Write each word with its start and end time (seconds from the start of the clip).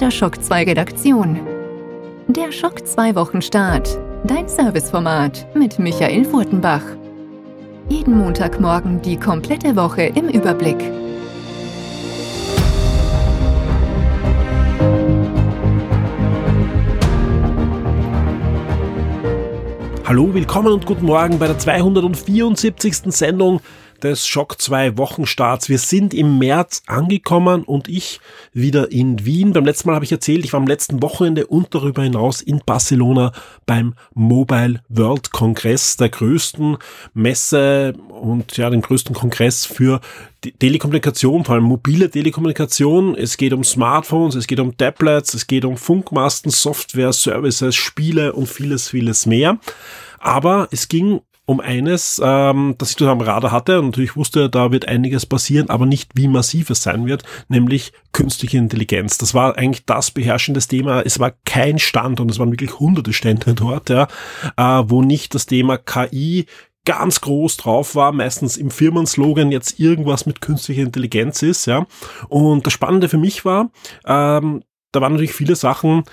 der 0.00 0.10
Schock 0.10 0.42
2 0.42 0.64
Redaktion. 0.64 1.40
Der 2.28 2.52
Schock 2.52 2.86
2 2.86 3.14
Wochenstart. 3.14 3.98
Dein 4.24 4.46
Serviceformat 4.46 5.46
mit 5.54 5.78
Michael 5.78 6.26
Furtenbach. 6.26 6.82
Jeden 7.88 8.18
Montagmorgen 8.18 9.00
die 9.00 9.16
komplette 9.16 9.74
Woche 9.74 10.02
im 10.02 10.28
Überblick. 10.28 10.76
Hallo, 20.04 20.34
willkommen 20.34 20.72
und 20.72 20.84
guten 20.84 21.06
Morgen 21.06 21.38
bei 21.38 21.46
der 21.46 21.58
274. 21.58 22.96
Sendung 23.06 23.60
des 24.02 24.26
Schock 24.26 24.60
2 24.60 24.98
Wochenstarts. 24.98 25.68
Wir 25.68 25.78
sind 25.78 26.14
im 26.14 26.38
März 26.38 26.82
angekommen 26.86 27.62
und 27.64 27.88
ich 27.88 28.20
wieder 28.52 28.92
in 28.92 29.24
Wien. 29.24 29.52
Beim 29.52 29.64
letzten 29.64 29.88
Mal 29.88 29.94
habe 29.94 30.04
ich 30.04 30.12
erzählt, 30.12 30.44
ich 30.44 30.52
war 30.52 30.60
am 30.60 30.66
letzten 30.66 31.02
Wochenende 31.02 31.46
und 31.46 31.74
darüber 31.74 32.02
hinaus 32.02 32.40
in 32.40 32.60
Barcelona 32.64 33.32
beim 33.66 33.94
Mobile 34.14 34.82
World 34.88 35.32
Kongress, 35.32 35.96
der 35.96 36.08
größten 36.08 36.76
Messe 37.14 37.94
und 38.08 38.56
ja, 38.56 38.70
dem 38.70 38.82
größten 38.82 39.14
Kongress 39.14 39.64
für 39.64 40.00
Telekommunikation, 40.58 41.44
vor 41.44 41.54
allem 41.54 41.64
mobile 41.64 42.10
Telekommunikation. 42.10 43.14
Es 43.14 43.36
geht 43.36 43.52
um 43.52 43.64
Smartphones, 43.64 44.34
es 44.34 44.46
geht 44.46 44.60
um 44.60 44.76
Tablets, 44.76 45.34
es 45.34 45.46
geht 45.46 45.64
um 45.64 45.76
Funkmasten, 45.76 46.50
Software, 46.50 47.12
Services, 47.12 47.74
Spiele 47.74 48.32
und 48.32 48.48
vieles, 48.48 48.88
vieles 48.88 49.26
mehr. 49.26 49.58
Aber 50.18 50.68
es 50.70 50.88
ging 50.88 51.20
um 51.46 51.60
eines, 51.60 52.20
ähm, 52.22 52.74
das 52.76 52.90
ich 52.90 53.02
am 53.06 53.20
Radar 53.20 53.52
hatte 53.52 53.78
und 53.78 53.86
natürlich 53.86 54.16
wusste, 54.16 54.50
da 54.50 54.72
wird 54.72 54.88
einiges 54.88 55.26
passieren, 55.26 55.70
aber 55.70 55.86
nicht 55.86 56.10
wie 56.14 56.26
massiv 56.26 56.70
es 56.70 56.82
sein 56.82 57.06
wird, 57.06 57.22
nämlich 57.48 57.92
künstliche 58.12 58.58
Intelligenz. 58.58 59.16
Das 59.16 59.32
war 59.32 59.56
eigentlich 59.56 59.86
das 59.86 60.10
beherrschende 60.10 60.60
Thema. 60.60 61.02
Es 61.02 61.20
war 61.20 61.32
kein 61.44 61.78
Stand 61.78 62.18
und 62.18 62.30
es 62.30 62.40
waren 62.40 62.50
wirklich 62.50 62.80
hunderte 62.80 63.12
Stände 63.12 63.54
dort, 63.54 63.88
ja, 63.90 64.08
äh, 64.56 64.84
wo 64.88 65.02
nicht 65.02 65.34
das 65.34 65.46
Thema 65.46 65.78
KI 65.78 66.46
ganz 66.84 67.20
groß 67.20 67.56
drauf 67.56 67.94
war, 67.94 68.12
meistens 68.12 68.56
im 68.56 68.70
Firmenslogan 68.70 69.52
jetzt 69.52 69.78
irgendwas 69.78 70.26
mit 70.26 70.40
künstlicher 70.40 70.82
Intelligenz 70.82 71.42
ist, 71.42 71.66
ja. 71.66 71.86
Und 72.28 72.66
das 72.66 72.72
Spannende 72.72 73.08
für 73.08 73.18
mich 73.18 73.44
war, 73.44 73.70
ähm, 74.04 74.62
da 74.92 75.00
waren 75.00 75.12
natürlich 75.12 75.32
viele 75.32 75.56
Sachen, 75.56 76.04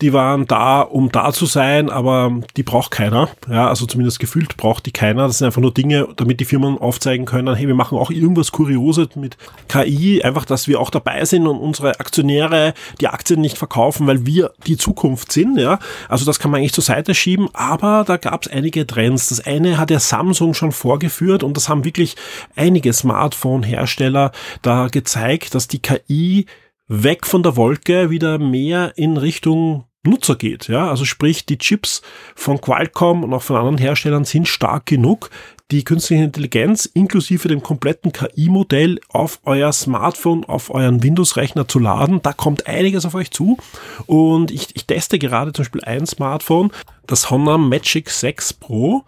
die 0.00 0.12
waren 0.12 0.46
da, 0.46 0.82
um 0.82 1.10
da 1.10 1.32
zu 1.32 1.46
sein, 1.46 1.90
aber 1.90 2.40
die 2.56 2.62
braucht 2.62 2.92
keiner. 2.92 3.28
Ja, 3.50 3.68
also 3.68 3.84
zumindest 3.84 4.20
gefühlt 4.20 4.56
braucht 4.56 4.86
die 4.86 4.92
keiner. 4.92 5.26
Das 5.26 5.38
sind 5.38 5.46
einfach 5.46 5.60
nur 5.60 5.74
Dinge, 5.74 6.08
damit 6.16 6.38
die 6.38 6.44
Firmen 6.44 6.78
aufzeigen 6.78 7.26
können, 7.26 7.52
hey, 7.56 7.66
wir 7.66 7.74
machen 7.74 7.98
auch 7.98 8.10
irgendwas 8.12 8.52
Kurioses 8.52 9.16
mit 9.16 9.36
KI, 9.66 10.22
einfach, 10.22 10.44
dass 10.44 10.68
wir 10.68 10.80
auch 10.80 10.90
dabei 10.90 11.24
sind 11.24 11.48
und 11.48 11.58
unsere 11.58 11.98
Aktionäre 11.98 12.74
die 13.00 13.08
Aktien 13.08 13.40
nicht 13.40 13.58
verkaufen, 13.58 14.06
weil 14.06 14.24
wir 14.24 14.52
die 14.68 14.76
Zukunft 14.76 15.32
sind. 15.32 15.58
Ja, 15.58 15.80
also 16.08 16.24
das 16.24 16.38
kann 16.38 16.52
man 16.52 16.60
eigentlich 16.60 16.74
zur 16.74 16.84
Seite 16.84 17.12
schieben, 17.14 17.48
aber 17.52 18.04
da 18.06 18.18
gab 18.18 18.46
es 18.46 18.52
einige 18.52 18.86
Trends. 18.86 19.30
Das 19.30 19.44
eine 19.44 19.78
hat 19.78 19.90
ja 19.90 19.98
Samsung 19.98 20.54
schon 20.54 20.70
vorgeführt 20.70 21.42
und 21.42 21.56
das 21.56 21.68
haben 21.68 21.84
wirklich 21.84 22.14
einige 22.54 22.92
Smartphone-Hersteller 22.92 24.30
da 24.62 24.86
gezeigt, 24.86 25.56
dass 25.56 25.66
die 25.66 25.80
KI 25.80 26.46
weg 26.88 27.26
von 27.26 27.42
der 27.42 27.56
Wolke 27.56 28.10
wieder 28.10 28.38
mehr 28.38 28.92
in 28.96 29.16
Richtung 29.16 29.84
Nutzer 30.04 30.36
geht. 30.36 30.68
Ja, 30.68 30.88
also 30.88 31.04
sprich, 31.04 31.46
die 31.46 31.58
Chips 31.58 32.02
von 32.34 32.60
Qualcomm 32.60 33.24
und 33.24 33.34
auch 33.34 33.42
von 33.42 33.56
anderen 33.56 33.78
Herstellern 33.78 34.24
sind 34.24 34.48
stark 34.48 34.86
genug, 34.86 35.30
die 35.70 35.84
künstliche 35.84 36.24
Intelligenz 36.24 36.86
inklusive 36.86 37.48
dem 37.48 37.62
kompletten 37.62 38.10
KI-Modell 38.12 39.00
auf 39.10 39.40
euer 39.44 39.70
Smartphone, 39.72 40.44
auf 40.46 40.70
euren 40.70 41.02
Windows-Rechner 41.02 41.68
zu 41.68 41.78
laden. 41.78 42.22
Da 42.22 42.32
kommt 42.32 42.66
einiges 42.66 43.04
auf 43.04 43.14
euch 43.14 43.30
zu. 43.30 43.58
Und 44.06 44.50
ich, 44.50 44.74
ich 44.74 44.86
teste 44.86 45.18
gerade 45.18 45.52
zum 45.52 45.64
Beispiel 45.64 45.84
ein 45.84 46.06
Smartphone, 46.06 46.70
das 47.06 47.30
Honor 47.30 47.58
Magic 47.58 48.08
6 48.08 48.54
Pro. 48.54 49.04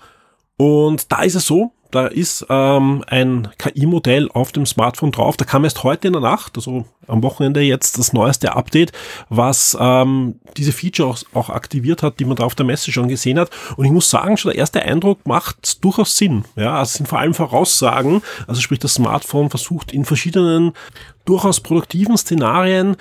Und 0.58 1.10
da 1.10 1.22
ist 1.22 1.36
es 1.36 1.46
so, 1.46 1.72
da 1.90 2.06
ist 2.06 2.46
ähm, 2.48 3.04
ein 3.06 3.48
KI-Modell 3.58 4.28
auf 4.32 4.52
dem 4.52 4.66
Smartphone 4.66 5.12
drauf. 5.12 5.36
Da 5.36 5.44
kam 5.44 5.64
erst 5.64 5.82
heute 5.82 6.08
in 6.08 6.12
der 6.12 6.22
Nacht, 6.22 6.56
also 6.56 6.84
am 7.06 7.22
Wochenende 7.22 7.60
jetzt 7.60 7.98
das 7.98 8.12
neueste 8.12 8.54
Update, 8.54 8.92
was 9.28 9.76
ähm, 9.80 10.36
diese 10.56 10.72
Feature 10.72 11.08
auch, 11.08 11.18
auch 11.34 11.50
aktiviert 11.50 12.02
hat, 12.02 12.20
die 12.20 12.24
man 12.24 12.36
da 12.36 12.44
auf 12.44 12.54
der 12.54 12.66
Messe 12.66 12.92
schon 12.92 13.08
gesehen 13.08 13.38
hat. 13.38 13.50
Und 13.76 13.84
ich 13.84 13.90
muss 13.90 14.10
sagen, 14.10 14.36
schon 14.36 14.50
der 14.50 14.58
erste 14.58 14.82
Eindruck 14.82 15.26
macht 15.26 15.84
durchaus 15.84 16.16
Sinn. 16.16 16.44
Ja, 16.56 16.74
also 16.74 16.90
es 16.90 16.94
sind 16.94 17.06
vor 17.06 17.18
allem 17.18 17.34
Voraussagen. 17.34 18.22
Also 18.46 18.60
sprich, 18.60 18.78
das 18.78 18.94
Smartphone 18.94 19.50
versucht 19.50 19.92
in 19.92 20.04
verschiedenen 20.04 20.72
durchaus 21.24 21.60
produktiven 21.60 22.16
Szenarien 22.16 22.96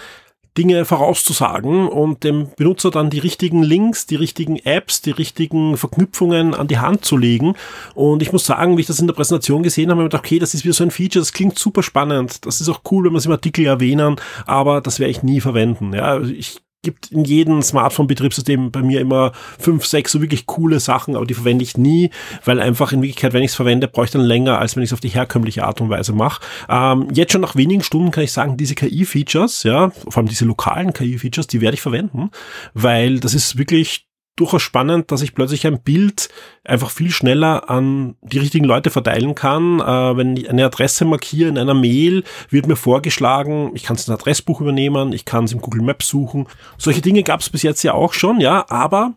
Dinge 0.57 0.85
vorauszusagen 0.85 1.87
und 1.87 2.23
dem 2.23 2.49
Benutzer 2.55 2.91
dann 2.91 3.09
die 3.09 3.19
richtigen 3.19 3.63
Links, 3.63 4.05
die 4.05 4.15
richtigen 4.15 4.57
Apps, 4.57 5.01
die 5.01 5.11
richtigen 5.11 5.77
Verknüpfungen 5.77 6.53
an 6.53 6.67
die 6.67 6.79
Hand 6.79 7.05
zu 7.05 7.17
legen. 7.17 7.55
Und 7.95 8.21
ich 8.21 8.31
muss 8.31 8.45
sagen, 8.45 8.77
wie 8.77 8.81
ich 8.81 8.87
das 8.87 8.99
in 8.99 9.07
der 9.07 9.13
Präsentation 9.13 9.63
gesehen 9.63 9.89
habe, 9.89 9.99
habe 9.99 10.07
ich 10.07 10.11
gedacht, 10.11 10.25
okay, 10.25 10.39
das 10.39 10.53
ist 10.53 10.63
wieder 10.63 10.73
so 10.73 10.83
ein 10.83 10.91
Feature, 10.91 11.21
das 11.21 11.33
klingt 11.33 11.57
super 11.57 11.83
spannend. 11.83 12.45
Das 12.45 12.61
ist 12.61 12.69
auch 12.69 12.81
cool, 12.91 13.05
wenn 13.05 13.13
wir 13.13 13.17
es 13.17 13.25
im 13.25 13.31
Artikel 13.31 13.65
erwähnen, 13.65 14.15
aber 14.45 14.81
das 14.81 14.99
werde 14.99 15.11
ich 15.11 15.23
nie 15.23 15.41
verwenden. 15.41 15.93
Ja, 15.93 16.19
ich 16.21 16.61
gibt 16.81 17.11
in 17.11 17.25
jedem 17.25 17.61
Smartphone-Betriebssystem 17.61 18.71
bei 18.71 18.81
mir 18.81 19.01
immer 19.01 19.33
fünf, 19.57 19.85
sechs 19.85 20.11
so 20.11 20.21
wirklich 20.21 20.45
coole 20.45 20.79
Sachen, 20.79 21.15
aber 21.15 21.25
die 21.25 21.33
verwende 21.33 21.63
ich 21.63 21.77
nie, 21.77 22.09
weil 22.45 22.59
einfach 22.59 22.93
in 22.93 23.01
Wirklichkeit, 23.01 23.33
wenn 23.33 23.43
ich 23.43 23.51
es 23.51 23.55
verwende, 23.55 23.87
brauche 23.87 24.05
ich 24.05 24.11
dann 24.11 24.21
länger, 24.21 24.59
als 24.59 24.75
wenn 24.75 24.83
ich 24.83 24.89
es 24.89 24.93
auf 24.93 24.99
die 24.99 25.09
herkömmliche 25.09 25.65
Art 25.65 25.81
und 25.81 25.89
Weise 25.89 26.13
mache. 26.13 26.41
Ähm, 26.69 27.07
jetzt 27.13 27.33
schon 27.33 27.41
nach 27.41 27.55
wenigen 27.55 27.83
Stunden 27.83 28.11
kann 28.11 28.23
ich 28.23 28.31
sagen, 28.31 28.55
diese 28.55 28.75
KI-Features, 28.75 29.63
ja, 29.63 29.89
vor 29.89 30.17
allem 30.17 30.29
diese 30.29 30.45
lokalen 30.45 30.93
KI-Features, 30.93 31.47
die 31.47 31.61
werde 31.61 31.75
ich 31.75 31.81
verwenden, 31.81 32.31
weil 32.73 33.19
das 33.19 33.33
ist 33.33 33.57
wirklich 33.57 34.08
durchaus 34.39 34.61
spannend, 34.61 35.11
dass 35.11 35.21
ich 35.21 35.35
plötzlich 35.35 35.67
ein 35.67 35.81
Bild 35.81 36.29
einfach 36.63 36.89
viel 36.89 37.11
schneller 37.11 37.69
an 37.69 38.15
die 38.21 38.39
richtigen 38.39 38.65
Leute 38.65 38.89
verteilen 38.89 39.35
kann. 39.35 39.79
Äh, 39.79 40.17
wenn 40.17 40.37
ich 40.37 40.49
eine 40.49 40.65
Adresse 40.65 41.05
markiere 41.05 41.49
in 41.49 41.57
einer 41.57 41.73
Mail, 41.73 42.23
wird 42.49 42.67
mir 42.67 42.75
vorgeschlagen, 42.75 43.71
ich 43.73 43.83
kann 43.83 43.95
es 43.95 44.07
in 44.07 44.13
Adressbuch 44.13 44.61
übernehmen, 44.61 45.13
ich 45.13 45.25
kann 45.25 45.45
es 45.45 45.51
im 45.51 45.61
Google 45.61 45.81
Maps 45.81 46.07
suchen. 46.07 46.47
Solche 46.77 47.01
Dinge 47.01 47.23
gab 47.23 47.41
es 47.41 47.49
bis 47.49 47.63
jetzt 47.63 47.83
ja 47.83 47.93
auch 47.93 48.13
schon, 48.13 48.39
ja, 48.39 48.65
aber 48.69 49.13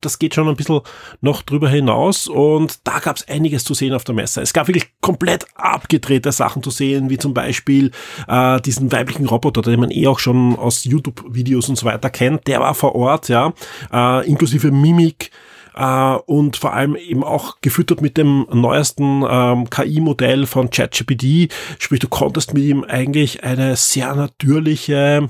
das 0.00 0.18
geht 0.18 0.34
schon 0.34 0.48
ein 0.48 0.56
bisschen 0.56 0.80
noch 1.20 1.42
drüber 1.42 1.68
hinaus 1.68 2.28
und 2.28 2.86
da 2.86 2.98
gab 2.98 3.16
es 3.16 3.28
einiges 3.28 3.64
zu 3.64 3.74
sehen 3.74 3.94
auf 3.94 4.04
der 4.04 4.14
Messe. 4.14 4.40
Es 4.40 4.52
gab 4.52 4.68
wirklich 4.68 4.92
komplett 5.00 5.46
abgedrehte 5.54 6.32
Sachen 6.32 6.62
zu 6.62 6.70
sehen, 6.70 7.10
wie 7.10 7.18
zum 7.18 7.34
Beispiel 7.34 7.90
äh, 8.28 8.60
diesen 8.60 8.92
weiblichen 8.92 9.26
Roboter, 9.26 9.62
den 9.62 9.80
man 9.80 9.90
eh 9.90 10.06
auch 10.06 10.18
schon 10.18 10.56
aus 10.56 10.84
YouTube-Videos 10.84 11.68
und 11.68 11.76
so 11.76 11.86
weiter 11.86 12.10
kennt. 12.10 12.46
Der 12.46 12.60
war 12.60 12.74
vor 12.74 12.94
Ort, 12.94 13.28
ja, 13.28 13.52
äh, 13.92 14.26
inklusive 14.28 14.70
Mimik 14.70 15.30
äh, 15.76 16.16
und 16.26 16.56
vor 16.56 16.72
allem 16.72 16.96
eben 16.96 17.22
auch 17.22 17.60
gefüttert 17.60 18.00
mit 18.00 18.16
dem 18.16 18.46
neuesten 18.52 19.24
ähm, 19.28 19.70
KI-Modell 19.70 20.46
von 20.46 20.70
ChatGPT. 20.70 21.52
Sprich, 21.78 22.00
du 22.00 22.08
konntest 22.08 22.54
mit 22.54 22.64
ihm 22.64 22.84
eigentlich 22.84 23.44
eine 23.44 23.76
sehr 23.76 24.14
natürliche 24.14 25.28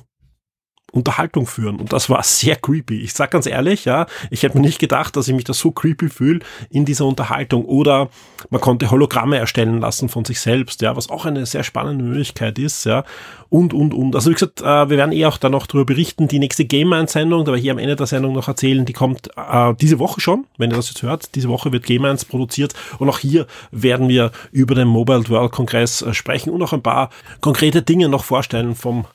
Unterhaltung 0.96 1.46
führen. 1.46 1.76
Und 1.76 1.92
das 1.92 2.10
war 2.10 2.22
sehr 2.22 2.56
creepy. 2.56 3.00
Ich 3.00 3.12
sag 3.12 3.30
ganz 3.30 3.46
ehrlich, 3.46 3.84
ja, 3.84 4.06
ich 4.30 4.42
hätte 4.42 4.56
mir 4.56 4.64
nicht 4.64 4.78
gedacht, 4.78 5.16
dass 5.16 5.28
ich 5.28 5.34
mich 5.34 5.44
da 5.44 5.52
so 5.52 5.70
creepy 5.70 6.08
fühle 6.08 6.40
in 6.70 6.84
dieser 6.84 7.04
Unterhaltung. 7.04 7.64
Oder 7.64 8.08
man 8.50 8.60
konnte 8.60 8.90
Hologramme 8.90 9.38
erstellen 9.38 9.80
lassen 9.80 10.08
von 10.08 10.24
sich 10.24 10.40
selbst, 10.40 10.82
ja, 10.82 10.96
was 10.96 11.08
auch 11.10 11.26
eine 11.26 11.46
sehr 11.46 11.62
spannende 11.62 12.04
Möglichkeit 12.04 12.58
ist, 12.58 12.84
ja. 12.84 13.04
Und, 13.48 13.72
und, 13.72 13.94
und. 13.94 14.14
Also 14.14 14.30
wie 14.30 14.34
gesagt, 14.34 14.60
äh, 14.60 14.90
wir 14.90 14.96
werden 14.96 15.12
eh 15.12 15.26
auch 15.26 15.38
da 15.38 15.48
noch 15.48 15.66
darüber 15.66 15.84
berichten. 15.84 16.26
Die 16.26 16.40
nächste 16.40 16.64
Game-1-Sendung, 16.64 17.44
da 17.44 17.54
ich 17.54 17.62
hier 17.62 17.72
am 17.72 17.78
Ende 17.78 17.94
der 17.94 18.06
Sendung 18.06 18.32
noch 18.32 18.48
erzählen, 18.48 18.84
die 18.84 18.92
kommt 18.92 19.30
äh, 19.36 19.74
diese 19.80 19.98
Woche 19.98 20.20
schon, 20.20 20.46
wenn 20.58 20.70
ihr 20.70 20.76
das 20.76 20.88
jetzt 20.88 21.02
hört. 21.02 21.34
Diese 21.34 21.48
Woche 21.48 21.70
wird 21.70 21.84
Game 21.84 22.04
1 22.04 22.24
produziert. 22.24 22.74
Und 22.98 23.08
auch 23.08 23.18
hier 23.18 23.46
werden 23.70 24.08
wir 24.08 24.32
über 24.50 24.74
den 24.74 24.88
Mobile 24.88 25.28
World 25.28 25.52
Kongress 25.52 26.03
äh, 26.03 26.12
sprechen 26.12 26.50
und 26.50 26.62
auch 26.62 26.72
ein 26.72 26.82
paar 26.82 27.10
konkrete 27.41 27.82
Dinge 27.82 28.09
noch 28.09 28.24
vorstellen 28.24 28.74
vom 28.74 29.06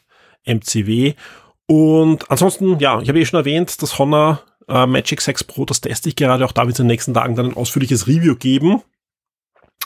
MCW. 0.46 1.14
Und 1.72 2.30
ansonsten, 2.30 2.80
ja, 2.80 3.00
ich 3.00 3.08
habe 3.08 3.18
eh 3.18 3.26
schon 3.26 3.40
erwähnt, 3.40 3.82
das 3.82 3.98
Honor 3.98 4.42
äh, 4.68 4.86
Magic 4.86 5.22
6 5.22 5.46
Pro, 5.46 5.64
das 5.64 5.80
teste 5.80 6.10
ich 6.10 6.18
gerade. 6.18 6.44
Auch 6.44 6.52
da 6.52 6.64
wird 6.64 6.74
es 6.74 6.80
in 6.80 6.84
den 6.84 6.92
nächsten 6.92 7.14
Tagen 7.14 7.38
dann 7.38 7.46
ein 7.46 7.56
ausführliches 7.56 8.08
Review 8.08 8.36
geben. 8.36 8.82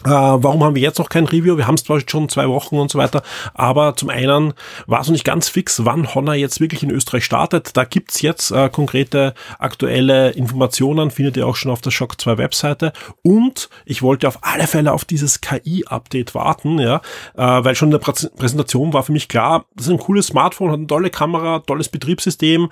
Äh, 0.04 0.10
warum 0.10 0.64
haben 0.64 0.76
wir 0.76 0.82
jetzt 0.82 1.00
noch 1.00 1.08
kein 1.08 1.24
Review? 1.24 1.56
Wir 1.56 1.68
haben 1.68 1.76
es 1.76 1.86
zwar 1.86 2.02
schon 2.06 2.28
zwei 2.28 2.50
Wochen 2.50 2.78
und 2.78 2.92
so 2.92 3.00
weiter, 3.00 3.24
aber 3.54 3.96
zum 3.96 4.10
einen 4.10 4.54
war 4.88 5.00
es 5.00 5.08
noch 5.08 5.14
nicht 5.14 5.24
ganz 5.24 5.48
fix, 5.48 5.86
wann 5.86 6.14
Honor 6.14 6.34
jetzt 6.34 6.60
wirklich 6.60 6.84
in 6.84 6.92
Österreich 6.92 7.24
startet. 7.24 7.78
Da 7.78 7.86
gibt's 7.86 8.22
jetzt 8.22 8.52
äh, 8.52 8.70
konkrete 8.70 9.34
aktuelle 9.58 10.32
Informationen, 10.32 11.12
findet 11.12 11.38
ihr 11.38 11.48
auch 11.48 11.56
schon 11.56 11.72
auf 11.72 11.82
der 11.82 11.92
Shock 11.92 12.20
2 12.20 12.38
Webseite. 12.38 12.92
Und 13.24 13.70
ich 13.86 14.02
wollte 14.02 14.28
auf 14.28 14.40
alle 14.42 14.68
Fälle 14.68 14.92
auf 14.92 15.06
dieses 15.06 15.40
KI-Update 15.40 16.36
warten, 16.36 16.78
ja, 16.78 16.98
äh, 17.36 17.64
weil 17.64 17.76
schon 17.76 17.88
in 17.88 17.92
der 17.92 18.00
Prä 18.00 18.14
Präsentation 18.36 18.94
war 18.94 19.04
für 19.04 19.12
mich 19.12 19.28
klar, 19.28 19.66
das 19.76 19.88
ist 19.88 19.92
ein 19.92 20.00
cooles 20.00 20.28
Smartphone, 20.28 20.72
hat 20.72 20.78
eine 20.78 20.88
tolle 20.88 21.10
Kamera, 21.10 21.60
tolles 21.60 21.90
Betriebssystem, 21.90 22.70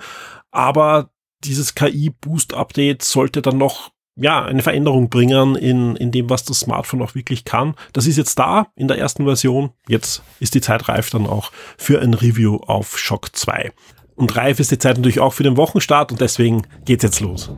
aber 0.50 1.10
dieses 1.42 1.74
KI-Boost-Update 1.74 3.02
sollte 3.02 3.42
dann 3.42 3.58
noch 3.58 3.90
ja, 4.16 4.44
eine 4.44 4.62
Veränderung 4.62 5.08
bringen 5.08 5.56
in, 5.56 5.96
in 5.96 6.12
dem, 6.12 6.30
was 6.30 6.44
das 6.44 6.60
Smartphone 6.60 7.02
auch 7.02 7.14
wirklich 7.14 7.44
kann. 7.44 7.74
Das 7.92 8.06
ist 8.06 8.16
jetzt 8.16 8.38
da 8.38 8.68
in 8.76 8.88
der 8.88 8.98
ersten 8.98 9.24
Version. 9.24 9.70
Jetzt 9.88 10.22
ist 10.40 10.54
die 10.54 10.60
Zeit 10.60 10.88
reif 10.88 11.10
dann 11.10 11.26
auch 11.26 11.50
für 11.76 12.00
ein 12.00 12.14
Review 12.14 12.56
auf 12.66 12.98
Shock 12.98 13.34
2. 13.34 13.72
und 14.14 14.36
reif 14.36 14.60
ist 14.60 14.70
die 14.70 14.78
Zeit 14.78 14.96
natürlich 14.96 15.20
auch 15.20 15.32
für 15.32 15.42
den 15.42 15.56
Wochenstart 15.56 16.12
und 16.12 16.20
deswegen 16.20 16.66
geht's 16.84 17.02
jetzt 17.02 17.20
los. 17.20 17.50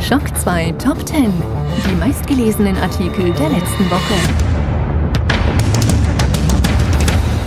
Schock 0.00 0.36
2 0.36 0.72
Top 0.72 1.04
10. 1.04 1.32
Die 1.90 1.94
meistgelesenen 1.96 2.76
Artikel 2.76 3.32
der 3.32 3.48
letzten 3.48 3.90
Woche. 3.90 4.55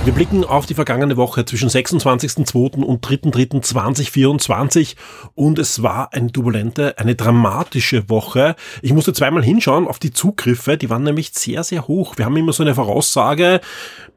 Wir 0.05 0.13
blicken 0.13 0.43
auf 0.43 0.65
die 0.65 0.73
vergangene 0.73 1.17
Woche 1.17 1.45
zwischen 1.45 1.69
26.02. 1.69 2.83
und 2.83 3.05
3.03.2024 3.05 4.95
und 5.35 5.59
es 5.59 5.83
war 5.83 6.13
eine 6.13 6.31
turbulente, 6.31 6.97
eine 6.97 7.15
dramatische 7.15 8.09
Woche. 8.09 8.55
Ich 8.81 8.93
musste 8.93 9.13
zweimal 9.13 9.43
hinschauen 9.43 9.87
auf 9.87 9.99
die 9.99 10.11
Zugriffe, 10.11 10.77
die 10.77 10.89
waren 10.89 11.03
nämlich 11.03 11.31
sehr, 11.33 11.63
sehr 11.63 11.87
hoch. 11.87 12.17
Wir 12.17 12.25
haben 12.25 12.37
immer 12.37 12.53
so 12.53 12.63
eine 12.63 12.75
Voraussage, 12.75 13.61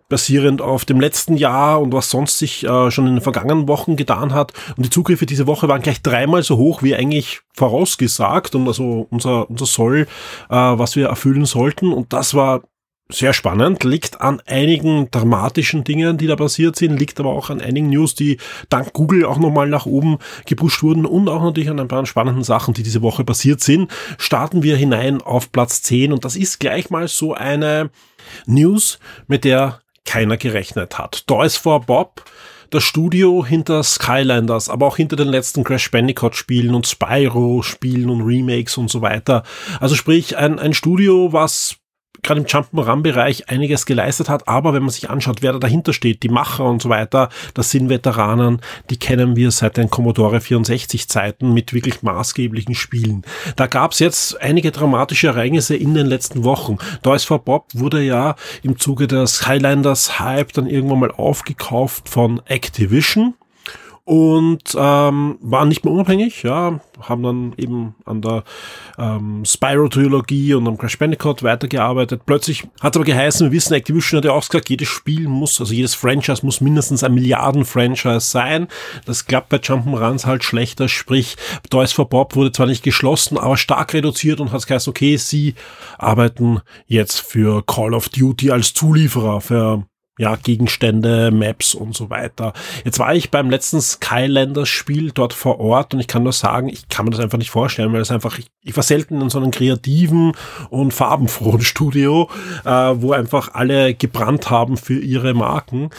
basierend 0.08 0.60
auf 0.60 0.84
dem 0.84 1.00
letzten 1.00 1.36
Jahr 1.38 1.80
und 1.80 1.92
was 1.92 2.10
sonst 2.10 2.38
sich 2.38 2.64
äh, 2.64 2.90
schon 2.90 3.06
in 3.06 3.16
den 3.16 3.22
vergangenen 3.22 3.66
Wochen 3.66 3.96
getan 3.96 4.34
hat. 4.34 4.52
Und 4.76 4.84
die 4.84 4.90
Zugriffe 4.90 5.24
diese 5.24 5.46
Woche 5.46 5.68
waren 5.68 5.80
gleich 5.80 6.02
dreimal 6.02 6.42
so 6.42 6.58
hoch 6.58 6.82
wie 6.82 6.94
eigentlich 6.94 7.40
vorausgesagt 7.54 8.54
und 8.54 8.68
also 8.68 9.06
unser, 9.10 9.48
unser 9.48 9.66
Soll, 9.66 10.06
äh, 10.48 10.54
was 10.54 10.96
wir 10.96 11.08
erfüllen 11.08 11.46
sollten. 11.46 11.92
Und 11.92 12.12
das 12.12 12.34
war 12.34 12.60
sehr 13.12 13.32
spannend, 13.32 13.84
liegt 13.84 14.20
an 14.20 14.40
einigen 14.46 15.10
dramatischen 15.10 15.84
Dingen, 15.84 16.18
die 16.18 16.26
da 16.26 16.36
passiert 16.36 16.76
sind, 16.76 16.98
liegt 16.98 17.20
aber 17.20 17.30
auch 17.30 17.50
an 17.50 17.60
einigen 17.60 17.90
News, 17.90 18.14
die 18.14 18.38
dank 18.68 18.92
Google 18.92 19.24
auch 19.24 19.38
nochmal 19.38 19.68
nach 19.68 19.86
oben 19.86 20.18
gepusht 20.46 20.82
wurden 20.82 21.06
und 21.06 21.28
auch 21.28 21.42
natürlich 21.42 21.70
an 21.70 21.80
ein 21.80 21.88
paar 21.88 22.04
spannenden 22.06 22.44
Sachen, 22.44 22.74
die 22.74 22.82
diese 22.82 23.02
Woche 23.02 23.24
passiert 23.24 23.60
sind. 23.60 23.90
Starten 24.18 24.62
wir 24.62 24.76
hinein 24.76 25.20
auf 25.20 25.52
Platz 25.52 25.82
10 25.82 26.12
und 26.12 26.24
das 26.24 26.36
ist 26.36 26.60
gleich 26.60 26.90
mal 26.90 27.08
so 27.08 27.34
eine 27.34 27.90
News, 28.46 28.98
mit 29.26 29.44
der 29.44 29.80
keiner 30.04 30.36
gerechnet 30.36 30.98
hat. 30.98 31.26
Toys 31.26 31.56
for 31.56 31.80
Bob 31.80 32.24
das 32.72 32.84
Studio 32.84 33.44
hinter 33.44 33.82
Skylanders, 33.82 34.70
aber 34.70 34.86
auch 34.86 34.96
hinter 34.96 35.14
den 35.14 35.28
letzten 35.28 35.62
Crash 35.62 35.90
Bandicoot 35.90 36.34
Spielen 36.34 36.74
und 36.74 36.86
Spyro 36.86 37.60
Spielen 37.60 38.08
und 38.08 38.22
Remakes 38.22 38.78
und 38.78 38.90
so 38.90 39.02
weiter. 39.02 39.42
Also 39.78 39.94
sprich 39.94 40.38
ein, 40.38 40.58
ein 40.58 40.72
Studio, 40.72 41.34
was 41.34 41.76
gerade 42.22 42.40
im 42.40 42.46
Jump'n'Run-Bereich 42.46 43.48
einiges 43.48 43.84
geleistet 43.84 44.28
hat, 44.28 44.46
aber 44.46 44.74
wenn 44.74 44.82
man 44.82 44.90
sich 44.90 45.10
anschaut, 45.10 45.42
wer 45.42 45.52
da 45.52 45.58
dahinter 45.58 45.92
steht, 45.92 46.22
die 46.22 46.28
Macher 46.28 46.64
und 46.64 46.80
so 46.80 46.88
weiter, 46.88 47.30
das 47.54 47.70
sind 47.70 47.88
Veteranen, 47.88 48.60
die 48.90 48.96
kennen 48.96 49.34
wir 49.34 49.50
seit 49.50 49.76
den 49.76 49.90
Commodore 49.90 50.40
64 50.40 51.08
Zeiten 51.08 51.52
mit 51.52 51.74
wirklich 51.74 52.02
maßgeblichen 52.02 52.76
Spielen. 52.76 53.22
Da 53.56 53.66
gab's 53.66 53.98
jetzt 53.98 54.40
einige 54.40 54.70
dramatische 54.70 55.28
Ereignisse 55.28 55.74
in 55.74 55.94
den 55.94 56.06
letzten 56.06 56.44
Wochen. 56.44 56.78
Toys 57.02 57.24
for 57.24 57.40
Bob 57.40 57.66
wurde 57.74 58.02
ja 58.02 58.36
im 58.62 58.78
Zuge 58.78 59.08
des 59.08 59.46
Highlanders 59.48 60.20
Hype 60.20 60.52
dann 60.52 60.68
irgendwann 60.68 61.00
mal 61.00 61.10
aufgekauft 61.10 62.08
von 62.08 62.40
Activision 62.46 63.34
und 64.04 64.74
ähm, 64.76 65.38
waren 65.40 65.68
nicht 65.68 65.84
mehr 65.84 65.94
unabhängig, 65.94 66.42
ja, 66.42 66.80
haben 67.00 67.22
dann 67.22 67.54
eben 67.56 67.94
an 68.04 68.20
der 68.20 68.42
ähm, 68.98 69.44
Spyro-Trilogie 69.44 70.54
und 70.54 70.66
am 70.66 70.76
Crash 70.76 70.98
Bandicoot 70.98 71.44
weitergearbeitet. 71.44 72.22
Plötzlich 72.26 72.64
hat 72.80 72.96
aber 72.96 73.04
geheißen, 73.04 73.46
wir 73.46 73.52
wissen, 73.52 73.74
Activision 73.74 74.18
hat 74.18 74.24
ja 74.24 74.32
auch 74.32 74.46
gesagt, 74.46 74.70
jedes 74.70 74.88
Spiel 74.88 75.28
muss, 75.28 75.60
also 75.60 75.72
jedes 75.72 75.94
Franchise 75.94 76.44
muss 76.44 76.60
mindestens 76.60 77.04
ein 77.04 77.14
Milliarden-Franchise 77.14 78.20
sein. 78.20 78.66
Das 79.04 79.26
klappt 79.26 79.50
bei 79.50 79.58
Jump'n'Runs 79.58 80.26
halt 80.26 80.42
schlechter, 80.42 80.88
sprich, 80.88 81.36
Toys 81.70 81.92
for 81.92 82.08
Bob 82.08 82.34
wurde 82.34 82.50
zwar 82.50 82.66
nicht 82.66 82.82
geschlossen, 82.82 83.38
aber 83.38 83.56
stark 83.56 83.94
reduziert 83.94 84.40
und 84.40 84.50
hat 84.50 84.66
geheißen, 84.66 84.90
okay, 84.90 85.16
sie 85.16 85.54
arbeiten 85.98 86.60
jetzt 86.86 87.20
für 87.20 87.64
Call 87.64 87.94
of 87.94 88.08
Duty 88.08 88.50
als 88.50 88.74
Zulieferer 88.74 89.40
für 89.40 89.84
ja, 90.18 90.36
Gegenstände, 90.36 91.30
Maps 91.30 91.74
und 91.74 91.96
so 91.96 92.10
weiter. 92.10 92.52
Jetzt 92.84 92.98
war 92.98 93.14
ich 93.14 93.30
beim 93.30 93.48
letzten 93.48 93.80
Skylanders 93.80 94.68
Spiel 94.68 95.10
dort 95.10 95.32
vor 95.32 95.58
Ort 95.58 95.94
und 95.94 96.00
ich 96.00 96.06
kann 96.06 96.22
nur 96.22 96.32
sagen, 96.32 96.68
ich 96.68 96.88
kann 96.88 97.06
mir 97.06 97.12
das 97.12 97.20
einfach 97.20 97.38
nicht 97.38 97.50
vorstellen, 97.50 97.92
weil 97.92 98.02
es 98.02 98.10
einfach, 98.10 98.38
ich, 98.38 98.46
ich 98.62 98.76
war 98.76 98.82
selten 98.82 99.22
in 99.22 99.30
so 99.30 99.38
einem 99.38 99.50
kreativen 99.50 100.32
und 100.68 100.92
farbenfrohen 100.92 101.60
Studio, 101.62 102.28
äh, 102.64 102.70
wo 102.70 103.12
einfach 103.12 103.54
alle 103.54 103.94
gebrannt 103.94 104.50
haben 104.50 104.76
für 104.76 104.98
ihre 104.98 105.32
Marken. 105.32 105.90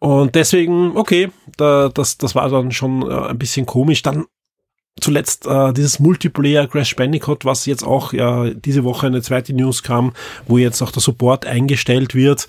Und 0.00 0.34
deswegen, 0.34 0.96
okay, 0.96 1.30
da, 1.56 1.90
das, 1.90 2.18
das 2.18 2.34
war 2.34 2.48
dann 2.48 2.72
schon 2.72 3.08
äh, 3.08 3.28
ein 3.28 3.38
bisschen 3.38 3.66
komisch. 3.66 4.02
Dann 4.02 4.24
zuletzt 5.00 5.46
äh, 5.46 5.72
dieses 5.72 6.00
Multiplayer 6.00 6.66
Crash 6.66 6.96
Bandicoot, 6.96 7.44
was 7.44 7.66
jetzt 7.66 7.84
auch 7.84 8.12
ja 8.12 8.50
diese 8.50 8.82
Woche 8.82 9.06
eine 9.06 9.22
zweite 9.22 9.52
News 9.54 9.82
kam, 9.84 10.12
wo 10.48 10.58
jetzt 10.58 10.82
auch 10.82 10.90
der 10.90 11.02
Support 11.02 11.46
eingestellt 11.46 12.14
wird 12.16 12.48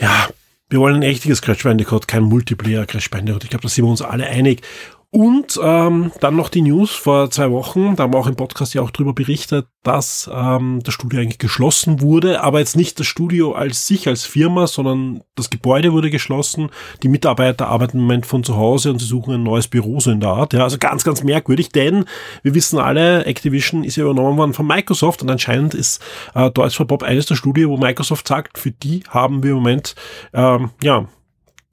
ja, 0.00 0.28
wir 0.70 0.80
wollen 0.80 0.96
ein 0.96 1.02
echtiges 1.02 1.42
Crash 1.42 1.62
Bandicoot, 1.62 2.08
kein 2.08 2.22
Multiplayer 2.22 2.86
Crash 2.86 3.10
Bandicoot. 3.10 3.44
Ich 3.44 3.50
glaube, 3.50 3.62
da 3.62 3.68
sind 3.68 3.84
wir 3.84 3.90
uns 3.90 4.02
alle 4.02 4.26
einig. 4.26 4.62
Und 5.10 5.58
ähm, 5.62 6.12
dann 6.20 6.36
noch 6.36 6.50
die 6.50 6.60
News 6.60 6.90
vor 6.90 7.30
zwei 7.30 7.50
Wochen, 7.50 7.96
da 7.96 8.02
haben 8.02 8.12
wir 8.12 8.18
auch 8.18 8.26
im 8.26 8.36
Podcast 8.36 8.74
ja 8.74 8.82
auch 8.82 8.90
drüber 8.90 9.14
berichtet, 9.14 9.66
dass 9.82 10.28
ähm, 10.30 10.80
das 10.84 10.92
Studio 10.92 11.20
eigentlich 11.20 11.38
geschlossen 11.38 12.02
wurde, 12.02 12.42
aber 12.42 12.58
jetzt 12.58 12.76
nicht 12.76 13.00
das 13.00 13.06
Studio 13.06 13.52
als 13.52 13.86
sich 13.86 14.06
als 14.06 14.26
Firma, 14.26 14.66
sondern 14.66 15.22
das 15.34 15.48
Gebäude 15.48 15.94
wurde 15.94 16.10
geschlossen. 16.10 16.68
Die 17.02 17.08
Mitarbeiter 17.08 17.68
arbeiten 17.68 17.96
im 17.96 18.02
Moment 18.02 18.26
von 18.26 18.44
zu 18.44 18.56
Hause 18.56 18.90
und 18.90 18.98
sie 18.98 19.06
suchen 19.06 19.32
ein 19.32 19.42
neues 19.42 19.68
Büro 19.68 19.98
so 19.98 20.10
in 20.10 20.20
der 20.20 20.28
Art. 20.28 20.52
Ja, 20.52 20.64
also 20.64 20.76
ganz, 20.76 21.04
ganz 21.04 21.22
merkwürdig, 21.22 21.70
denn 21.70 22.04
wir 22.42 22.54
wissen 22.54 22.78
alle, 22.78 23.24
Activision 23.24 23.84
ist 23.84 23.96
ja 23.96 24.04
übernommen 24.04 24.36
worden 24.36 24.52
von 24.52 24.66
Microsoft 24.66 25.22
und 25.22 25.30
anscheinend 25.30 25.72
ist 25.72 26.02
äh, 26.34 26.50
Deutsch 26.50 26.76
for 26.76 26.86
Bob 26.86 27.02
eines 27.02 27.24
der 27.24 27.36
Studio, 27.36 27.70
wo 27.70 27.78
Microsoft 27.78 28.28
sagt, 28.28 28.58
für 28.58 28.72
die 28.72 29.04
haben 29.08 29.42
wir 29.42 29.52
im 29.52 29.56
Moment 29.56 29.94
ähm, 30.34 30.70
ja 30.82 31.08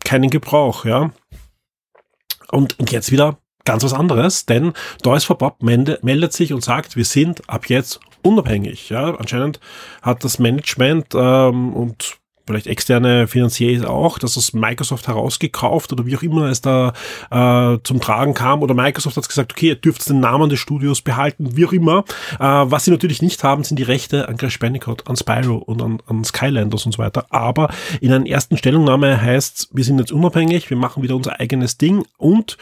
keinen 0.05 0.29
Gebrauch, 0.29 0.85
ja. 0.85 1.11
Und, 2.51 2.79
und 2.79 2.91
jetzt 2.91 3.11
wieder 3.11 3.37
ganz 3.65 3.83
was 3.83 3.93
anderes, 3.93 4.45
denn 4.45 4.73
Toys 5.01 5.23
for 5.23 5.37
Bob 5.37 5.61
meldet 5.61 6.33
sich 6.33 6.53
und 6.53 6.63
sagt, 6.63 6.95
wir 6.95 7.05
sind 7.05 7.49
ab 7.49 7.67
jetzt 7.67 7.99
unabhängig. 8.21 8.89
Ja, 8.89 9.15
anscheinend 9.15 9.59
hat 10.01 10.23
das 10.23 10.39
Management 10.39 11.07
ähm, 11.15 11.73
und 11.73 12.17
vielleicht 12.45 12.67
externe 12.67 13.27
Finanziers 13.27 13.85
auch, 13.85 14.19
dass 14.19 14.37
es 14.37 14.53
Microsoft 14.53 15.07
herausgekauft 15.07 15.91
oder 15.91 16.05
wie 16.05 16.15
auch 16.15 16.23
immer 16.23 16.45
es 16.49 16.61
da 16.61 16.93
äh, 17.31 17.79
zum 17.83 18.01
Tragen 18.01 18.33
kam 18.33 18.61
oder 18.61 18.73
Microsoft 18.73 19.17
hat 19.17 19.27
gesagt, 19.27 19.53
okay, 19.53 19.69
ihr 19.69 19.75
dürft 19.75 20.07
den 20.07 20.19
Namen 20.19 20.49
des 20.49 20.59
Studios 20.59 21.01
behalten, 21.01 21.57
wie 21.57 21.65
auch 21.65 21.73
immer. 21.73 22.05
Äh, 22.39 22.43
was 22.45 22.85
sie 22.85 22.91
natürlich 22.91 23.21
nicht 23.21 23.43
haben, 23.43 23.63
sind 23.63 23.77
die 23.77 23.83
Rechte 23.83 24.27
an 24.27 24.37
Crash 24.37 24.59
Bandicoot, 24.59 25.07
an 25.07 25.15
Spyro 25.15 25.57
und 25.57 25.81
an, 25.81 25.99
an 26.07 26.23
Skylanders 26.23 26.85
und 26.85 26.93
so 26.93 26.97
weiter. 26.99 27.25
Aber 27.29 27.69
in 28.01 28.11
einer 28.11 28.27
ersten 28.27 28.57
Stellungnahme 28.57 29.21
heißt 29.21 29.69
wir 29.73 29.83
sind 29.83 29.99
jetzt 29.99 30.11
unabhängig, 30.11 30.69
wir 30.69 30.77
machen 30.77 31.03
wieder 31.03 31.15
unser 31.15 31.39
eigenes 31.39 31.77
Ding 31.77 32.05
und 32.17 32.57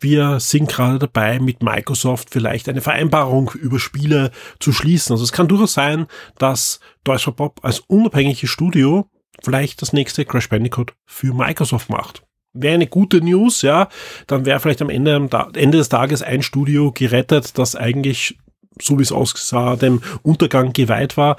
wir 0.00 0.38
sind 0.40 0.68
gerade 0.68 0.98
dabei, 0.98 1.38
mit 1.40 1.62
Microsoft 1.62 2.28
vielleicht 2.30 2.68
eine 2.68 2.82
Vereinbarung 2.82 3.50
über 3.54 3.78
Spiele 3.78 4.32
zu 4.60 4.72
schließen. 4.72 5.12
Also 5.12 5.24
es 5.24 5.32
kann 5.32 5.48
durchaus 5.48 5.72
sein, 5.72 6.06
dass 6.36 6.80
Deutscher 7.04 7.32
Bob 7.32 7.60
als 7.62 7.80
unabhängiges 7.80 8.50
Studio 8.50 9.08
vielleicht 9.42 9.82
das 9.82 9.92
nächste 9.92 10.24
Crash 10.24 10.48
Bandicoot 10.48 10.94
für 11.06 11.34
Microsoft 11.34 11.90
macht. 11.90 12.22
Wäre 12.52 12.74
eine 12.74 12.86
gute 12.86 13.20
News, 13.20 13.62
ja, 13.62 13.88
dann 14.26 14.44
wäre 14.44 14.60
vielleicht 14.60 14.82
am 14.82 14.90
Ende, 14.90 15.14
am 15.16 15.28
Ende 15.54 15.78
des 15.78 15.88
Tages 15.88 16.22
ein 16.22 16.42
Studio 16.42 16.92
gerettet, 16.92 17.58
das 17.58 17.74
eigentlich, 17.74 18.38
so 18.80 18.98
wie 18.98 19.02
es 19.02 19.10
aussah, 19.10 19.76
dem 19.76 20.02
Untergang 20.22 20.72
geweiht 20.72 21.16
war. 21.16 21.36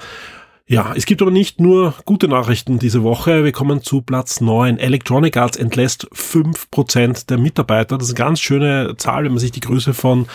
Ja, 0.68 0.94
es 0.96 1.06
gibt 1.06 1.22
aber 1.22 1.30
nicht 1.30 1.60
nur 1.60 1.94
gute 2.06 2.26
Nachrichten 2.26 2.80
diese 2.80 3.04
Woche. 3.04 3.44
Wir 3.44 3.52
kommen 3.52 3.82
zu 3.82 4.02
Platz 4.02 4.40
9. 4.40 4.78
Electronic 4.80 5.36
Arts 5.36 5.56
entlässt 5.56 6.08
5% 6.12 7.28
der 7.28 7.38
Mitarbeiter. 7.38 7.96
Das 7.96 8.08
ist 8.08 8.16
eine 8.16 8.26
ganz 8.26 8.40
schöne 8.40 8.96
Zahl, 8.96 9.24
wenn 9.24 9.30
man 9.30 9.38
sich 9.38 9.52
die 9.52 9.60
Größe 9.60 9.94
von 9.94 10.26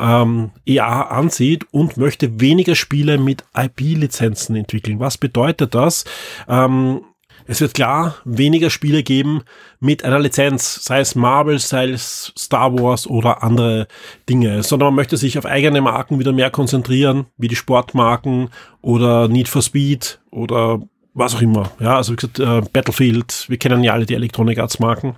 ähm, 0.00 0.50
EA 0.66 1.02
ansieht 1.02 1.66
und 1.70 1.98
möchte 1.98 2.40
weniger 2.40 2.74
Spiele 2.74 3.16
mit 3.16 3.44
IP-Lizenzen 3.56 4.56
entwickeln. 4.56 4.98
Was 4.98 5.18
bedeutet 5.18 5.76
das? 5.76 6.04
Ähm, 6.48 7.02
es 7.46 7.60
wird 7.60 7.74
klar 7.74 8.16
weniger 8.24 8.70
Spiele 8.70 9.02
geben 9.02 9.42
mit 9.80 10.04
einer 10.04 10.18
Lizenz, 10.18 10.84
sei 10.84 11.00
es 11.00 11.14
Marvel, 11.14 11.58
sei 11.58 11.90
es 11.90 12.32
Star 12.36 12.72
Wars 12.78 13.06
oder 13.06 13.42
andere 13.42 13.86
Dinge, 14.28 14.62
sondern 14.62 14.88
man 14.88 14.96
möchte 14.96 15.16
sich 15.16 15.38
auf 15.38 15.46
eigene 15.46 15.80
Marken 15.80 16.18
wieder 16.18 16.32
mehr 16.32 16.50
konzentrieren, 16.50 17.26
wie 17.36 17.48
die 17.48 17.56
Sportmarken 17.56 18.50
oder 18.82 19.28
Need 19.28 19.48
for 19.48 19.62
Speed 19.62 20.20
oder 20.30 20.80
was 21.14 21.34
auch 21.34 21.42
immer. 21.42 21.70
Ja, 21.80 21.96
also 21.96 22.12
wie 22.12 22.16
gesagt, 22.16 22.38
äh, 22.38 22.62
Battlefield, 22.72 23.46
wir 23.48 23.56
kennen 23.56 23.82
ja 23.82 23.92
alle 23.92 24.06
die 24.06 24.14
Electronic 24.14 24.58
Arts 24.58 24.78
Marken. 24.78 25.16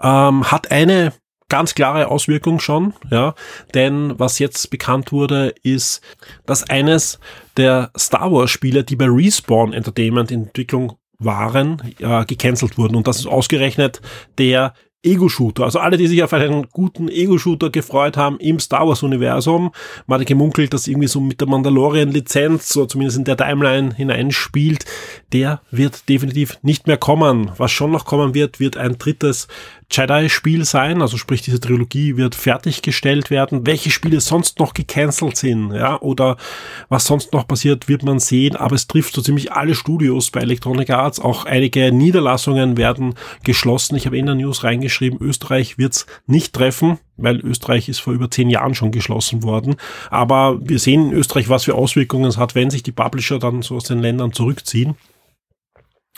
Ähm, 0.00 0.50
hat 0.50 0.70
eine 0.70 1.12
ganz 1.54 1.76
klare 1.76 2.08
Auswirkung 2.08 2.58
schon, 2.58 2.94
ja, 3.12 3.32
denn 3.74 4.14
was 4.18 4.40
jetzt 4.40 4.70
bekannt 4.70 5.12
wurde, 5.12 5.54
ist, 5.62 6.00
dass 6.46 6.68
eines 6.68 7.20
der 7.56 7.92
Star 7.96 8.32
Wars 8.32 8.50
Spiele, 8.50 8.82
die 8.82 8.96
bei 8.96 9.06
Respawn 9.06 9.72
Entertainment 9.72 10.32
in 10.32 10.46
Entwicklung 10.46 10.94
waren, 11.20 11.80
äh, 12.00 12.24
gecancelt 12.24 12.76
wurden 12.76 12.96
und 12.96 13.06
das 13.06 13.20
ist 13.20 13.28
ausgerechnet 13.28 14.00
der 14.36 14.74
Ego-Shooter. 15.04 15.64
Also 15.64 15.78
alle, 15.78 15.96
die 15.96 16.06
sich 16.06 16.22
auf 16.22 16.32
einen 16.32 16.66
guten 16.72 17.08
Ego-Shooter 17.08 17.70
gefreut 17.70 18.16
haben 18.16 18.38
im 18.38 18.58
Star 18.58 18.88
Wars-Universum. 18.88 19.70
Man 20.06 20.20
hat 20.20 20.26
gemunkelt, 20.26 20.72
dass 20.72 20.88
irgendwie 20.88 21.08
so 21.08 21.20
mit 21.20 21.40
der 21.40 21.48
Mandalorian-Lizenz, 21.48 22.70
so 22.70 22.86
zumindest 22.86 23.18
in 23.18 23.24
der 23.24 23.36
Timeline 23.36 23.94
hineinspielt, 23.94 24.86
der 25.32 25.60
wird 25.70 26.08
definitiv 26.08 26.58
nicht 26.62 26.86
mehr 26.86 26.96
kommen. 26.96 27.52
Was 27.58 27.70
schon 27.70 27.92
noch 27.92 28.06
kommen 28.06 28.34
wird, 28.34 28.60
wird 28.60 28.76
ein 28.76 28.98
drittes 28.98 29.46
Jedi-Spiel 29.90 30.64
sein, 30.64 31.02
also 31.02 31.16
sprich 31.16 31.42
diese 31.42 31.60
Trilogie 31.60 32.16
wird 32.16 32.34
fertiggestellt 32.34 33.30
werden. 33.30 33.66
Welche 33.66 33.90
Spiele 33.90 34.20
sonst 34.20 34.58
noch 34.58 34.74
gecancelt 34.74 35.36
sind, 35.36 35.72
ja, 35.72 36.00
oder 36.00 36.36
was 36.88 37.04
sonst 37.04 37.32
noch 37.32 37.46
passiert, 37.46 37.88
wird 37.88 38.02
man 38.02 38.18
sehen, 38.18 38.56
aber 38.56 38.74
es 38.74 38.86
trifft 38.86 39.14
so 39.14 39.22
ziemlich 39.22 39.52
alle 39.52 39.74
Studios 39.74 40.30
bei 40.30 40.40
Electronic 40.40 40.90
Arts. 40.90 41.20
Auch 41.20 41.44
einige 41.44 41.92
Niederlassungen 41.92 42.76
werden 42.76 43.14
geschlossen. 43.44 43.96
Ich 43.96 44.06
habe 44.06 44.18
in 44.18 44.26
der 44.26 44.34
News 44.34 44.64
reingeschrieben, 44.64 45.20
Österreich 45.20 45.78
wird's 45.78 46.06
nicht 46.26 46.52
treffen, 46.52 46.98
weil 47.16 47.40
Österreich 47.40 47.88
ist 47.88 48.00
vor 48.00 48.12
über 48.12 48.30
zehn 48.30 48.50
Jahren 48.50 48.74
schon 48.74 48.92
geschlossen 48.92 49.42
worden. 49.42 49.76
Aber 50.10 50.58
wir 50.60 50.78
sehen 50.78 51.10
in 51.10 51.12
Österreich, 51.12 51.48
was 51.48 51.64
für 51.64 51.74
Auswirkungen 51.74 52.26
es 52.26 52.38
hat, 52.38 52.54
wenn 52.54 52.70
sich 52.70 52.82
die 52.82 52.92
Publisher 52.92 53.38
dann 53.38 53.62
so 53.62 53.76
aus 53.76 53.84
den 53.84 54.00
Ländern 54.00 54.32
zurückziehen. 54.32 54.96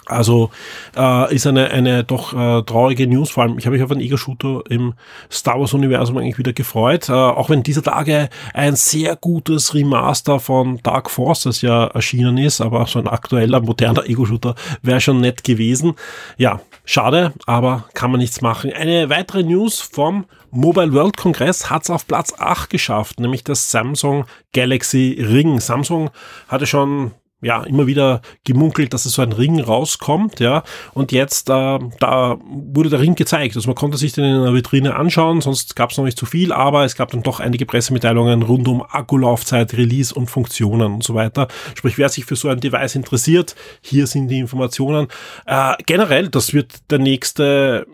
Also 0.06 0.50
äh, 0.96 1.34
ist 1.34 1.46
eine, 1.46 1.70
eine 1.70 2.04
doch 2.04 2.32
äh, 2.32 2.62
traurige 2.62 3.06
News. 3.06 3.30
Vor 3.30 3.42
allem, 3.42 3.58
ich 3.58 3.66
habe 3.66 3.76
mich 3.76 3.84
auf 3.84 3.90
einen 3.90 4.00
Ego-Shooter 4.00 4.62
im 4.68 4.94
Star 5.30 5.58
Wars-Universum 5.60 6.16
eigentlich 6.18 6.38
wieder 6.38 6.52
gefreut. 6.52 7.08
Äh, 7.08 7.12
auch 7.12 7.50
wenn 7.50 7.62
dieser 7.62 7.82
Tage 7.82 8.28
ein 8.54 8.76
sehr 8.76 9.16
gutes 9.16 9.74
Remaster 9.74 10.40
von 10.40 10.78
Dark 10.82 11.10
Forces 11.10 11.60
ja 11.62 11.86
erschienen 11.86 12.38
ist, 12.38 12.60
aber 12.60 12.86
so 12.86 12.98
ein 12.98 13.08
aktueller, 13.08 13.60
moderner 13.60 14.06
Ego-Shooter 14.06 14.54
wäre 14.82 15.00
schon 15.00 15.20
nett 15.20 15.44
gewesen. 15.44 15.94
Ja, 16.36 16.60
schade, 16.84 17.32
aber 17.46 17.84
kann 17.94 18.10
man 18.10 18.20
nichts 18.20 18.40
machen. 18.40 18.72
Eine 18.72 19.10
weitere 19.10 19.42
News 19.42 19.80
vom 19.80 20.26
Mobile 20.50 20.92
World 20.92 21.16
Kongress 21.16 21.68
hat 21.68 21.82
es 21.82 21.90
auf 21.90 22.06
Platz 22.06 22.32
8 22.38 22.70
geschafft, 22.70 23.20
nämlich 23.20 23.44
das 23.44 23.70
Samsung 23.70 24.24
Galaxy 24.52 25.18
Ring. 25.20 25.60
Samsung 25.60 26.10
hatte 26.48 26.66
schon 26.66 27.12
ja 27.42 27.62
immer 27.64 27.86
wieder 27.86 28.22
gemunkelt, 28.44 28.94
dass 28.94 29.04
es 29.04 29.12
so 29.12 29.22
ein 29.22 29.32
Ring 29.32 29.60
rauskommt, 29.60 30.40
ja. 30.40 30.62
Und 30.94 31.12
jetzt 31.12 31.50
äh, 31.50 31.78
da 31.98 32.38
wurde 32.40 32.88
der 32.88 33.00
Ring 33.00 33.14
gezeigt. 33.14 33.56
Also 33.56 33.68
man 33.68 33.74
konnte 33.74 33.98
sich 33.98 34.12
den 34.12 34.24
in 34.24 34.36
einer 34.36 34.54
Vitrine 34.54 34.96
anschauen, 34.96 35.40
sonst 35.40 35.76
gab 35.76 35.90
es 35.90 35.98
noch 35.98 36.04
nicht 36.04 36.18
zu 36.18 36.26
viel, 36.26 36.52
aber 36.52 36.84
es 36.84 36.96
gab 36.96 37.10
dann 37.10 37.22
doch 37.22 37.40
einige 37.40 37.66
Pressemitteilungen 37.66 38.42
rund 38.42 38.68
um 38.68 38.82
Akkulaufzeit, 38.82 39.74
Release 39.74 40.14
und 40.14 40.30
Funktionen 40.30 40.94
und 40.94 41.04
so 41.04 41.14
weiter. 41.14 41.48
Sprich, 41.74 41.98
wer 41.98 42.08
sich 42.08 42.24
für 42.24 42.36
so 42.36 42.48
ein 42.48 42.60
Device 42.60 42.94
interessiert, 42.94 43.54
hier 43.82 44.06
sind 44.06 44.28
die 44.28 44.38
Informationen. 44.38 45.08
Äh, 45.44 45.74
generell, 45.84 46.28
das 46.28 46.54
wird 46.54 46.90
der 46.90 46.98
nächste 46.98 47.86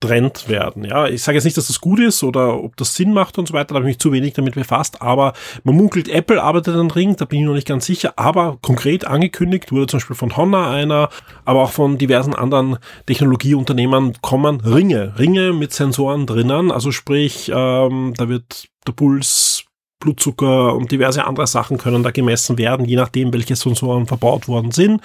Trend 0.00 0.48
werden. 0.48 0.84
Ja, 0.84 1.08
ich 1.08 1.22
sage 1.22 1.36
jetzt 1.36 1.44
nicht, 1.44 1.56
dass 1.56 1.66
das 1.66 1.80
gut 1.80 1.98
ist 1.98 2.22
oder 2.22 2.62
ob 2.62 2.76
das 2.76 2.94
Sinn 2.94 3.12
macht 3.12 3.36
und 3.36 3.48
so 3.48 3.54
weiter, 3.54 3.68
da 3.68 3.74
habe 3.76 3.86
ich 3.86 3.96
mich 3.96 3.98
zu 3.98 4.12
wenig 4.12 4.34
damit 4.34 4.54
befasst, 4.54 5.02
aber 5.02 5.32
man 5.64 5.74
munkelt, 5.74 6.08
Apple 6.08 6.40
arbeitet 6.42 6.76
an 6.76 6.90
Ring, 6.90 7.16
da 7.16 7.24
bin 7.24 7.40
ich 7.40 7.46
noch 7.46 7.54
nicht 7.54 7.66
ganz 7.66 7.86
sicher, 7.86 8.12
aber 8.16 8.58
konkret 8.62 9.06
angekündigt 9.06 9.72
wurde 9.72 9.88
zum 9.88 9.98
Beispiel 9.98 10.16
von 10.16 10.36
Honor 10.36 10.68
einer, 10.68 11.08
aber 11.44 11.62
auch 11.62 11.72
von 11.72 11.98
diversen 11.98 12.34
anderen 12.34 12.78
Technologieunternehmen 13.06 14.14
kommen 14.22 14.60
Ringe, 14.60 15.18
Ringe 15.18 15.52
mit 15.52 15.72
Sensoren 15.72 16.26
drinnen, 16.26 16.70
also 16.70 16.92
sprich, 16.92 17.50
ähm, 17.52 18.14
da 18.16 18.28
wird 18.28 18.68
der 18.86 18.92
Puls 18.92 19.64
Blutzucker 20.00 20.74
und 20.74 20.92
diverse 20.92 21.24
andere 21.24 21.48
Sachen 21.48 21.76
können 21.76 22.04
da 22.04 22.12
gemessen 22.12 22.56
werden, 22.56 22.86
je 22.86 22.96
nachdem, 22.96 23.32
welche 23.32 23.56
Sensoren 23.56 24.06
verbaut 24.06 24.46
worden 24.46 24.70
sind. 24.70 25.02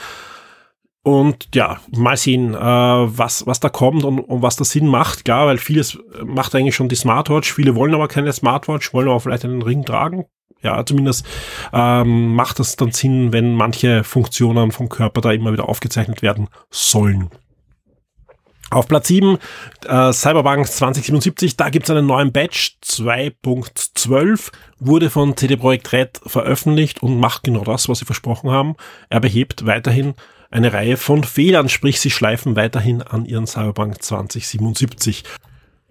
Und 1.03 1.49
ja, 1.53 1.81
mal 1.95 2.15
sehen, 2.15 2.55
äh, 2.55 2.57
was, 2.57 3.45
was 3.45 3.59
da 3.59 3.67
kommt 3.67 4.05
und, 4.05 4.19
und 4.19 4.41
was 4.41 4.55
da 4.55 4.63
Sinn 4.63 4.87
macht. 4.87 5.25
Klar, 5.25 5.47
weil 5.47 5.57
vieles 5.57 5.99
macht 6.23 6.55
eigentlich 6.55 6.75
schon 6.75 6.87
die 6.87 6.95
Smartwatch. 6.95 7.51
Viele 7.51 7.75
wollen 7.75 7.93
aber 7.93 8.07
keine 8.07 8.31
Smartwatch, 8.31 8.93
wollen 8.93 9.09
aber 9.09 9.19
vielleicht 9.19 9.43
einen 9.43 9.61
Ring 9.61 9.83
tragen. 9.83 10.25
Ja, 10.61 10.85
zumindest 10.85 11.25
ähm, 11.73 12.35
macht 12.35 12.59
das 12.59 12.77
dann 12.77 12.91
Sinn, 12.91 13.33
wenn 13.33 13.53
manche 13.53 14.05
Funktionen 14.05 14.71
vom 14.71 14.87
Körper 14.87 15.19
da 15.19 15.31
immer 15.33 15.51
wieder 15.51 15.67
aufgezeichnet 15.67 16.21
werden 16.21 16.47
sollen. 16.71 17.29
Auf 18.69 18.87
Platz 18.87 19.09
7, 19.09 19.37
äh, 19.85 20.13
Cyberpunk 20.13 20.65
2077, 20.65 21.57
da 21.57 21.69
gibt's 21.69 21.91
einen 21.91 22.07
neuen 22.07 22.31
Batch 22.31 22.77
2.12, 22.83 24.51
wurde 24.79 25.09
von 25.11 25.37
CD 25.37 25.57
Projekt 25.57 25.91
Red 25.91 26.21
veröffentlicht 26.25 27.03
und 27.03 27.19
macht 27.19 27.43
genau 27.43 27.63
das, 27.65 27.87
was 27.87 27.99
sie 27.99 28.05
versprochen 28.05 28.49
haben. 28.49 28.75
Er 29.09 29.19
behebt 29.19 29.67
weiterhin 29.67 30.15
eine 30.53 30.71
Reihe 30.71 30.97
von 30.97 31.23
Fehlern, 31.23 31.67
sprich 31.67 31.99
sie 31.99 32.11
schleifen 32.11 32.55
weiterhin 32.55 33.01
an 33.01 33.25
ihren 33.25 33.47
Cyberpunk 33.47 34.01
2077. 34.01 35.23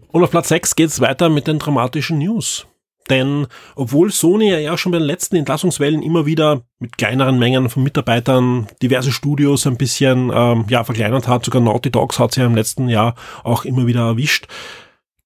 Und 0.08 0.22
auf 0.22 0.30
Platz 0.30 0.48
6 0.48 0.76
geht 0.76 0.88
es 0.88 1.00
weiter 1.00 1.28
mit 1.28 1.48
den 1.48 1.58
dramatischen 1.58 2.18
News. 2.18 2.66
Denn 3.10 3.48
obwohl 3.74 4.12
Sony 4.12 4.50
ja 4.50 4.78
schon 4.78 4.92
bei 4.92 4.98
den 4.98 5.06
letzten 5.06 5.34
Entlassungswellen 5.34 6.02
immer 6.02 6.26
wieder 6.26 6.62
mit 6.78 6.96
kleineren 6.96 7.38
Mengen 7.40 7.68
von 7.68 7.82
Mitarbeitern 7.82 8.68
diverse 8.80 9.10
Studios 9.10 9.66
ein 9.66 9.76
bisschen 9.76 10.30
ähm, 10.32 10.66
ja, 10.68 10.84
verkleinert 10.84 11.26
hat, 11.26 11.44
sogar 11.44 11.60
Naughty 11.60 11.90
Dogs 11.90 12.20
hat 12.20 12.34
sie 12.34 12.40
ja 12.40 12.46
im 12.46 12.54
letzten 12.54 12.88
Jahr 12.88 13.16
auch 13.42 13.64
immer 13.64 13.88
wieder 13.88 14.02
erwischt, 14.02 14.46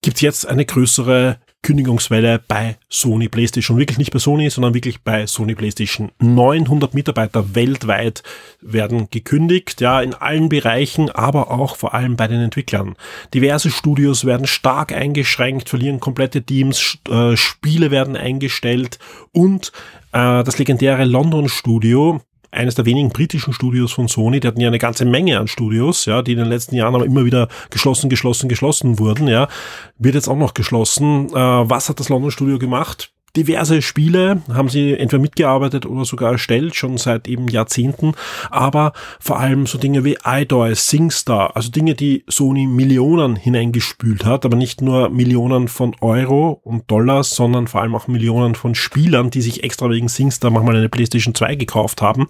gibt 0.01 0.17
es 0.17 0.23
jetzt 0.23 0.47
eine 0.47 0.65
größere 0.65 1.39
Kündigungswelle 1.63 2.41
bei 2.47 2.77
Sony 2.89 3.29
PlayStation. 3.29 3.77
Wirklich 3.77 3.99
nicht 3.99 4.13
bei 4.13 4.19
Sony, 4.19 4.51
sondern 4.51 4.75
wirklich 4.75 5.03
bei 5.03 5.27
Sony 5.27 5.55
PlayStation. 5.55 6.13
900 6.21 6.95
Mitarbeiter 6.95 7.55
weltweit 7.55 8.23
werden 8.61 9.09
gekündigt, 9.11 9.81
ja, 9.81 10.01
in 10.01 10.15
allen 10.15 10.49
Bereichen, 10.49 11.11
aber 11.11 11.51
auch 11.51 11.77
vor 11.77 11.95
allem 11.95 12.17
bei 12.17 12.29
den 12.29 12.41
Entwicklern. 12.41 12.95
Diverse 13.35 13.71
Studios 13.71 14.25
werden 14.25 14.47
stark 14.47 14.93
eingeschränkt, 14.93 15.69
verlieren 15.69 15.99
komplette 15.99 16.43
Teams, 16.43 16.99
äh, 17.09 17.37
Spiele 17.37 17.91
werden 17.91 18.17
eingestellt 18.17 18.99
und 19.33 19.73
äh, 20.13 20.45
das 20.45 20.59
legendäre 20.59 21.05
London 21.05 21.49
Studio 21.49 22.21
eines 22.51 22.75
der 22.75 22.87
wenigen 22.87 23.11
britischen 23.11 23.53
Studios 23.53 23.93
von 23.93 24.09
Sony, 24.09 24.41
die 24.41 24.49
hatten 24.49 24.61
ja 24.61 24.69
eine 24.69 24.79
ganze 24.79 25.05
Menge 25.05 25.39
an 25.39 25.49
Studios, 25.49 26.05
ja, 26.05 26.23
die 26.23 26.33
in 26.33 26.39
den 26.39 26.49
letzten 26.49 26.75
Jahren 26.75 26.95
aber 26.95 27.05
immer 27.05 27.25
wieder 27.25 27.49
geschlossen, 27.71 28.09
geschlossen, 28.11 28.49
geschlossen 28.49 28.99
wurden, 28.99 29.29
ja, 29.29 29.49
wird 29.99 30.15
jetzt 30.15 30.29
auch 30.29 30.37
noch 30.37 30.55
geschlossen. 30.55 31.29
Äh, 31.31 31.35
was 31.35 31.89
hat 31.89 32.01
das 32.01 32.09
London 32.09 32.31
Studio 32.31 32.59
gemacht? 32.59 33.13
Diverse 33.37 33.83
Spiele 33.83 34.43
haben 34.53 34.69
sie 34.69 34.95
entweder 34.95 35.21
mitgearbeitet 35.21 35.87
oder 35.87 36.05
sogar 36.05 36.33
erstellt, 36.33 36.75
schon 36.75 36.99
seit 36.99 37.29
eben 37.29 37.49
Jahrzehnten, 37.49 38.13
aber 38.51 38.93
vor 39.21 39.39
allem 39.39 39.67
so 39.67 39.79
Dinge 39.79 40.05
wie 40.05 40.19
iDoy, 40.25 40.75
SingStar, 40.75 41.55
also 41.55 41.71
Dinge, 41.71 41.95
die 41.95 42.25
Sony 42.29 42.67
Millionen 42.67 43.37
hineingespült 43.37 44.25
hat, 44.25 44.45
aber 44.45 44.57
nicht 44.57 44.81
nur 44.81 45.11
Millionen 45.11 45.69
von 45.69 45.95
Euro 46.01 46.61
und 46.65 46.91
Dollars, 46.91 47.31
sondern 47.31 47.67
vor 47.67 47.83
allem 47.83 47.95
auch 47.95 48.09
Millionen 48.09 48.55
von 48.55 48.75
Spielern, 48.75 49.31
die 49.31 49.43
sich 49.43 49.63
extra 49.63 49.89
wegen 49.91 50.09
SingStar 50.09 50.51
manchmal 50.51 50.77
eine 50.77 50.89
PlayStation 50.89 51.35
2 51.35 51.55
gekauft 51.57 52.03
haben, 52.03 52.27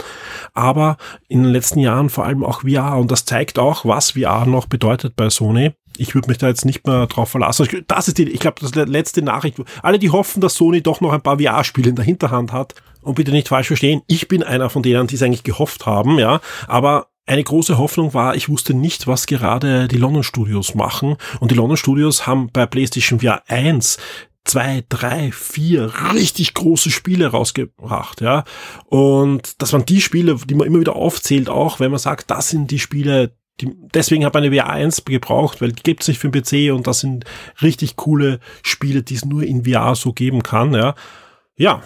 aber 0.54 0.96
in 1.28 1.42
den 1.42 1.52
letzten 1.52 1.80
Jahren 1.80 2.10
vor 2.10 2.24
allem 2.26 2.44
auch 2.44 2.62
VR 2.62 2.98
und 2.98 3.10
das 3.10 3.24
zeigt 3.24 3.58
auch, 3.58 3.84
was 3.84 4.12
VR 4.12 4.46
noch 4.46 4.66
bedeutet 4.66 5.16
bei 5.16 5.30
Sony 5.30 5.72
ich 6.00 6.14
würde 6.14 6.28
mich 6.28 6.38
da 6.38 6.48
jetzt 6.48 6.64
nicht 6.64 6.86
mehr 6.86 7.06
drauf 7.06 7.30
verlassen. 7.30 7.84
Das 7.86 8.08
ist 8.08 8.18
die, 8.18 8.28
ich 8.30 8.40
glaube, 8.40 8.60
das 8.60 8.74
letzte 8.74 9.22
Nachricht. 9.22 9.58
Alle, 9.82 9.98
die 9.98 10.10
hoffen, 10.10 10.40
dass 10.40 10.54
Sony 10.54 10.82
doch 10.82 11.00
noch 11.00 11.12
ein 11.12 11.22
paar 11.22 11.38
VR-Spiele 11.38 11.90
in 11.90 11.96
der 11.96 12.04
Hinterhand 12.04 12.52
hat. 12.52 12.74
Und 13.02 13.14
bitte 13.14 13.30
nicht 13.30 13.48
falsch 13.48 13.68
verstehen, 13.68 14.02
ich 14.08 14.26
bin 14.26 14.42
einer 14.42 14.68
von 14.68 14.82
denen, 14.82 15.06
die 15.06 15.14
es 15.14 15.22
eigentlich 15.22 15.44
gehofft 15.44 15.86
haben, 15.86 16.18
ja. 16.18 16.40
Aber 16.66 17.06
eine 17.24 17.44
große 17.44 17.78
Hoffnung 17.78 18.14
war, 18.14 18.34
ich 18.34 18.48
wusste 18.48 18.74
nicht, 18.74 19.06
was 19.06 19.26
gerade 19.26 19.86
die 19.88 19.96
London 19.96 20.24
Studios 20.24 20.74
machen. 20.74 21.16
Und 21.38 21.50
die 21.50 21.54
London 21.54 21.76
Studios 21.76 22.26
haben 22.26 22.50
bei 22.52 22.66
PlayStation 22.66 23.20
VR 23.20 23.42
1 23.48 23.98
zwei, 24.46 24.84
drei, 24.88 25.32
vier 25.32 25.92
richtig 26.14 26.54
große 26.54 26.90
Spiele 26.90 27.28
rausgebracht, 27.28 28.20
ja. 28.20 28.44
Und 28.86 29.60
das 29.60 29.72
waren 29.72 29.84
die 29.84 30.00
Spiele, 30.00 30.36
die 30.46 30.54
man 30.54 30.66
immer 30.66 30.80
wieder 30.80 30.96
aufzählt, 30.96 31.48
auch 31.48 31.80
wenn 31.80 31.90
man 31.90 31.98
sagt, 31.98 32.30
das 32.30 32.48
sind 32.48 32.70
die 32.70 32.78
Spiele, 32.78 33.36
die, 33.60 33.70
deswegen 33.94 34.24
habe 34.24 34.38
ich 34.38 34.46
eine 34.46 34.56
VR 34.56 34.70
1 34.70 35.04
gebraucht, 35.04 35.60
weil 35.60 35.72
die 35.72 35.82
gibt 35.82 36.02
es 36.02 36.08
nicht 36.08 36.18
für 36.18 36.30
den 36.30 36.42
PC 36.42 36.74
und 36.74 36.86
das 36.86 37.00
sind 37.00 37.24
richtig 37.62 37.96
coole 37.96 38.40
Spiele, 38.62 39.02
die 39.02 39.14
es 39.14 39.24
nur 39.24 39.42
in 39.42 39.64
VR 39.64 39.94
so 39.94 40.12
geben 40.12 40.42
kann, 40.42 40.74
ja. 40.74 40.94
Ja, 41.56 41.82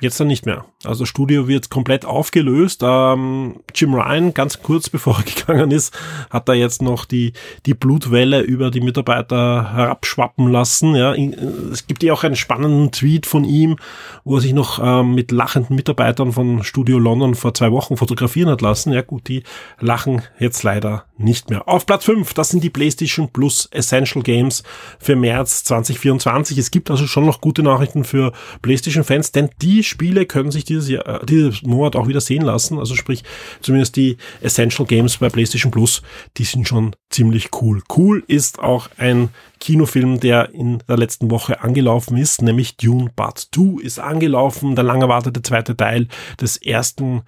jetzt 0.00 0.20
dann 0.20 0.26
nicht 0.26 0.44
mehr. 0.44 0.66
Also 0.84 1.06
Studio 1.06 1.48
wird 1.48 1.70
komplett 1.70 2.04
aufgelöst. 2.04 2.82
Ähm, 2.84 3.60
Jim 3.74 3.94
Ryan, 3.94 4.34
ganz 4.34 4.62
kurz 4.62 4.90
bevor 4.96 5.18
er 5.18 5.24
gegangen 5.24 5.70
ist, 5.70 5.96
hat 6.30 6.48
da 6.48 6.52
jetzt 6.52 6.82
noch 6.82 7.04
die, 7.04 7.32
die 7.64 7.74
Blutwelle 7.74 8.40
über 8.40 8.70
die 8.70 8.80
Mitarbeiter 8.80 9.72
herabschwappen 9.72 10.50
lassen. 10.50 10.94
Ja, 10.94 11.14
es 11.14 11.86
gibt 11.86 12.02
ja 12.02 12.12
auch 12.12 12.24
einen 12.24 12.36
spannenden 12.36 12.92
Tweet 12.92 13.26
von 13.26 13.44
ihm, 13.44 13.76
wo 14.24 14.36
er 14.36 14.40
sich 14.40 14.52
noch 14.52 14.80
ähm, 14.82 15.14
mit 15.14 15.32
lachenden 15.32 15.76
Mitarbeitern 15.76 16.32
von 16.32 16.62
Studio 16.62 16.98
London 16.98 17.34
vor 17.34 17.54
zwei 17.54 17.72
Wochen 17.72 17.96
fotografieren 17.96 18.50
hat 18.50 18.60
lassen. 18.60 18.92
Ja 18.92 19.02
gut, 19.02 19.28
die 19.28 19.44
lachen 19.80 20.22
jetzt 20.38 20.62
leider 20.62 21.04
nicht 21.16 21.48
mehr. 21.48 21.66
Auf 21.68 21.86
Platz 21.86 22.04
5, 22.04 22.34
das 22.34 22.50
sind 22.50 22.62
die 22.62 22.70
PlayStation 22.70 23.30
Plus 23.30 23.68
Essential 23.72 24.22
Games 24.22 24.62
für 24.98 25.16
März 25.16 25.64
2024. 25.64 26.58
Es 26.58 26.70
gibt 26.70 26.90
also 26.90 27.06
schon 27.06 27.24
noch 27.24 27.40
gute 27.40 27.62
Nachrichten 27.62 28.04
für 28.04 28.32
PlayStation-Fans, 28.60 29.32
denn 29.32 29.48
die 29.62 29.82
Spiele 29.86 30.26
können 30.26 30.50
sich 30.50 30.64
die 30.64 30.76
dieses, 30.76 30.88
Jahr, 30.88 31.22
äh, 31.22 31.26
dieses 31.26 31.62
Monat 31.62 31.96
auch 31.96 32.08
wieder 32.08 32.20
sehen 32.20 32.42
lassen. 32.42 32.78
Also 32.78 32.94
sprich, 32.94 33.24
zumindest 33.60 33.96
die 33.96 34.16
Essential 34.40 34.86
Games 34.86 35.16
bei 35.18 35.28
PlayStation 35.28 35.70
Plus, 35.70 36.02
die 36.36 36.44
sind 36.44 36.68
schon 36.68 36.94
ziemlich 37.10 37.50
cool. 37.60 37.82
Cool 37.94 38.22
ist 38.26 38.58
auch 38.58 38.88
ein 38.98 39.30
Kinofilm, 39.60 40.20
der 40.20 40.52
in 40.52 40.82
der 40.88 40.98
letzten 40.98 41.30
Woche 41.30 41.62
angelaufen 41.62 42.16
ist, 42.16 42.42
nämlich 42.42 42.76
Dune 42.76 43.10
Part 43.14 43.48
2 43.54 43.82
ist 43.82 43.98
angelaufen, 43.98 44.76
der 44.76 44.84
lang 44.84 45.00
erwartete 45.00 45.42
zweite 45.42 45.76
Teil 45.76 46.08
des 46.40 46.56
ersten 46.56 47.22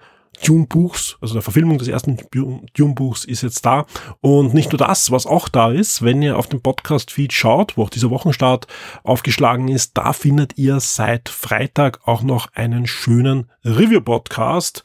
Dune-Buchs, 0.45 1.17
also 1.21 1.33
der 1.33 1.43
Verfilmung 1.43 1.77
des 1.77 1.87
ersten 1.87 2.17
Dune-Buchs 2.31 3.25
ist 3.25 3.41
jetzt 3.41 3.65
da. 3.65 3.85
Und 4.21 4.53
nicht 4.53 4.71
nur 4.71 4.77
das, 4.77 5.11
was 5.11 5.25
auch 5.25 5.49
da 5.49 5.71
ist, 5.71 6.03
wenn 6.03 6.21
ihr 6.21 6.37
auf 6.37 6.47
dem 6.47 6.61
Podcast-Feed 6.61 7.33
schaut, 7.33 7.77
wo 7.77 7.83
auch 7.83 7.89
dieser 7.89 8.09
Wochenstart 8.09 8.67
aufgeschlagen 9.03 9.67
ist, 9.67 9.97
da 9.97 10.13
findet 10.13 10.57
ihr 10.57 10.79
seit 10.79 11.29
Freitag 11.29 12.07
auch 12.07 12.23
noch 12.23 12.47
einen 12.53 12.87
schönen 12.87 13.49
Review-Podcast 13.65 14.83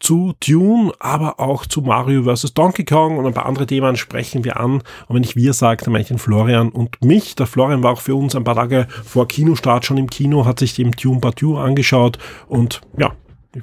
zu 0.00 0.34
Dune, 0.46 0.92
aber 0.98 1.40
auch 1.40 1.64
zu 1.64 1.80
Mario 1.80 2.24
vs. 2.24 2.52
Donkey 2.54 2.84
Kong 2.84 3.18
und 3.18 3.26
ein 3.26 3.34
paar 3.34 3.46
andere 3.46 3.66
Themen 3.66 3.96
sprechen 3.96 4.44
wir 4.44 4.58
an. 4.60 4.82
Und 5.06 5.16
wenn 5.16 5.22
ich 5.22 5.36
wir 5.36 5.52
sage, 5.52 5.84
dann 5.84 5.92
meine 5.92 6.02
ich 6.02 6.08
den 6.08 6.18
Florian 6.18 6.68
und 6.68 7.02
mich. 7.04 7.34
Der 7.34 7.46
Florian 7.46 7.82
war 7.82 7.92
auch 7.92 8.00
für 8.00 8.14
uns 8.14 8.34
ein 8.34 8.44
paar 8.44 8.56
Tage 8.56 8.88
vor 9.04 9.28
Kinostart 9.28 9.86
schon 9.86 9.96
im 9.96 10.10
Kino, 10.10 10.44
hat 10.44 10.58
sich 10.58 10.74
dem 10.74 10.92
Dune 10.92 11.20
Part 11.20 11.42
angeschaut 11.42 12.18
und 12.48 12.80
ja, 12.96 13.12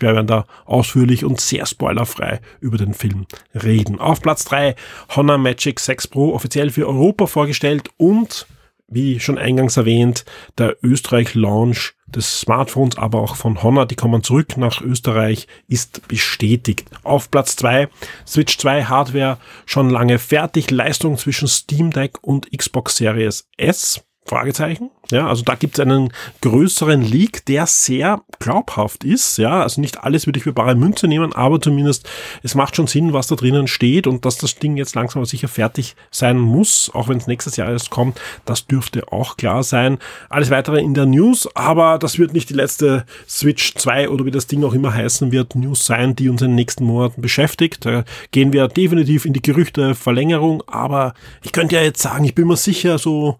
wir 0.01 0.13
werden 0.13 0.27
da 0.27 0.45
ausführlich 0.65 1.25
und 1.25 1.39
sehr 1.39 1.65
spoilerfrei 1.65 2.39
über 2.59 2.77
den 2.77 2.93
Film 2.93 3.25
reden. 3.53 3.99
Auf 3.99 4.21
Platz 4.21 4.45
3 4.45 4.75
Honor 5.15 5.37
Magic 5.37 5.79
6 5.79 6.07
Pro 6.07 6.33
offiziell 6.33 6.69
für 6.69 6.87
Europa 6.87 7.27
vorgestellt 7.27 7.89
und 7.97 8.47
wie 8.87 9.19
schon 9.19 9.37
eingangs 9.37 9.77
erwähnt, 9.77 10.25
der 10.57 10.77
Österreich-Launch 10.83 11.93
des 12.07 12.41
Smartphones, 12.41 12.97
aber 12.97 13.21
auch 13.21 13.35
von 13.35 13.63
Honor, 13.63 13.85
die 13.87 13.95
kommen 13.95 14.23
zurück 14.23 14.57
nach 14.57 14.81
Österreich, 14.81 15.47
ist 15.67 16.07
bestätigt. 16.07 16.85
Auf 17.03 17.31
Platz 17.31 17.55
2 17.55 17.89
Switch 18.27 18.57
2 18.57 18.85
Hardware 18.85 19.37
schon 19.65 19.89
lange 19.89 20.19
fertig, 20.19 20.69
Leistung 20.69 21.17
zwischen 21.17 21.47
Steam 21.47 21.91
Deck 21.91 22.19
und 22.21 22.51
Xbox 22.55 22.97
Series 22.97 23.47
S. 23.57 24.03
Fragezeichen. 24.25 24.89
Ja, 25.11 25.27
also 25.27 25.43
da 25.43 25.55
gibt 25.55 25.75
es 25.75 25.79
einen 25.81 26.13
größeren 26.41 27.01
Leak, 27.01 27.45
der 27.45 27.67
sehr 27.67 28.21
glaubhaft 28.39 29.03
ist. 29.03 29.37
Ja, 29.37 29.61
also 29.61 29.81
nicht 29.81 30.03
alles 30.03 30.25
würde 30.25 30.37
ich 30.37 30.43
für 30.43 30.53
bare 30.53 30.75
Münze 30.75 31.07
nehmen, 31.07 31.33
aber 31.33 31.59
zumindest 31.59 32.09
es 32.41 32.55
macht 32.55 32.75
schon 32.75 32.87
Sinn, 32.87 33.11
was 33.11 33.27
da 33.27 33.35
drinnen 33.35 33.67
steht 33.67 34.07
und 34.07 34.23
dass 34.23 34.37
das 34.37 34.55
Ding 34.55 34.77
jetzt 34.77 34.95
langsam 34.95 35.19
aber 35.19 35.25
sicher 35.25 35.49
fertig 35.49 35.95
sein 36.09 36.39
muss, 36.39 36.89
auch 36.93 37.09
wenn 37.09 37.17
es 37.17 37.27
nächstes 37.27 37.57
Jahr 37.57 37.69
erst 37.69 37.89
kommt. 37.89 38.19
Das 38.45 38.65
dürfte 38.65 39.11
auch 39.11 39.35
klar 39.35 39.61
sein. 39.61 39.97
Alles 40.29 40.49
weitere 40.49 40.79
in 40.79 40.93
der 40.93 41.05
News, 41.05 41.49
aber 41.53 41.99
das 41.99 42.17
wird 42.17 42.33
nicht 42.33 42.49
die 42.49 42.55
letzte 42.55 43.05
Switch 43.27 43.75
2 43.75 44.07
oder 44.09 44.25
wie 44.25 44.31
das 44.31 44.47
Ding 44.47 44.63
auch 44.63 44.73
immer 44.73 44.93
heißen 44.93 45.33
wird, 45.33 45.55
News 45.55 45.85
sein, 45.85 46.15
die 46.15 46.29
uns 46.29 46.41
in 46.41 46.49
den 46.49 46.55
nächsten 46.55 46.85
Monaten 46.85 47.21
beschäftigt. 47.21 47.85
Da 47.85 48.05
gehen 48.31 48.53
wir 48.53 48.69
definitiv 48.69 49.25
in 49.25 49.33
die 49.33 49.41
Gerüchte 49.41 49.95
Verlängerung, 49.95 50.63
aber 50.65 51.13
ich 51.43 51.51
könnte 51.51 51.75
ja 51.75 51.81
jetzt 51.81 52.01
sagen, 52.01 52.23
ich 52.23 52.35
bin 52.35 52.47
mir 52.47 52.57
sicher, 52.57 52.97
so 52.97 53.37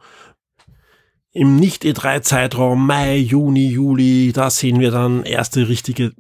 im 1.34 1.56
Nicht-E3-Zeitraum, 1.58 2.86
Mai, 2.86 3.18
Juni, 3.18 3.68
Juli, 3.68 4.32
da 4.34 4.50
sehen 4.50 4.80
wir 4.80 4.92
dann 4.92 5.24
erste 5.24 5.68
richtige 5.68 6.13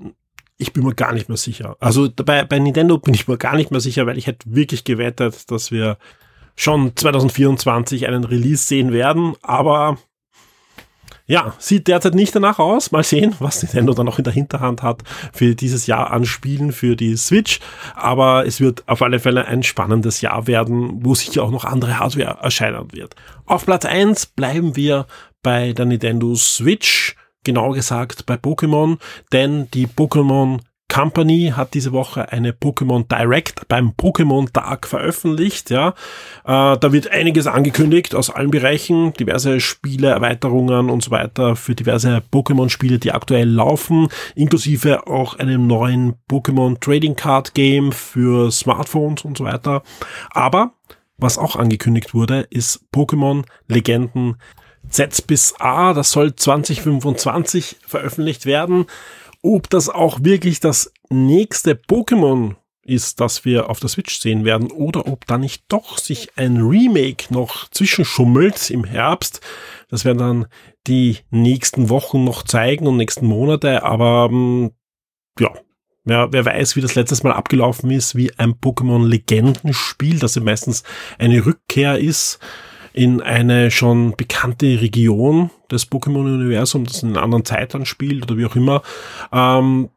ich 0.57 0.73
bin 0.73 0.83
mir 0.83 0.95
gar 0.95 1.13
nicht 1.13 1.29
mehr 1.29 1.37
sicher. 1.37 1.75
Also 1.79 2.09
bei, 2.09 2.45
bei 2.45 2.59
Nintendo 2.59 2.97
bin 2.97 3.13
ich 3.13 3.27
mir 3.27 3.37
gar 3.37 3.55
nicht 3.55 3.71
mehr 3.71 3.81
sicher, 3.81 4.05
weil 4.05 4.17
ich 4.17 4.27
hätte 4.27 4.45
wirklich 4.53 4.83
gewettet, 4.83 5.51
dass 5.51 5.71
wir 5.71 5.97
schon 6.55 6.95
2024 6.95 8.07
einen 8.07 8.23
Release 8.23 8.63
sehen 8.63 8.93
werden. 8.93 9.33
Aber 9.41 9.97
ja, 11.33 11.55
sieht 11.57 11.87
derzeit 11.87 12.13
nicht 12.13 12.35
danach 12.35 12.59
aus. 12.59 12.91
Mal 12.91 13.03
sehen, 13.03 13.33
was 13.39 13.63
Nintendo 13.63 13.95
dann 13.95 14.05
noch 14.05 14.19
in 14.19 14.23
der 14.23 14.33
Hinterhand 14.33 14.83
hat 14.83 15.01
für 15.33 15.55
dieses 15.55 15.87
Jahr 15.87 16.11
an 16.11 16.25
Spielen 16.25 16.71
für 16.71 16.95
die 16.95 17.17
Switch. 17.17 17.59
Aber 17.95 18.45
es 18.45 18.61
wird 18.61 18.87
auf 18.87 19.01
alle 19.01 19.17
Fälle 19.17 19.45
ein 19.45 19.63
spannendes 19.63 20.21
Jahr 20.21 20.45
werden, 20.45 21.03
wo 21.03 21.15
sicher 21.15 21.41
auch 21.41 21.49
noch 21.49 21.65
andere 21.65 21.97
Hardware 21.97 22.37
erscheinen 22.43 22.91
wird. 22.91 23.15
Auf 23.47 23.65
Platz 23.65 23.83
eins 23.83 24.27
bleiben 24.27 24.75
wir 24.75 25.07
bei 25.41 25.73
der 25.73 25.85
Nintendo 25.85 26.35
Switch 26.35 27.15
genau 27.43 27.71
gesagt 27.71 28.27
bei 28.27 28.35
Pokémon, 28.35 28.99
denn 29.31 29.71
die 29.71 29.87
Pokémon 29.87 30.59
Company 30.89 31.53
hat 31.55 31.73
diese 31.73 31.91
Woche 31.91 32.31
eine 32.31 32.51
Pokémon 32.51 33.07
Direct 33.07 33.67
beim 33.67 33.93
Pokémon 33.97 34.51
Tag 34.51 34.87
veröffentlicht. 34.87 35.71
Ja, 35.71 35.95
äh, 36.45 36.77
da 36.77 36.91
wird 36.91 37.09
einiges 37.09 37.47
angekündigt 37.47 38.13
aus 38.13 38.29
allen 38.29 38.51
Bereichen, 38.51 39.13
diverse 39.13 39.59
Spiele, 39.59 40.09
Erweiterungen 40.09 40.91
und 40.91 41.03
so 41.03 41.09
weiter 41.09 41.55
für 41.55 41.73
diverse 41.73 42.21
Pokémon-Spiele, 42.31 42.99
die 42.99 43.11
aktuell 43.11 43.49
laufen, 43.49 44.09
inklusive 44.35 45.07
auch 45.07 45.39
einem 45.39 45.65
neuen 45.65 46.13
Pokémon 46.29 46.79
Trading 46.79 47.15
Card 47.15 47.55
Game 47.55 47.91
für 47.91 48.51
Smartphones 48.51 49.25
und 49.25 49.37
so 49.37 49.45
weiter. 49.45 49.81
Aber 50.29 50.73
was 51.17 51.39
auch 51.39 51.55
angekündigt 51.55 52.13
wurde, 52.13 52.41
ist 52.49 52.85
Pokémon 52.93 53.45
Legenden 53.67 54.35
Z 54.89 55.25
bis 55.27 55.55
A. 55.59 55.93
Das 55.93 56.11
soll 56.11 56.35
2025 56.35 57.77
veröffentlicht 57.85 58.45
werden 58.45 58.85
ob 59.43 59.69
das 59.69 59.89
auch 59.89 60.23
wirklich 60.23 60.59
das 60.59 60.91
nächste 61.09 61.73
Pokémon 61.73 62.55
ist, 62.85 63.19
das 63.19 63.45
wir 63.45 63.69
auf 63.69 63.79
der 63.79 63.89
Switch 63.89 64.19
sehen 64.19 64.43
werden, 64.45 64.71
oder 64.71 65.07
ob 65.07 65.25
da 65.27 65.37
nicht 65.37 65.65
doch 65.67 65.97
sich 65.97 66.31
ein 66.37 66.57
Remake 66.57 67.33
noch 67.33 67.69
zwischenschummelt 67.69 68.69
im 68.71 68.83
Herbst. 68.83 69.41
Das 69.89 70.05
werden 70.05 70.17
dann 70.17 70.45
die 70.87 71.17
nächsten 71.29 71.89
Wochen 71.89 72.23
noch 72.23 72.43
zeigen 72.43 72.87
und 72.87 72.97
nächsten 72.97 73.25
Monate, 73.25 73.83
aber 73.83 74.29
ähm, 74.31 74.71
ja, 75.39 75.51
ja, 76.05 76.33
wer 76.33 76.45
weiß, 76.45 76.75
wie 76.75 76.81
das 76.81 76.95
letztes 76.95 77.23
Mal 77.23 77.31
abgelaufen 77.31 77.89
ist, 77.89 78.15
wie 78.15 78.37
ein 78.37 78.55
Pokémon-Legendenspiel, 78.55 80.19
das 80.19 80.35
ja 80.35 80.41
meistens 80.41 80.83
eine 81.17 81.45
Rückkehr 81.45 81.97
ist 81.97 82.39
in 82.93 83.21
eine 83.21 83.71
schon 83.71 84.15
bekannte 84.15 84.81
Region 84.81 85.49
des 85.71 85.91
Pokémon-Universums, 85.91 86.91
das 86.91 87.03
in 87.03 87.09
einer 87.09 87.23
anderen 87.23 87.45
Zeit 87.45 87.73
dann 87.73 87.85
spielt 87.85 88.23
oder 88.23 88.37
wie 88.37 88.45
auch 88.45 88.55
immer. 88.55 88.81
Ähm, 89.31 89.89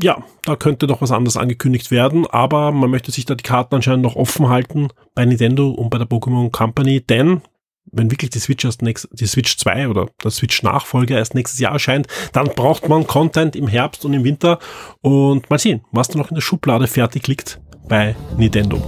ja, 0.00 0.22
da 0.44 0.56
könnte 0.56 0.86
noch 0.86 1.02
was 1.02 1.10
anderes 1.10 1.36
angekündigt 1.36 1.90
werden, 1.90 2.26
aber 2.26 2.72
man 2.72 2.90
möchte 2.90 3.10
sich 3.10 3.24
da 3.24 3.34
die 3.34 3.42
Karten 3.42 3.74
anscheinend 3.74 4.02
noch 4.02 4.16
offen 4.16 4.48
halten 4.48 4.88
bei 5.14 5.24
Nintendo 5.24 5.70
und 5.70 5.90
bei 5.90 5.98
der 5.98 6.06
Pokémon 6.06 6.50
Company, 6.50 7.00
denn 7.00 7.42
wenn 7.90 8.10
wirklich 8.10 8.30
die 8.30 8.38
Switch 8.38 8.64
erst 8.64 8.82
nächst, 8.82 9.08
die 9.12 9.26
Switch 9.26 9.56
2 9.56 9.88
oder 9.88 10.08
der 10.22 10.30
Switch 10.30 10.62
Nachfolger 10.62 11.16
erst 11.16 11.34
nächstes 11.34 11.58
Jahr 11.58 11.72
erscheint, 11.72 12.06
dann 12.32 12.48
braucht 12.48 12.88
man 12.88 13.06
Content 13.06 13.56
im 13.56 13.66
Herbst 13.66 14.04
und 14.04 14.12
im 14.14 14.24
Winter 14.24 14.58
und 15.00 15.48
mal 15.50 15.58
sehen, 15.58 15.82
was 15.90 16.08
da 16.08 16.18
noch 16.18 16.30
in 16.30 16.34
der 16.34 16.42
Schublade 16.42 16.86
fertig 16.86 17.26
liegt 17.26 17.60
bei 17.88 18.14
Nintendo. 18.36 18.82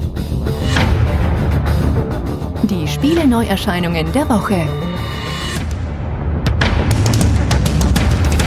Die 2.64 2.86
Spiele-Neuerscheinungen 2.86 4.12
der 4.12 4.28
Woche. 4.28 4.66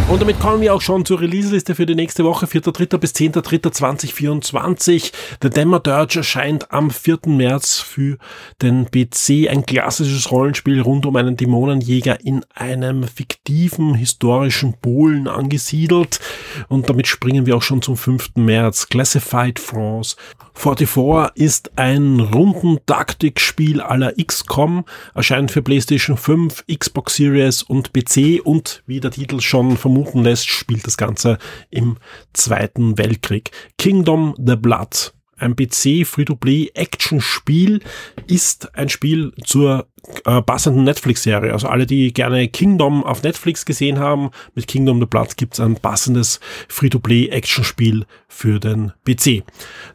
Und 0.10 0.22
damit 0.22 0.40
kommen 0.40 0.62
wir 0.62 0.76
auch 0.76 0.82
schon 0.82 1.06
zur 1.06 1.22
Release-Liste 1.22 1.74
für 1.74 1.88
die 1.88 1.96
nächste 1.96 2.24
Woche, 2.24 2.46
4.3. 2.46 3.00
bis 3.00 3.14
10.3.2024. 3.14 5.12
The 5.42 5.50
Dirge 5.50 6.20
erscheint 6.20 6.72
am 6.72 6.92
4. 6.92 7.20
März 7.26 7.80
für 7.80 8.18
den 8.62 8.86
PC. 8.92 9.50
Ein 9.50 9.66
klassisches 9.66 10.30
Rollenspiel 10.30 10.82
rund 10.82 11.08
um 11.08 11.16
einen 11.16 11.36
Dämonenjäger 11.36 12.24
in 12.24 12.46
einem 12.54 13.04
fiktiven 13.08 13.96
historischen 13.96 14.76
Polen 14.80 15.28
angesiedelt. 15.28 16.20
Und 16.68 16.90
damit 16.90 17.08
springen 17.08 17.48
wir 17.48 17.56
auch 17.58 17.64
schon 17.64 17.82
zum 17.82 17.98
5. 17.98 18.36
März. 18.36 18.90
Classified 18.90 19.58
France 19.58 20.16
44 20.56 21.36
ist 21.36 21.78
ein 21.78 22.20
runden 22.20 22.80
Taktikspiel 22.86 23.82
aller 23.82 24.14
XCOM, 24.14 24.86
erscheint 25.14 25.52
für 25.52 25.62
PlayStation 25.62 26.18
5, 26.18 26.66
Xbox 26.68 27.16
Series 27.16 27.64
und 27.64 27.92
PC 27.94 28.40
und 28.44 28.84
wie 28.86 29.00
der 29.00 29.12
Titel 29.12 29.42
schon 29.42 29.78
vermuten 29.78 30.24
lässt, 30.24 30.48
spielt 30.48 30.86
das 30.86 30.98
Ganze 30.98 31.38
im 31.70 31.98
Zweiten 32.34 32.98
Weltkrieg. 32.98 33.52
Kingdom 33.78 34.36
the 34.38 34.56
Blood 34.56 35.14
ein 35.44 35.56
PC 35.56 36.06
Free-to-Play-Action-Spiel 36.08 37.82
ist 38.28 38.76
ein 38.76 38.90
Spiel 38.90 39.34
zur 39.44 39.88
äh, 40.26 40.42
passenden 40.42 40.84
Netflix-Serie. 40.84 41.54
Also 41.54 41.68
alle, 41.68 41.86
die 41.86 42.14
gerne 42.14 42.48
Kingdom 42.48 43.04
auf 43.04 43.24
Netflix 43.24 43.66
gesehen 43.66 44.00
haben, 44.00 44.32
mit 44.54 44.68
Kingdom 44.68 45.00
the 45.00 45.06
Blood 45.06 45.38
gibt 45.38 45.54
es 45.54 45.60
ein 45.60 45.76
passendes 45.76 46.40
Free-to-Play-Action-Spiel 46.68 48.06
für 48.28 48.60
den 48.60 48.92
PC. 49.06 49.44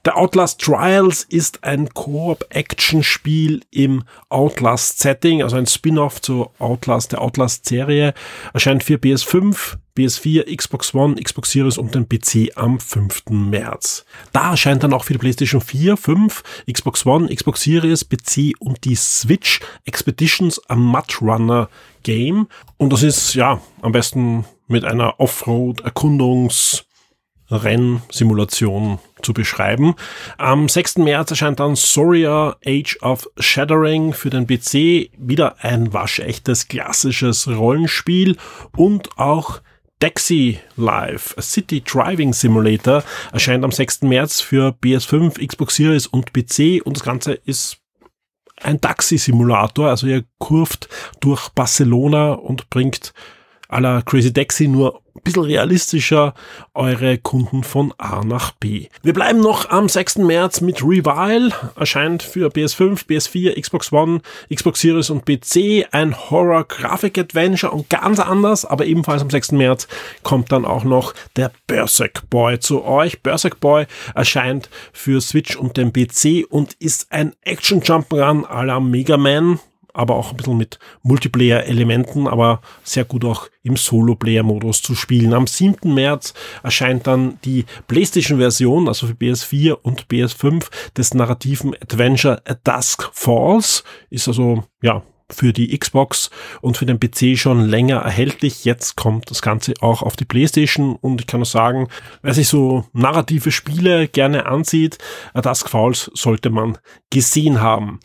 Der 0.04 0.16
Outlast 0.16 0.60
Trials 0.60 1.24
ist 1.24 1.64
ein 1.64 1.88
Koop-Action-Spiel 1.90 3.62
im 3.70 4.04
Outlast-Setting, 4.28 5.42
also 5.42 5.56
ein 5.56 5.66
Spin-off 5.66 6.22
zur 6.22 6.52
Outlast, 6.58 7.12
der 7.12 7.20
Outlast-Serie, 7.20 8.14
erscheint 8.54 8.84
für 8.84 8.94
PS5, 8.94 9.76
PS4, 9.98 10.56
Xbox 10.56 10.94
One, 10.94 11.16
Xbox 11.20 11.50
Series 11.50 11.76
und 11.76 11.94
den 11.94 12.08
PC 12.08 12.56
am 12.56 12.78
5. 12.78 13.24
März. 13.30 14.04
Da 14.32 14.52
erscheint 14.52 14.84
dann 14.84 14.92
auch 14.92 15.04
für 15.04 15.14
die 15.14 15.18
PlayStation 15.18 15.60
4, 15.60 15.96
5, 15.96 16.44
Xbox 16.72 17.04
One, 17.04 17.34
Xbox 17.34 17.62
Series, 17.62 18.04
PC 18.04 18.54
und 18.60 18.84
die 18.84 18.94
Switch 18.94 19.60
Expeditions 19.98 20.60
a 20.68 20.76
Mud 20.76 21.20
Runner 21.20 21.68
Game. 22.04 22.46
Und 22.76 22.92
das 22.92 23.02
ist 23.02 23.34
ja 23.34 23.60
am 23.82 23.90
besten 23.90 24.44
mit 24.68 24.84
einer 24.84 25.18
Offroad-Erkundungs- 25.18 26.84
Rennsimulation 27.50 28.98
zu 29.22 29.32
beschreiben. 29.32 29.94
Am 30.36 30.68
6. 30.68 30.98
März 30.98 31.30
erscheint 31.30 31.60
dann 31.60 31.76
Soria 31.76 32.56
Age 32.66 32.98
of 33.00 33.26
Shattering 33.38 34.12
für 34.12 34.28
den 34.28 34.46
PC. 34.46 35.10
Wieder 35.16 35.56
ein 35.64 35.94
waschechtes 35.94 36.68
klassisches 36.68 37.48
Rollenspiel 37.48 38.36
und 38.76 39.18
auch 39.18 39.62
Taxi 39.98 40.58
Live, 40.76 41.34
a 41.38 41.40
City 41.40 41.80
Driving 41.80 42.34
Simulator, 42.34 43.02
erscheint 43.32 43.64
am 43.64 43.72
6. 43.72 44.02
März 44.02 44.42
für 44.42 44.76
PS5, 44.82 45.44
Xbox 45.44 45.76
Series 45.76 46.06
und 46.06 46.34
PC 46.34 46.82
und 46.84 46.98
das 46.98 47.02
Ganze 47.02 47.32
ist 47.32 47.78
ein 48.62 48.80
Taxi-Simulator, 48.80 49.88
also 49.88 50.06
ihr 50.06 50.24
kurft 50.38 50.88
durch 51.20 51.48
Barcelona 51.50 52.32
und 52.32 52.70
bringt 52.70 53.12
à 53.68 53.80
la 53.80 54.02
Crazy 54.02 54.32
Taxi 54.32 54.66
nur 54.66 55.02
ein 55.14 55.22
bisschen 55.22 55.44
realistischer 55.44 56.34
eure 56.74 57.18
Kunden 57.18 57.64
von 57.64 57.92
A 57.98 58.24
nach 58.24 58.52
B. 58.52 58.86
Wir 59.02 59.12
bleiben 59.12 59.40
noch 59.40 59.68
am 59.68 59.88
6. 59.88 60.18
März 60.18 60.60
mit 60.60 60.82
Revile, 60.82 61.52
erscheint 61.76 62.22
für 62.22 62.48
PS5, 62.48 63.06
PS4, 63.06 63.60
Xbox 63.60 63.92
One, 63.92 64.20
Xbox 64.54 64.80
Series 64.80 65.10
und 65.10 65.24
PC 65.26 65.86
ein 65.92 66.16
Horror-Grafik-Adventure 66.16 67.72
und 67.72 67.90
ganz 67.90 68.20
anders, 68.20 68.64
aber 68.64 68.86
ebenfalls 68.86 69.22
am 69.22 69.30
6. 69.30 69.52
März 69.52 69.88
kommt 70.22 70.52
dann 70.52 70.64
auch 70.64 70.84
noch 70.84 71.14
der 71.36 71.50
Berserk 71.66 72.30
Boy 72.30 72.60
zu 72.60 72.84
euch. 72.84 73.22
Berserk 73.22 73.60
Boy 73.60 73.86
erscheint 74.14 74.70
für 74.92 75.20
Switch 75.20 75.56
und 75.56 75.76
den 75.76 75.92
PC 75.92 76.46
und 76.48 76.74
ist 76.74 77.08
ein 77.10 77.34
Action-Jump-Run 77.42 78.46
à 78.46 78.64
la 78.64 78.80
Mega 78.80 79.16
Man 79.16 79.58
aber 79.98 80.14
auch 80.14 80.30
ein 80.30 80.36
bisschen 80.36 80.56
mit 80.56 80.78
Multiplayer-Elementen, 81.02 82.28
aber 82.28 82.60
sehr 82.84 83.04
gut 83.04 83.24
auch 83.24 83.48
im 83.64 83.76
Solo-Player-Modus 83.76 84.80
zu 84.80 84.94
spielen. 84.94 85.34
Am 85.34 85.48
7. 85.48 85.92
März 85.92 86.34
erscheint 86.62 87.08
dann 87.08 87.40
die 87.44 87.64
PlayStation-Version, 87.88 88.86
also 88.86 89.08
für 89.08 89.14
PS4 89.14 89.72
und 89.72 90.06
PS5 90.06 90.66
des 90.96 91.14
narrativen 91.14 91.74
Adventure 91.82 92.40
A 92.46 92.54
Dusk 92.54 93.10
Falls. 93.12 93.82
Ist 94.08 94.28
also, 94.28 94.62
ja, 94.82 95.02
für 95.30 95.52
die 95.52 95.76
Xbox 95.78 96.30
und 96.60 96.76
für 96.76 96.86
den 96.86 96.98
PC 96.98 97.38
schon 97.38 97.66
länger 97.66 97.98
erhältlich. 97.98 98.64
Jetzt 98.64 98.96
kommt 98.96 99.30
das 99.30 99.42
Ganze 99.42 99.74
auch 99.80 100.02
auf 100.02 100.16
die 100.16 100.24
PlayStation 100.24 100.96
und 100.96 101.20
ich 101.20 101.26
kann 101.26 101.40
nur 101.40 101.46
sagen, 101.46 101.88
wer 102.22 102.34
sich 102.34 102.48
so 102.48 102.84
narrative 102.92 103.52
Spiele 103.52 104.08
gerne 104.08 104.46
ansieht, 104.46 104.98
A 105.34 105.42
Dusk 105.42 105.68
Falls 105.68 106.10
sollte 106.14 106.50
man 106.50 106.78
gesehen 107.10 107.60
haben. 107.60 108.00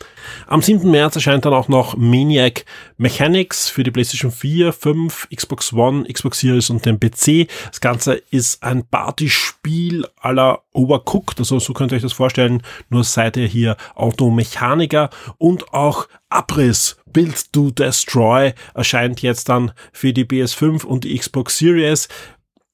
Am 0.46 0.62
7. 0.62 0.90
März 0.90 1.16
erscheint 1.16 1.44
dann 1.44 1.52
auch 1.54 1.68
noch 1.68 1.96
Maniac 1.96 2.64
Mechanics 2.96 3.68
für 3.68 3.82
die 3.82 3.90
PlayStation 3.90 4.30
4, 4.30 4.72
5, 4.72 5.28
Xbox 5.34 5.72
One, 5.72 6.04
Xbox 6.10 6.40
Series 6.40 6.70
und 6.70 6.86
den 6.86 6.98
PC. 6.98 7.48
Das 7.70 7.80
Ganze 7.80 8.14
ist 8.30 8.62
ein 8.62 8.86
Partyspiel 8.86 10.06
aller 10.20 10.62
Overcooked, 10.72 11.38
also 11.38 11.58
so 11.58 11.72
könnt 11.72 11.92
ihr 11.92 11.96
euch 11.96 12.02
das 12.02 12.12
vorstellen, 12.12 12.62
nur 12.88 13.04
seid 13.04 13.36
ihr 13.36 13.46
hier 13.46 13.76
Automechaniker 13.94 15.10
und 15.38 15.72
auch 15.72 16.08
Abriss 16.34 16.96
Build 17.12 17.52
to 17.52 17.70
Destroy 17.70 18.54
erscheint 18.74 19.22
jetzt 19.22 19.48
dann 19.48 19.70
für 19.92 20.12
die 20.12 20.24
PS5 20.24 20.84
und 20.84 21.04
die 21.04 21.16
Xbox 21.16 21.58
Series. 21.58 22.08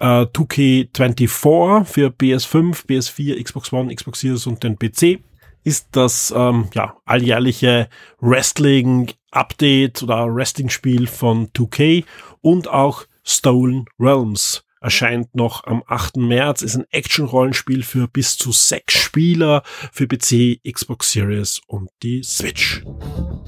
2K24 0.00 1.84
für 1.84 2.08
PS5, 2.08 2.86
PS4, 2.86 3.44
Xbox 3.44 3.70
One, 3.70 3.94
Xbox 3.94 4.20
Series 4.20 4.46
und 4.46 4.64
den 4.64 4.78
PC 4.78 5.20
ist 5.64 5.88
das 5.92 6.32
ähm, 6.36 6.68
ja, 6.74 6.96
alljährliche 7.04 7.88
Wrestling-Update 8.20 10.02
oder 10.02 10.32
Wrestling-Spiel 10.34 11.06
von 11.06 11.48
2K 11.48 12.04
und 12.40 12.68
auch 12.68 13.04
Stolen 13.24 13.86
Realms 13.98 14.64
erscheint 14.84 15.34
noch 15.34 15.64
am 15.64 15.82
8. 15.86 16.18
März, 16.18 16.60
ist 16.60 16.76
ein 16.76 16.84
Action-Rollenspiel 16.90 17.82
für 17.82 18.06
bis 18.06 18.36
zu 18.36 18.52
sechs 18.52 18.92
Spieler 18.94 19.62
für 19.92 20.06
PC, 20.06 20.60
Xbox 20.70 21.10
Series 21.10 21.62
und 21.66 21.88
die 22.02 22.22
Switch. 22.22 22.84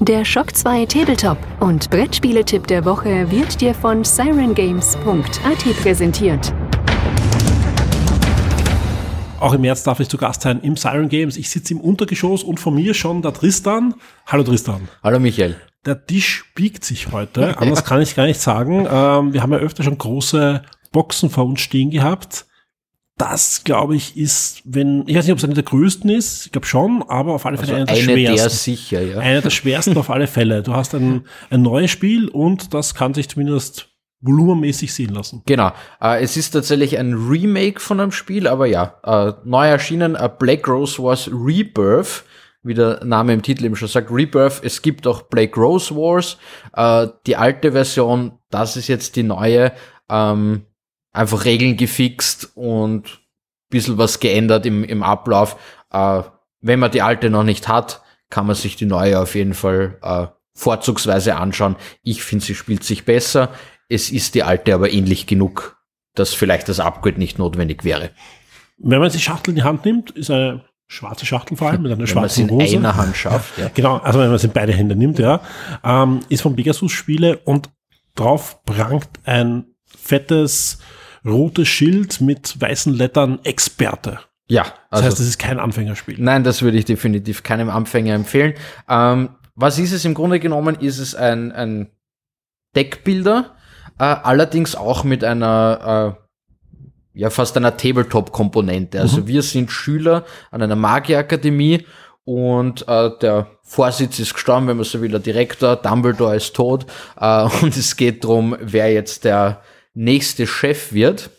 Der 0.00 0.24
Shock 0.24 0.56
2 0.56 0.86
Tabletop 0.86 1.38
und 1.60 1.90
Brettspieletipp 1.90 2.66
der 2.66 2.84
Woche 2.86 3.30
wird 3.30 3.60
dir 3.60 3.74
von 3.74 4.02
sirengames.at 4.02 5.82
präsentiert. 5.82 6.54
Auch 9.38 9.52
im 9.52 9.60
März 9.60 9.82
darf 9.82 10.00
ich 10.00 10.08
zu 10.08 10.16
Gast 10.16 10.42
sein 10.42 10.60
im 10.62 10.76
Siren 10.76 11.08
Games. 11.08 11.36
Ich 11.36 11.50
sitze 11.50 11.74
im 11.74 11.80
Untergeschoss 11.80 12.42
und 12.42 12.58
von 12.58 12.74
mir 12.74 12.94
schon 12.94 13.20
der 13.20 13.34
Tristan. 13.34 13.94
Hallo 14.26 14.42
Tristan. 14.42 14.88
Hallo 15.02 15.20
Michael. 15.20 15.56
Der 15.84 16.06
Tisch 16.06 16.50
biegt 16.54 16.84
sich 16.84 17.12
heute, 17.12 17.58
anders 17.58 17.84
kann 17.84 18.00
ich 18.00 18.16
gar 18.16 18.26
nicht 18.26 18.40
sagen. 18.40 18.88
Ähm, 18.90 19.32
wir 19.32 19.42
haben 19.42 19.52
ja 19.52 19.58
öfter 19.58 19.82
schon 19.84 19.98
große 19.98 20.62
Boxen 20.90 21.30
vor 21.30 21.44
uns 21.44 21.60
stehen 21.60 21.90
gehabt. 21.90 22.46
Das, 23.18 23.62
glaube 23.64 23.94
ich, 23.94 24.16
ist, 24.16 24.62
wenn, 24.64 25.04
ich 25.06 25.16
weiß 25.16 25.24
nicht, 25.24 25.32
ob 25.32 25.38
es 25.38 25.44
eine 25.44 25.54
der 25.54 25.62
größten 25.62 26.10
ist, 26.10 26.46
ich 26.46 26.52
glaube 26.52 26.66
schon, 26.66 27.04
aber 27.08 27.34
auf 27.34 27.46
alle 27.46 27.56
Fälle 27.56 27.74
also 27.74 27.84
eine 27.84 27.86
der 27.86 27.96
eine 27.96 28.04
schwersten. 28.04 28.48
Der 28.48 28.50
sicher, 28.50 29.00
ja. 29.02 29.18
Eine 29.18 29.42
der 29.42 29.50
schwersten 29.50 29.96
auf 29.96 30.10
alle 30.10 30.26
Fälle. 30.26 30.62
Du 30.62 30.74
hast 30.74 30.94
ein, 30.94 31.24
ein 31.50 31.62
neues 31.62 31.90
Spiel 31.90 32.28
und 32.28 32.74
das 32.74 32.94
kann 32.94 33.14
sich 33.14 33.28
zumindest 33.28 33.95
volumenmäßig 34.20 34.92
sehen 34.92 35.14
lassen. 35.14 35.42
Genau. 35.46 35.72
Äh, 36.00 36.22
es 36.22 36.36
ist 36.36 36.50
tatsächlich 36.50 36.98
ein 36.98 37.14
Remake 37.14 37.80
von 37.80 38.00
einem 38.00 38.12
Spiel, 38.12 38.46
aber 38.48 38.66
ja, 38.66 39.00
äh, 39.04 39.32
neu 39.44 39.68
erschienen, 39.68 40.14
äh, 40.14 40.28
Black 40.38 40.66
Rose 40.68 41.02
Wars 41.02 41.28
Rebirth, 41.32 42.24
wie 42.62 42.74
der 42.74 43.04
Name 43.04 43.32
im 43.32 43.42
Titel 43.42 43.64
eben 43.64 43.76
schon 43.76 43.88
sagt, 43.88 44.10
Rebirth. 44.10 44.60
Es 44.62 44.82
gibt 44.82 45.06
auch 45.06 45.22
Black 45.22 45.56
Rose 45.56 45.94
Wars, 45.94 46.38
äh, 46.74 47.08
die 47.26 47.36
alte 47.36 47.72
Version, 47.72 48.38
das 48.50 48.76
ist 48.76 48.88
jetzt 48.88 49.16
die 49.16 49.22
neue, 49.22 49.72
ähm, 50.08 50.66
einfach 51.12 51.44
Regeln 51.44 51.76
gefixt 51.76 52.50
und 52.54 53.20
bisschen 53.68 53.98
was 53.98 54.20
geändert 54.20 54.66
im, 54.66 54.84
im 54.84 55.02
Ablauf. 55.02 55.56
Äh, 55.92 56.22
wenn 56.60 56.78
man 56.78 56.90
die 56.90 57.02
alte 57.02 57.30
noch 57.30 57.44
nicht 57.44 57.68
hat, 57.68 58.02
kann 58.30 58.46
man 58.46 58.56
sich 58.56 58.76
die 58.76 58.86
neue 58.86 59.20
auf 59.20 59.34
jeden 59.34 59.54
Fall 59.54 59.98
äh, 60.02 60.26
vorzugsweise 60.54 61.36
anschauen. 61.36 61.76
Ich 62.02 62.22
finde, 62.22 62.44
sie 62.44 62.54
spielt 62.54 62.82
sich 62.82 63.04
besser. 63.04 63.50
Es 63.88 64.10
ist 64.10 64.34
die 64.34 64.42
alte 64.42 64.74
aber 64.74 64.92
ähnlich 64.92 65.26
genug, 65.26 65.76
dass 66.14 66.34
vielleicht 66.34 66.68
das 66.68 66.80
Upgrade 66.80 67.18
nicht 67.18 67.38
notwendig 67.38 67.84
wäre. 67.84 68.10
Wenn 68.78 69.00
man 69.00 69.10
die 69.10 69.18
Schachtel 69.18 69.50
in 69.50 69.56
die 69.56 69.62
Hand 69.62 69.84
nimmt, 69.84 70.10
ist 70.10 70.30
eine 70.30 70.64
schwarze 70.88 71.26
Schachtel 71.26 71.56
vor 71.56 71.68
allem 71.70 71.82
mit 71.82 71.90
einer 71.92 72.00
Wenn 72.00 72.06
schwarzen 72.06 72.48
in 72.48 72.54
Hose. 72.54 72.76
einer 72.76 72.96
Hand 72.96 73.16
schafft, 73.16 73.58
ja. 73.58 73.70
Genau, 73.74 73.96
also 73.98 74.18
wenn 74.20 74.26
man 74.26 74.36
es 74.36 74.44
in 74.44 74.52
beide 74.52 74.72
Hände 74.72 74.94
nimmt, 74.96 75.18
ja, 75.18 75.40
ähm, 75.84 76.20
ist 76.28 76.42
von 76.42 76.54
Pegasus 76.56 76.92
Spiele 76.92 77.38
und 77.38 77.70
drauf 78.14 78.62
prangt 78.64 79.08
ein 79.24 79.66
fettes 79.84 80.78
rotes 81.24 81.66
Schild 81.68 82.20
mit 82.20 82.60
weißen 82.60 82.94
Lettern 82.94 83.40
Experte. 83.44 84.20
Ja, 84.48 84.62
Das 84.62 84.72
also 85.00 85.04
heißt, 85.06 85.20
es 85.20 85.26
ist 85.28 85.38
kein 85.38 85.58
Anfängerspiel. 85.58 86.16
Nein, 86.18 86.44
das 86.44 86.62
würde 86.62 86.78
ich 86.78 86.84
definitiv 86.84 87.42
keinem 87.42 87.68
Anfänger 87.68 88.14
empfehlen. 88.14 88.54
Ähm, 88.88 89.30
was 89.56 89.78
ist 89.80 89.90
es 89.92 90.04
im 90.04 90.14
Grunde 90.14 90.38
genommen? 90.38 90.76
Ist 90.76 90.98
es 90.98 91.16
ein, 91.16 91.50
ein 91.50 91.90
Deckbilder, 92.76 93.55
äh, 93.98 94.04
allerdings 94.04 94.74
auch 94.74 95.04
mit 95.04 95.24
einer, 95.24 96.16
äh, 97.14 97.20
ja, 97.20 97.30
fast 97.30 97.56
einer 97.56 97.76
Tabletop-Komponente. 97.76 99.00
Also 99.00 99.26
wir 99.26 99.42
sind 99.42 99.70
Schüler 99.70 100.24
an 100.50 100.62
einer 100.62 100.76
Magierakademie 100.76 101.86
und 102.24 102.86
äh, 102.88 103.10
der 103.20 103.46
Vorsitz 103.62 104.18
ist 104.18 104.34
gestorben, 104.34 104.66
wenn 104.66 104.76
man 104.76 104.84
so 104.84 105.00
will, 105.00 105.10
der 105.10 105.20
Direktor, 105.20 105.76
Dumbledore 105.76 106.36
ist 106.36 106.54
tot 106.54 106.86
äh, 107.18 107.42
und 107.62 107.76
es 107.76 107.96
geht 107.96 108.24
drum, 108.24 108.56
wer 108.60 108.92
jetzt 108.92 109.24
der 109.24 109.62
nächste 109.94 110.46
Chef 110.46 110.92
wird. 110.92 111.30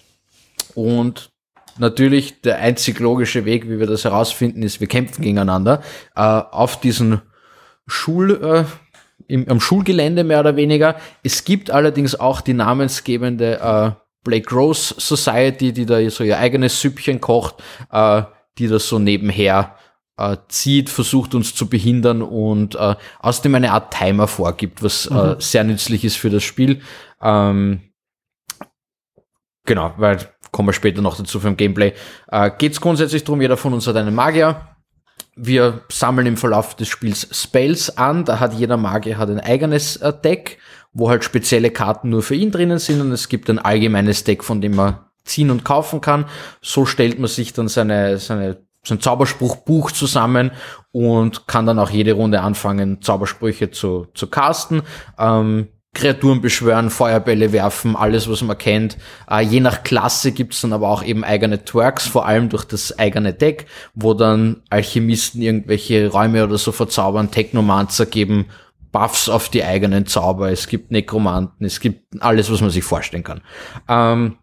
Und 0.74 1.32
natürlich 1.78 2.41
der 2.41 2.58
einzig 2.60 3.00
logische 3.00 3.46
Weg, 3.46 3.70
wie 3.70 3.80
wir 3.80 3.88
das 3.88 4.04
herausfinden, 4.04 4.63
ist, 4.63 4.80
wir 4.80 4.88
kämpfen 4.88 5.22
gegeneinander 5.22 5.82
äh, 6.15 6.22
auf 6.22 6.80
diesen 6.80 7.22
Schul, 7.86 8.43
äh, 8.43 8.65
im, 9.27 9.47
am 9.49 9.60
Schulgelände 9.60 10.23
mehr 10.23 10.39
oder 10.39 10.56
weniger. 10.56 10.95
Es 11.23 11.43
gibt 11.43 11.71
allerdings 11.71 12.19
auch 12.19 12.41
die 12.41 12.53
namensgebende 12.53 13.60
äh, 13.60 13.91
Blake 14.23 14.53
Rose 14.53 14.95
Society, 14.97 15.71
die 15.73 15.86
da 15.86 16.10
so 16.10 16.23
ihr 16.23 16.38
eigenes 16.38 16.80
Süppchen 16.82 17.21
kocht, 17.21 17.56
äh, 17.91 18.23
die 18.58 18.67
das 18.67 18.88
so 18.88 18.99
nebenher 18.99 19.75
äh, 20.17 20.38
zieht, 20.47 20.89
versucht 20.89 21.36
uns 21.36 21.53
zu 21.56 21.69
behindern 21.69 22.21
und 22.21 22.75
äh, 22.75 22.95
außerdem 23.19 23.56
eine 23.56 23.71
Art 23.71 23.93
Timer 23.93 24.27
vorgibt, 24.27 24.84
was 24.84 25.06
äh, 25.06 25.36
sehr 25.39 25.63
nützlich 25.63 26.03
ist 26.03 26.17
für 26.17 26.30
das 26.30 26.43
Spiel. 26.43 26.82
Ähm, 27.21 27.82
genau, 29.65 29.93
weil 29.97 30.19
kommen 30.51 30.69
wir 30.69 30.73
später 30.73 31.01
noch 31.01 31.17
dazu 31.17 31.39
vom 31.39 31.56
Gameplay. 31.56 31.93
Äh, 32.32 32.51
Geht 32.58 32.73
es 32.73 32.82
grundsätzlich 32.82 33.23
darum, 33.23 33.41
jeder 33.41 33.58
von 33.58 33.73
uns 33.73 33.86
hat 33.88 33.95
einen 33.95 34.15
Magier. 34.15 34.77
Wir 35.38 35.82
sammeln 35.89 36.28
im 36.28 36.38
Verlauf 36.38 36.76
des 36.76 36.88
Spiels 36.88 37.28
Spells 37.32 37.97
an. 37.97 38.26
Da 38.26 38.39
hat 38.39 38.54
jeder 38.54 38.78
Magier 38.78 39.17
hat 39.17 39.30
ein 39.30 39.39
eigenes 39.39 39.97
äh, 39.97 40.12
Deck, 40.12 40.58
wo 40.93 41.10
halt 41.10 41.23
spezielle 41.23 41.69
Karten 41.69 42.10
nur 42.10 42.23
für 42.23 42.36
ihn 42.36 42.52
drinnen 42.52 42.80
sind. 42.80 43.02
Und 43.02 43.12
es 43.12 43.30
gibt 43.30 43.50
ein 43.50 43.60
allgemeines 43.60 44.23
Deck, 44.23 44.43
von 44.43 44.62
dem 44.62 44.76
man 44.76 45.00
ziehen 45.23 45.52
und 45.52 45.63
kaufen 45.63 46.02
kann. 46.02 46.26
So 46.62 46.86
stellt 46.86 47.19
man 47.19 47.28
sich 47.28 47.54
dann 47.54 47.67
seine, 47.67 48.17
seine, 48.17 48.58
sein 48.84 49.00
Zauberspruchbuch 49.00 49.91
zusammen 49.91 50.52
und 50.91 51.47
kann 51.47 51.65
dann 51.65 51.80
auch 51.80 51.91
jede 51.91 52.13
Runde 52.13 52.41
anfangen, 52.41 53.02
Zaubersprüche 53.02 53.69
zu, 53.69 54.08
zu 54.13 54.28
casten. 54.28 54.82
Ähm, 55.19 55.67
Kreaturen 55.97 56.41
beschwören, 56.41 56.89
Feuerbälle 56.89 57.51
werfen, 57.51 57.95
alles, 57.95 58.29
was 58.29 58.41
man 58.43 58.57
kennt. 58.57 58.97
Äh, 59.29 59.41
je 59.41 59.60
nach 59.60 59.83
Klasse 59.83 60.31
gibt's 60.31 60.62
dann 60.62 60.71
aber 60.71 60.89
auch 60.89 61.03
eben 61.03 61.23
eigene 61.23 61.65
Twerks, 61.65 62.07
vor 62.07 62.27
allem 62.27 62.49
durch 62.49 62.65
das 62.65 62.97
eigene 62.97 63.33
Deck, 63.33 63.65
wo 63.95 64.13
dann 64.13 64.62
Alchemisten 64.69 65.41
irgendwelche 65.41 66.10
Räume 66.10 66.43
oder 66.43 66.57
so 66.57 66.71
verzaubern, 66.71 67.31
Technomancer 67.31 68.05
geben 68.05 68.45
Buffs 68.91 69.27
auf 69.27 69.49
die 69.49 69.63
eigenen 69.63 70.05
Zauber, 70.05 70.51
es 70.51 70.67
gibt 70.67 70.91
Nekromanten, 70.91 71.65
es 71.65 71.79
gibt 71.79 72.21
alles, 72.21 72.51
was 72.51 72.62
man 72.62 72.69
sich 72.69 72.83
vorstellen 72.83 73.23
kann. 73.23 73.41
Ähm, 73.89 74.38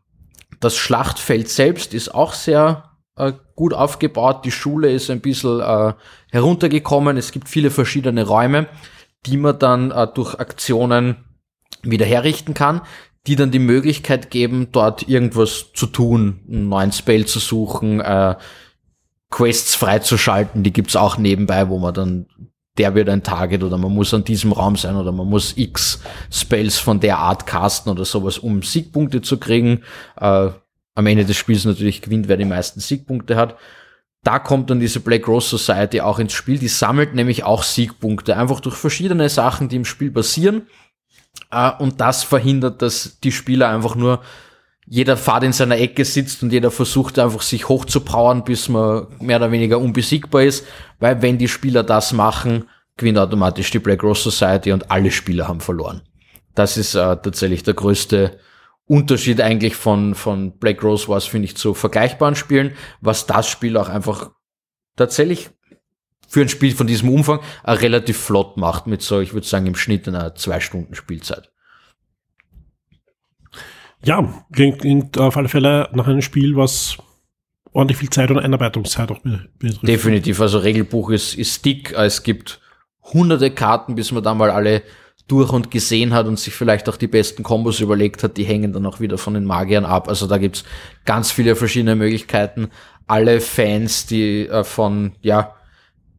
das 0.60 0.76
Schlachtfeld 0.76 1.48
selbst 1.48 1.94
ist 1.94 2.14
auch 2.14 2.34
sehr 2.34 2.90
äh, 3.16 3.32
gut 3.54 3.74
aufgebaut, 3.74 4.44
die 4.44 4.50
Schule 4.50 4.90
ist 4.90 5.10
ein 5.10 5.20
bisschen 5.20 5.60
äh, 5.60 5.94
heruntergekommen, 6.30 7.16
es 7.16 7.32
gibt 7.32 7.48
viele 7.48 7.70
verschiedene 7.70 8.26
Räume, 8.26 8.68
die 9.26 9.36
man 9.36 9.58
dann 9.58 9.90
äh, 9.90 10.06
durch 10.12 10.38
Aktionen 10.38 11.23
wieder 11.84 12.06
herrichten 12.06 12.54
kann, 12.54 12.82
die 13.26 13.36
dann 13.36 13.50
die 13.50 13.58
Möglichkeit 13.58 14.30
geben, 14.30 14.68
dort 14.72 15.08
irgendwas 15.08 15.72
zu 15.72 15.86
tun, 15.86 16.40
einen 16.48 16.68
neuen 16.68 16.92
Spell 16.92 17.26
zu 17.26 17.38
suchen, 17.38 18.00
äh, 18.00 18.36
Quests 19.30 19.74
freizuschalten, 19.74 20.62
die 20.62 20.72
gibt's 20.72 20.94
auch 20.94 21.18
nebenbei, 21.18 21.68
wo 21.68 21.78
man 21.78 21.94
dann, 21.94 22.26
der 22.78 22.94
wird 22.94 23.08
ein 23.08 23.22
Target 23.22 23.62
oder 23.62 23.78
man 23.78 23.92
muss 23.92 24.14
an 24.14 24.24
diesem 24.24 24.52
Raum 24.52 24.76
sein 24.76 24.96
oder 24.96 25.10
man 25.10 25.28
muss 25.28 25.56
X 25.56 26.00
Spells 26.30 26.78
von 26.78 27.00
der 27.00 27.18
Art 27.18 27.46
casten 27.46 27.90
oder 27.90 28.04
sowas, 28.04 28.38
um 28.38 28.62
Siegpunkte 28.62 29.22
zu 29.22 29.38
kriegen. 29.38 29.82
Äh, 30.20 30.50
am 30.94 31.06
Ende 31.06 31.24
des 31.24 31.36
Spiels 31.36 31.64
natürlich 31.64 32.02
gewinnt, 32.02 32.28
wer 32.28 32.36
die 32.36 32.44
meisten 32.44 32.80
Siegpunkte 32.80 33.36
hat. 33.36 33.56
Da 34.22 34.38
kommt 34.38 34.70
dann 34.70 34.80
diese 34.80 35.00
Black 35.00 35.28
Rose 35.28 35.56
Society 35.56 36.00
auch 36.00 36.18
ins 36.18 36.32
Spiel. 36.32 36.58
Die 36.58 36.68
sammelt 36.68 37.14
nämlich 37.14 37.44
auch 37.44 37.62
Siegpunkte, 37.62 38.36
einfach 38.36 38.60
durch 38.60 38.76
verschiedene 38.76 39.28
Sachen, 39.28 39.68
die 39.68 39.76
im 39.76 39.84
Spiel 39.84 40.10
passieren. 40.10 40.62
Äh, 41.50 41.70
und 41.78 42.00
das 42.00 42.22
verhindert, 42.22 42.82
dass 42.82 43.18
die 43.20 43.32
Spieler 43.32 43.68
einfach 43.68 43.94
nur 43.94 44.20
jeder 44.86 45.16
Fahrt 45.16 45.44
in 45.44 45.52
seiner 45.52 45.78
Ecke 45.78 46.04
sitzt 46.04 46.42
und 46.42 46.52
jeder 46.52 46.70
versucht 46.70 47.18
einfach 47.18 47.40
sich 47.40 47.68
hochzupowern, 47.68 48.44
bis 48.44 48.68
man 48.68 49.06
mehr 49.18 49.38
oder 49.38 49.50
weniger 49.50 49.78
unbesiegbar 49.78 50.42
ist, 50.42 50.66
weil 51.00 51.22
wenn 51.22 51.38
die 51.38 51.48
Spieler 51.48 51.82
das 51.82 52.12
machen, 52.12 52.68
gewinnt 52.96 53.18
automatisch 53.18 53.70
die 53.70 53.78
Black 53.78 54.02
Rose 54.02 54.30
Society 54.30 54.72
und 54.72 54.90
alle 54.90 55.10
Spieler 55.10 55.48
haben 55.48 55.60
verloren. 55.60 56.02
Das 56.54 56.76
ist 56.76 56.94
äh, 56.94 56.98
tatsächlich 56.98 57.62
der 57.62 57.74
größte 57.74 58.38
Unterschied 58.86 59.40
eigentlich 59.40 59.74
von, 59.74 60.14
von 60.14 60.58
Black 60.58 60.82
Rose 60.84 61.08
Wars, 61.08 61.24
finde 61.24 61.46
ich, 61.46 61.56
zu 61.56 61.72
vergleichbaren 61.72 62.36
Spielen, 62.36 62.72
was 63.00 63.26
das 63.26 63.48
Spiel 63.48 63.76
auch 63.78 63.88
einfach 63.88 64.30
tatsächlich 64.96 65.50
für 66.34 66.40
ein 66.40 66.48
Spiel 66.48 66.74
von 66.74 66.88
diesem 66.88 67.10
Umfang 67.10 67.38
relativ 67.64 68.18
flott 68.18 68.56
macht, 68.56 68.88
mit 68.88 69.02
so, 69.02 69.20
ich 69.20 69.34
würde 69.34 69.46
sagen, 69.46 69.66
im 69.66 69.76
Schnitt 69.76 70.08
einer 70.08 70.34
zwei 70.34 70.58
Stunden 70.58 70.96
Spielzeit. 70.96 71.52
Ja, 74.02 74.44
klingt, 74.52 74.80
klingt 74.80 75.16
auf 75.16 75.36
alle 75.36 75.48
Fälle 75.48 75.88
nach 75.92 76.08
einem 76.08 76.22
Spiel, 76.22 76.56
was 76.56 76.98
ordentlich 77.72 77.98
viel 77.98 78.10
Zeit 78.10 78.32
und 78.32 78.40
Einarbeitungszeit 78.40 79.12
auch 79.12 79.20
betrifft. 79.20 79.86
Definitiv, 79.86 80.40
also 80.40 80.58
Regelbuch 80.58 81.10
ist, 81.10 81.34
ist 81.34 81.64
dick, 81.64 81.92
es 81.92 82.24
gibt 82.24 82.60
hunderte 83.12 83.52
Karten, 83.52 83.94
bis 83.94 84.10
man 84.10 84.24
da 84.24 84.34
mal 84.34 84.50
alle 84.50 84.82
durch 85.28 85.52
und 85.52 85.70
gesehen 85.70 86.12
hat 86.12 86.26
und 86.26 86.40
sich 86.40 86.52
vielleicht 86.52 86.88
auch 86.88 86.96
die 86.96 87.06
besten 87.06 87.44
Kombos 87.44 87.78
überlegt 87.78 88.24
hat, 88.24 88.36
die 88.36 88.44
hängen 88.44 88.72
dann 88.72 88.86
auch 88.86 88.98
wieder 88.98 89.18
von 89.18 89.34
den 89.34 89.44
Magiern 89.44 89.84
ab. 89.84 90.08
Also 90.08 90.26
da 90.26 90.38
gibt's 90.38 90.64
ganz 91.04 91.30
viele 91.30 91.54
verschiedene 91.54 91.94
Möglichkeiten. 91.94 92.70
Alle 93.06 93.40
Fans, 93.40 94.06
die 94.06 94.48
äh, 94.48 94.64
von 94.64 95.12
ja, 95.22 95.54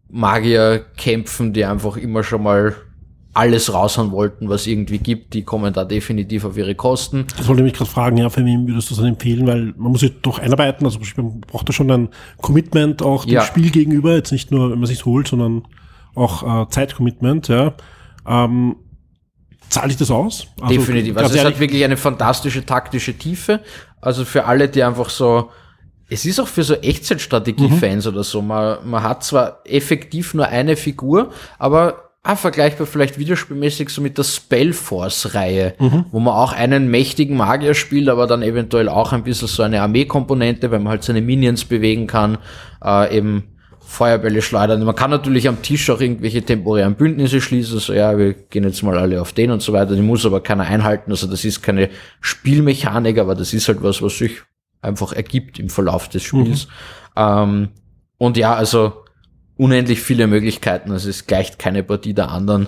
Magier 0.09 0.85
kämpfen, 0.97 1.53
die 1.53 1.65
einfach 1.65 1.97
immer 1.97 2.23
schon 2.23 2.43
mal 2.43 2.75
alles 3.35 3.73
raushauen 3.73 4.11
wollten, 4.11 4.47
was 4.47 4.65
irgendwie 4.65 4.97
gibt, 4.97 5.33
die 5.33 5.43
kommen 5.43 5.73
da 5.73 5.83
definitiv 5.83 6.45
auf 6.45 6.55
ihre 6.55 6.73
Kosten. 6.73 7.25
Das 7.37 7.47
wollte 7.49 7.61
ich 7.61 7.65
mich 7.65 7.73
gerade 7.73 7.91
fragen, 7.91 8.17
ja, 8.17 8.29
für 8.29 8.45
wen 8.45 8.65
würdest 8.65 8.89
du 8.89 8.95
das 8.95 9.01
dann 9.01 9.11
empfehlen? 9.13 9.45
Weil 9.45 9.73
man 9.75 9.91
muss 9.91 9.99
sich 9.99 10.13
doch 10.21 10.39
einarbeiten, 10.39 10.85
also 10.85 10.99
man 11.17 11.41
braucht 11.41 11.67
da 11.67 11.73
schon 11.73 11.91
ein 11.91 12.09
Commitment 12.37 13.01
auch 13.01 13.25
dem 13.25 13.33
ja. 13.33 13.41
Spiel 13.41 13.71
gegenüber, 13.71 14.15
jetzt 14.15 14.31
nicht 14.31 14.51
nur, 14.51 14.71
wenn 14.71 14.79
man 14.79 14.87
sich 14.87 15.03
holt, 15.03 15.27
sondern 15.27 15.67
auch 16.15 16.63
äh, 16.63 16.69
Zeitcommitment, 16.69 17.49
ja. 17.49 17.73
Ähm, 18.25 18.77
zahle 19.69 19.91
ich 19.91 19.97
das 19.97 20.11
aus? 20.11 20.47
Also, 20.61 20.73
definitiv. 20.73 21.17
Also 21.17 21.35
es 21.35 21.43
hat 21.43 21.59
wirklich 21.59 21.83
eine 21.83 21.97
fantastische 21.97 22.65
taktische 22.65 23.17
Tiefe. 23.17 23.59
Also 23.99 24.23
für 24.23 24.45
alle, 24.45 24.69
die 24.69 24.81
einfach 24.81 25.09
so 25.09 25.49
es 26.09 26.25
ist 26.25 26.39
auch 26.39 26.47
für 26.47 26.63
so 26.63 26.75
Echtzeitstrategie-Fans 26.75 28.05
mhm. 28.05 28.11
oder 28.11 28.23
so. 28.23 28.41
Man, 28.41 28.77
man 28.85 29.03
hat 29.03 29.23
zwar 29.23 29.61
effektiv 29.65 30.33
nur 30.33 30.47
eine 30.47 30.75
Figur, 30.75 31.31
aber 31.57 32.11
ah, 32.21 32.35
vergleichbar 32.35 32.87
vielleicht 32.87 33.17
videospielmäßig 33.17 33.89
so 33.89 34.01
mit 34.01 34.17
der 34.17 34.23
Spellforce-Reihe, 34.23 35.75
mhm. 35.79 36.05
wo 36.11 36.19
man 36.19 36.33
auch 36.33 36.53
einen 36.53 36.89
mächtigen 36.89 37.37
Magier 37.37 37.73
spielt, 37.73 38.09
aber 38.09 38.27
dann 38.27 38.41
eventuell 38.41 38.89
auch 38.89 39.13
ein 39.13 39.23
bisschen 39.23 39.47
so 39.47 39.63
eine 39.63 39.81
Armeekomponente, 39.81 40.71
weil 40.71 40.79
man 40.79 40.89
halt 40.89 41.03
seine 41.03 41.21
Minions 41.21 41.65
bewegen 41.65 42.07
kann, 42.07 42.37
äh, 42.83 43.17
eben 43.17 43.43
Feuerbälle 43.79 44.41
schleudern. 44.41 44.83
Man 44.83 44.95
kann 44.95 45.11
natürlich 45.11 45.47
am 45.47 45.61
Tisch 45.61 45.89
auch 45.89 46.01
irgendwelche 46.01 46.41
temporären 46.41 46.95
Bündnisse 46.95 47.39
schließen, 47.39 47.79
so 47.79 47.93
ja, 47.93 48.17
wir 48.17 48.33
gehen 48.33 48.63
jetzt 48.63 48.81
mal 48.81 48.97
alle 48.97 49.21
auf 49.21 49.31
den 49.31 49.51
und 49.51 49.61
so 49.61 49.73
weiter. 49.73 49.95
Die 49.95 50.01
muss 50.01 50.25
aber 50.25 50.41
keiner 50.41 50.63
einhalten. 50.63 51.11
Also 51.11 51.27
das 51.27 51.45
ist 51.45 51.61
keine 51.61 51.89
Spielmechanik, 52.19 53.19
aber 53.19 53.35
das 53.35 53.53
ist 53.53 53.67
halt 53.67 53.83
was, 53.83 54.01
was 54.01 54.17
sich 54.17 54.41
einfach 54.85 55.13
ergibt 55.13 55.59
im 55.59 55.69
Verlauf 55.69 56.07
des 56.07 56.23
Spiels. 56.23 56.67
Mhm. 56.67 56.71
Ähm, 57.17 57.69
und 58.17 58.37
ja, 58.37 58.55
also 58.55 59.03
unendlich 59.57 60.01
viele 60.01 60.27
Möglichkeiten. 60.27 60.91
Also 60.91 61.09
es 61.09 61.27
gleicht 61.27 61.59
keine 61.59 61.83
Partie 61.83 62.13
der 62.13 62.29
anderen. 62.29 62.67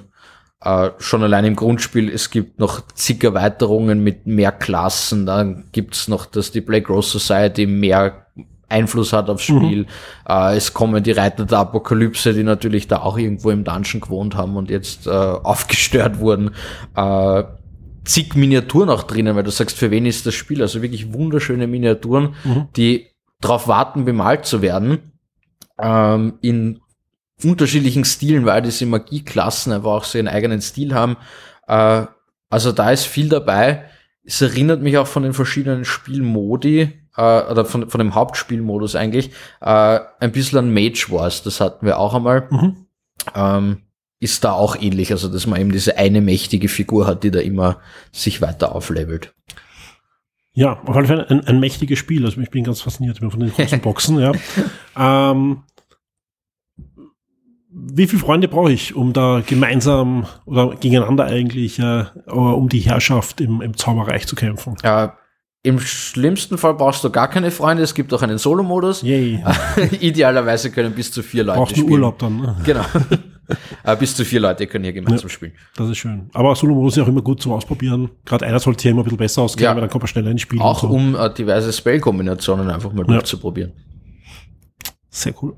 Äh, 0.62 0.90
schon 0.98 1.24
allein 1.24 1.46
im 1.46 1.56
Grundspiel, 1.56 2.10
es 2.10 2.32
gibt 2.32 2.60
noch 2.60 2.82
zig 2.96 3.24
Erweiterungen 3.24 4.04
mit 4.04 4.26
mehr 4.26 4.52
Klassen. 4.52 5.26
Dann 5.26 5.66
gibt's 5.72 6.08
noch, 6.08 6.26
dass 6.26 6.52
die 6.52 6.62
Black 6.62 6.90
Rose 6.90 7.20
Society 7.20 7.66
mehr 7.66 8.28
Einfluss 8.70 9.14
hat 9.14 9.30
aufs 9.30 9.48
mhm. 9.50 9.58
Spiel. 9.58 9.80
Mhm. 9.80 9.88
Äh, 10.28 10.56
es 10.58 10.74
kommen 10.74 11.04
die 11.04 11.12
Reiter 11.12 11.46
der 11.46 11.60
Apokalypse, 11.60 12.34
die 12.34 12.44
natürlich 12.44 12.88
da 12.88 13.00
auch 13.00 13.18
irgendwo 13.18 13.52
im 13.52 13.64
Dungeon 13.64 14.02
gewohnt 14.02 14.36
haben 14.36 14.58
und 14.58 14.70
jetzt 14.70 15.08
äh, 15.08 15.12
aufgestört 15.12 16.20
wurden. 16.20 16.52
Äh, 16.96 17.44
zig 18.08 18.36
Miniaturen 18.36 18.90
auch 18.90 19.04
drinnen, 19.04 19.36
weil 19.36 19.44
du 19.44 19.52
sagst, 19.52 19.78
für 19.78 19.92
wen 19.92 20.06
ist 20.06 20.26
das 20.26 20.34
Spiel? 20.34 20.62
Also 20.62 20.82
wirklich 20.82 21.14
wunderschöne 21.14 21.68
Miniaturen, 21.68 22.36
mhm. 22.44 22.68
die 22.76 23.08
darauf 23.42 23.68
warten, 23.68 24.06
bemalt 24.06 24.46
zu 24.46 24.62
werden. 24.62 25.12
Ähm, 25.80 26.40
in 26.42 26.80
unterschiedlichen 27.44 28.04
Stilen, 28.04 28.46
weil 28.46 28.64
diese 28.64 28.86
Magieklassen 28.86 29.72
einfach 29.72 29.92
auch 29.92 30.04
so 30.04 30.18
ihren 30.18 30.28
eigenen 30.28 30.62
Stil 30.62 30.96
haben. 30.96 31.18
Äh, 31.68 32.06
also 32.50 32.72
da 32.72 32.92
ist 32.92 33.06
viel 33.06 33.30
dabei. 33.30 33.86
Es 34.24 34.42
erinnert 34.42 34.82
mich 34.82 34.98
auch 34.98 35.08
von 35.08 35.24
den 35.24 35.34
verschiedenen 35.34 35.86
Spielmodi, 35.86 36.94
äh, 37.18 37.42
oder 37.42 37.66
von, 37.66 37.90
von 37.90 38.00
dem 38.00 38.16
Hauptspielmodus 38.16 38.96
eigentlich, 38.96 39.32
äh, 39.62 40.00
ein 40.20 40.32
bisschen 40.32 40.60
an 40.60 40.74
Mage 40.74 41.08
Wars. 41.10 41.44
Das 41.44 41.60
hatten 41.60 41.86
wir 41.86 42.00
auch 42.00 42.14
einmal. 42.14 42.48
Mhm. 42.50 42.88
Ähm, 43.36 43.82
ist 44.20 44.44
da 44.44 44.54
auch 44.54 44.76
ähnlich, 44.80 45.12
also 45.12 45.28
dass 45.28 45.48
man 45.48 45.62
eben 45.62 45.72
diese 45.72 45.98
eine 45.98 46.22
mächtige 46.22 46.70
Figur 46.70 47.06
hat, 47.08 47.24
die 47.24 47.32
da 47.32 47.40
immer 47.40 47.80
sich 48.12 48.42
weiter 48.42 48.74
auflevelt. 48.74 49.34
Ja, 50.54 50.82
auf 50.86 50.96
jeden 50.96 51.08
Fall 51.08 51.26
ein, 51.28 51.46
ein 51.46 51.60
mächtiges 51.60 52.00
Spiel. 52.00 52.26
Also 52.26 52.42
ich 52.42 52.50
bin 52.50 52.64
ganz 52.64 52.82
fasziniert 52.82 53.20
von 53.20 53.40
den 53.40 53.52
großen 53.52 53.80
Boxen, 53.82 54.20
ja. 54.20 54.32
Ähm, 54.98 55.62
wie 57.70 58.08
viele 58.08 58.20
Freunde 58.20 58.48
brauche 58.48 58.72
ich, 58.72 58.96
um 58.96 59.14
da 59.14 59.44
gemeinsam 59.46 60.26
oder 60.46 60.76
gegeneinander 60.76 61.26
eigentlich 61.26 61.78
äh, 61.78 62.06
um 62.26 62.70
die 62.70 62.80
Herrschaft 62.80 63.40
im, 63.40 63.62
im 63.62 63.78
Zauberreich 63.78 64.26
zu 64.26 64.36
kämpfen? 64.36 64.76
Ja, 64.84 65.16
im 65.62 65.80
schlimmsten 65.80 66.58
Fall 66.58 66.74
brauchst 66.74 67.04
du 67.04 67.12
gar 67.12 67.30
keine 67.30 67.52
Freunde. 67.52 67.84
Es 67.84 67.94
gibt 67.94 68.12
auch 68.14 68.22
einen 68.24 68.40
Solo-Modus. 68.40 69.04
Idealerweise 70.00 70.72
können 70.72 70.94
bis 70.94 71.12
zu 71.12 71.22
vier 71.22 71.44
Leute 71.44 71.60
Braucht 71.60 71.72
spielen. 71.72 71.92
Urlaub 71.92 72.18
dann. 72.18 72.38
Ne? 72.38 72.56
Genau. 72.64 72.86
bis 74.00 74.16
zu 74.16 74.26
vier 74.26 74.40
Leute 74.40 74.68
können 74.68 74.84
hier 74.84 74.94
gemeinsam 74.94 75.28
ja, 75.28 75.30
spielen. 75.30 75.54
Das 75.76 75.90
ist 75.90 75.98
schön. 75.98 76.30
Aber 76.34 76.56
Solo-Modus 76.56 76.94
ist 76.94 76.98
ja 76.98 77.04
auch 77.04 77.08
immer 77.08 77.22
gut 77.22 77.42
zum 77.42 77.54
Ausprobieren. 77.54 78.10
Gerade 78.26 78.46
einer 78.46 78.60
sollte 78.60 78.84
hier 78.84 78.92
immer 78.92 79.02
ein 79.02 79.06
bisschen 79.06 79.18
besser 79.18 79.42
ausgehen, 79.42 79.66
ja. 79.66 79.74
weil 79.74 79.82
dann 79.82 79.90
kommt 79.90 80.04
man 80.04 80.08
schneller 80.08 80.32
ins 80.32 80.42
Spiel. 80.42 80.60
Auch 80.60 80.82
so. 80.82 80.88
um 80.88 81.16
äh, 81.16 81.34
diverse 81.34 81.72
Spell-Kombinationen 81.72 82.70
einfach 82.70 82.92
mal 82.94 83.06
ja. 83.08 83.14
durchzuprobieren. 83.14 83.74
Sehr 85.10 85.34
cool. 85.42 85.56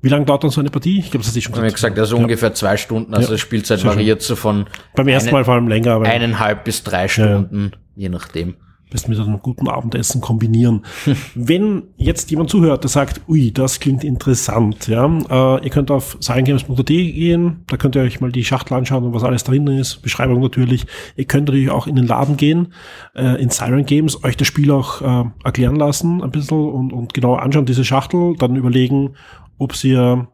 Wie 0.00 0.08
lange 0.08 0.24
dauert 0.24 0.44
dann 0.44 0.50
so 0.50 0.60
eine 0.60 0.70
Partie? 0.70 1.00
Ich 1.00 1.10
glaube, 1.10 1.24
das 1.24 1.34
ist 1.34 1.42
schon 1.42 1.52
gesagt. 1.52 1.74
gesagt, 1.74 1.98
also 1.98 2.16
ja. 2.16 2.22
ungefähr 2.22 2.54
zwei 2.54 2.76
Stunden. 2.76 3.14
Also 3.14 3.32
ja. 3.32 3.38
Spielzeit 3.38 3.84
variiert 3.84 4.22
so 4.22 4.36
von 4.36 4.66
beim 4.94 5.08
ersten 5.08 5.32
Mal 5.32 5.44
vor 5.44 5.54
allem 5.54 5.66
länger, 5.66 5.92
aber 5.92 6.06
eineinhalb 6.06 6.64
bis 6.64 6.84
drei 6.84 7.08
Stunden, 7.08 7.72
je 7.96 8.08
nachdem. 8.08 8.54
Besten 8.90 9.10
mit 9.10 9.20
einem 9.20 9.40
guten 9.40 9.68
Abendessen 9.68 10.20
kombinieren. 10.20 10.84
Wenn 11.34 11.84
jetzt 11.96 12.30
jemand 12.30 12.50
zuhört, 12.50 12.84
der 12.84 12.90
sagt, 12.90 13.22
ui, 13.28 13.52
das 13.52 13.80
klingt 13.80 14.04
interessant, 14.04 14.88
ja, 14.88 15.06
äh, 15.06 15.64
ihr 15.64 15.70
könnt 15.70 15.90
auf 15.90 16.16
sirengames.at 16.20 16.86
gehen, 16.86 17.64
da 17.66 17.76
könnt 17.76 17.96
ihr 17.96 18.02
euch 18.02 18.20
mal 18.20 18.32
die 18.32 18.44
Schachtel 18.44 18.74
anschauen 18.74 19.04
und 19.04 19.14
was 19.14 19.24
alles 19.24 19.44
drin 19.44 19.66
ist, 19.66 20.02
Beschreibung 20.02 20.40
natürlich. 20.40 20.86
Ihr 21.16 21.24
könnt 21.24 21.48
natürlich 21.48 21.70
auch 21.70 21.86
in 21.86 21.96
den 21.96 22.06
Laden 22.06 22.36
gehen, 22.36 22.72
äh, 23.14 23.40
in 23.40 23.50
Siren 23.50 23.86
Games, 23.86 24.22
euch 24.24 24.36
das 24.36 24.46
Spiel 24.46 24.70
auch 24.70 25.02
äh, 25.02 25.24
erklären 25.44 25.76
lassen 25.76 26.22
ein 26.22 26.30
bisschen 26.30 26.58
und, 26.58 26.92
und 26.92 27.14
genau 27.14 27.34
anschauen 27.34 27.66
diese 27.66 27.84
Schachtel, 27.84 28.34
dann 28.38 28.56
überlegen, 28.56 29.14
ob 29.58 29.72
ihr 29.84 30.28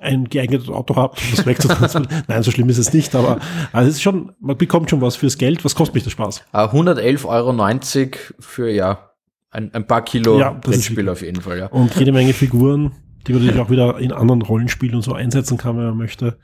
ein 0.00 0.28
geeignetes 0.28 0.68
Auto 0.68 0.96
habt, 0.96 1.20
um 1.22 1.36
das 1.36 1.46
wegzutransportieren. 1.46 2.24
Nein, 2.28 2.42
so 2.42 2.50
schlimm 2.50 2.68
ist 2.68 2.78
es 2.78 2.92
nicht, 2.92 3.14
aber 3.14 3.38
also 3.72 3.88
es 3.88 3.96
ist 3.96 4.02
schon, 4.02 4.32
man 4.40 4.56
bekommt 4.56 4.90
schon 4.90 5.00
was 5.00 5.16
fürs 5.16 5.38
Geld. 5.38 5.64
Was 5.64 5.74
kostet 5.74 5.94
mich 5.94 6.04
der 6.04 6.10
Spaß? 6.10 6.44
111,90 6.52 7.26
Euro 7.26 8.18
für 8.40 8.70
ja 8.70 9.10
ein, 9.50 9.72
ein 9.74 9.86
paar 9.86 10.02
Kilo 10.02 10.38
ja, 10.38 10.50
Brettspiel 10.50 11.08
auf 11.08 11.22
jeden 11.22 11.42
Fall. 11.42 11.58
Ja. 11.58 11.66
Und 11.66 11.94
jede 11.96 12.12
Menge 12.12 12.32
Figuren, 12.32 12.92
die 13.26 13.32
man 13.32 13.42
natürlich 13.42 13.62
auch 13.66 13.70
wieder 13.70 13.98
in 13.98 14.12
anderen 14.12 14.42
Rollenspielen 14.42 14.96
und 14.96 15.02
so 15.02 15.12
einsetzen 15.12 15.58
kann, 15.58 15.76
wenn 15.76 15.84
man 15.84 15.96
möchte. 15.96 16.38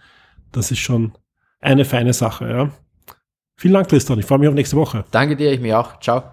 Das 0.52 0.70
ist 0.70 0.78
schon 0.78 1.12
eine 1.60 1.84
feine 1.84 2.12
Sache. 2.12 2.48
Ja. 2.48 2.70
Vielen 3.56 3.74
Dank, 3.74 3.88
Tristan. 3.88 4.18
Ich 4.18 4.26
freue 4.26 4.38
mich 4.38 4.48
auf 4.48 4.54
nächste 4.54 4.76
Woche. 4.76 5.04
Danke 5.10 5.36
dir, 5.36 5.52
ich 5.52 5.60
mir 5.60 5.78
auch. 5.78 5.98
Ciao. 6.00 6.24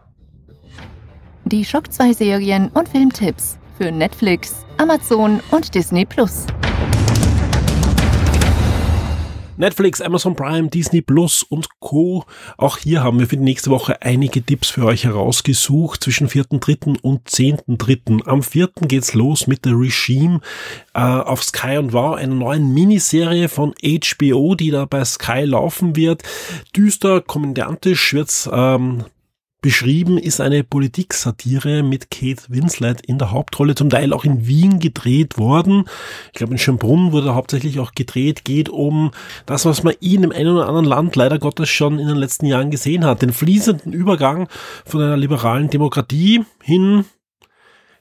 Die 1.45 1.63
Schock 1.63 1.91
2 1.91 2.13
Serien 2.13 2.69
und 2.69 2.89
Filmtipps 2.89 3.57
für 3.77 3.91
Netflix, 3.91 4.65
Amazon 4.77 5.39
und 5.51 5.73
Disney 5.73 6.05
Plus. 6.05 6.45
Netflix, 9.57 10.01
Amazon 10.01 10.35
Prime, 10.35 10.69
Disney 10.69 11.01
Plus 11.01 11.43
und 11.43 11.67
Co. 11.79 12.25
Auch 12.57 12.77
hier 12.77 13.03
haben 13.03 13.19
wir 13.19 13.27
für 13.27 13.37
die 13.37 13.43
nächste 13.43 13.69
Woche 13.69 14.01
einige 14.01 14.41
Tipps 14.41 14.71
für 14.71 14.85
euch 14.85 15.03
herausgesucht 15.03 16.03
zwischen 16.03 16.27
4.3. 16.27 16.99
und 17.01 17.27
10.3. 17.27 18.25
Am 18.25 18.41
4. 18.41 18.69
geht's 18.87 19.13
los 19.13 19.45
mit 19.47 19.65
der 19.65 19.73
Regime 19.73 20.41
äh, 20.93 20.99
auf 20.99 21.43
Sky 21.43 21.77
und 21.77 21.93
Wow, 21.93 22.15
einer 22.15 22.33
neuen 22.33 22.73
Miniserie 22.73 23.47
von 23.47 23.73
HBO, 23.81 24.55
die 24.55 24.71
da 24.71 24.85
bei 24.85 25.05
Sky 25.05 25.43
laufen 25.43 25.95
wird. 25.95 26.23
Düster, 26.75 27.21
kommandantisch 27.21 28.13
wird's 28.13 28.49
ähm, 28.51 29.03
beschrieben 29.63 30.19
ist 30.19 30.41
eine 30.41 30.63
Politiksatire 30.63 31.81
mit 31.81 32.11
Kate 32.11 32.43
Winslet 32.49 33.01
in 33.01 33.17
der 33.17 33.31
Hauptrolle, 33.31 33.73
zum 33.73 33.89
Teil 33.89 34.13
auch 34.13 34.25
in 34.25 34.45
Wien 34.45 34.79
gedreht 34.79 35.39
worden. 35.39 35.85
Ich 36.27 36.33
glaube, 36.33 36.51
in 36.51 36.59
Schönbrunn 36.59 37.13
wurde 37.13 37.33
hauptsächlich 37.33 37.79
auch 37.79 37.93
gedreht, 37.93 38.43
geht 38.43 38.69
um 38.69 39.11
das, 39.45 39.65
was 39.65 39.81
man 39.81 39.95
in 40.01 40.21
dem 40.21 40.31
einen 40.31 40.49
oder 40.49 40.67
anderen 40.67 40.85
Land 40.85 41.15
leider 41.15 41.39
Gottes 41.39 41.69
schon 41.69 41.97
in 41.97 42.07
den 42.07 42.17
letzten 42.17 42.45
Jahren 42.45 42.71
gesehen 42.71 43.05
hat. 43.05 43.21
Den 43.21 43.31
fließenden 43.31 43.93
Übergang 43.93 44.49
von 44.85 45.01
einer 45.01 45.17
liberalen 45.17 45.69
Demokratie 45.69 46.43
hin 46.61 47.05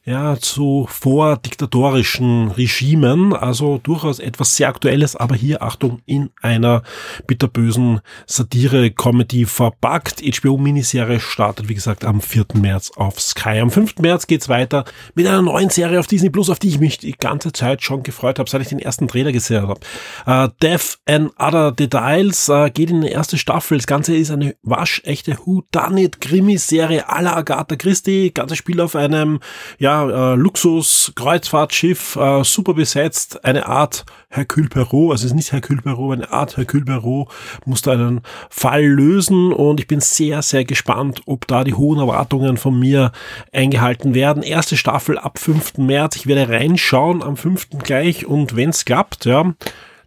ja, 0.04 0.36
zu 0.36 0.86
vordiktatorischen 0.88 2.50
Regimen, 2.50 3.32
also 3.34 3.78
durchaus 3.78 4.18
etwas 4.18 4.56
sehr 4.56 4.68
Aktuelles, 4.68 5.14
aber 5.14 5.36
hier, 5.36 5.62
Achtung, 5.62 6.00
in 6.06 6.30
einer 6.40 6.82
bitterbösen 7.28 8.00
Satire-Comedy 8.26 9.44
verpackt. 9.44 10.20
HBO-Miniserie 10.20 11.20
startet, 11.20 11.68
wie 11.68 11.74
gesagt, 11.74 12.04
am 12.04 12.20
4. 12.20 12.46
März 12.54 12.90
auf 12.96 13.20
Sky. 13.20 13.60
Am 13.60 13.70
5. 13.70 13.98
März 13.98 14.26
geht's 14.26 14.48
weiter 14.48 14.84
mit 15.14 15.26
einer 15.28 15.42
neuen 15.42 15.70
Serie 15.70 16.00
auf 16.00 16.08
Disney 16.08 16.30
Plus, 16.30 16.50
auf 16.50 16.58
die 16.58 16.68
ich 16.68 16.80
mich 16.80 16.98
die 16.98 17.12
ganze 17.12 17.52
Zeit 17.52 17.82
schon 17.82 18.02
gefreut 18.02 18.40
habe, 18.40 18.50
seit 18.50 18.62
ich 18.62 18.68
den 18.68 18.80
ersten 18.80 19.06
Trailer 19.06 19.30
gesehen 19.30 19.68
habe. 19.68 19.80
Uh, 20.26 20.48
Death 20.60 20.98
and 21.06 21.32
Other 21.38 21.70
Details 21.70 22.48
uh, 22.48 22.68
geht 22.72 22.90
in 22.90 23.02
die 23.02 23.08
erste 23.08 23.38
Staffel. 23.38 23.78
Das 23.78 23.86
Ganze 23.86 24.16
ist 24.16 24.32
eine 24.32 24.56
waschechte 24.62 25.38
Who-Done-It-Krimiserie 25.44 27.08
aller 27.08 27.36
Agatha 27.36 27.76
Christie. 27.76 28.32
Ganze 28.32 28.56
Spiel 28.56 28.80
auf 28.80 28.96
einem, 28.96 29.38
ja, 29.78 29.91
äh, 30.00 30.34
Luxus-Kreuzfahrtschiff, 30.36 32.16
äh, 32.16 32.44
super 32.44 32.74
besetzt, 32.74 33.44
eine 33.44 33.66
Art 33.66 34.04
Hercule 34.28 34.68
Perot, 34.68 35.12
also 35.12 35.24
es 35.24 35.32
ist 35.32 35.36
nicht 35.36 35.52
Hercule 35.52 35.82
Perot, 35.82 36.16
eine 36.16 36.32
Art 36.32 36.56
Hercule 36.56 36.84
Perot, 36.84 37.28
musste 37.64 37.92
einen 37.92 38.22
Fall 38.50 38.84
lösen 38.84 39.52
und 39.52 39.80
ich 39.80 39.86
bin 39.86 40.00
sehr, 40.00 40.42
sehr 40.42 40.64
gespannt, 40.64 41.22
ob 41.26 41.46
da 41.46 41.64
die 41.64 41.74
hohen 41.74 41.98
Erwartungen 41.98 42.56
von 42.56 42.78
mir 42.78 43.12
eingehalten 43.52 44.14
werden. 44.14 44.42
Erste 44.42 44.76
Staffel 44.76 45.18
ab 45.18 45.38
5. 45.38 45.78
März, 45.78 46.16
ich 46.16 46.26
werde 46.26 46.48
reinschauen 46.48 47.22
am 47.22 47.36
5. 47.36 47.68
gleich 47.82 48.26
und 48.26 48.56
wenn 48.56 48.70
es 48.70 48.84
klappt, 48.84 49.26
ja, 49.26 49.54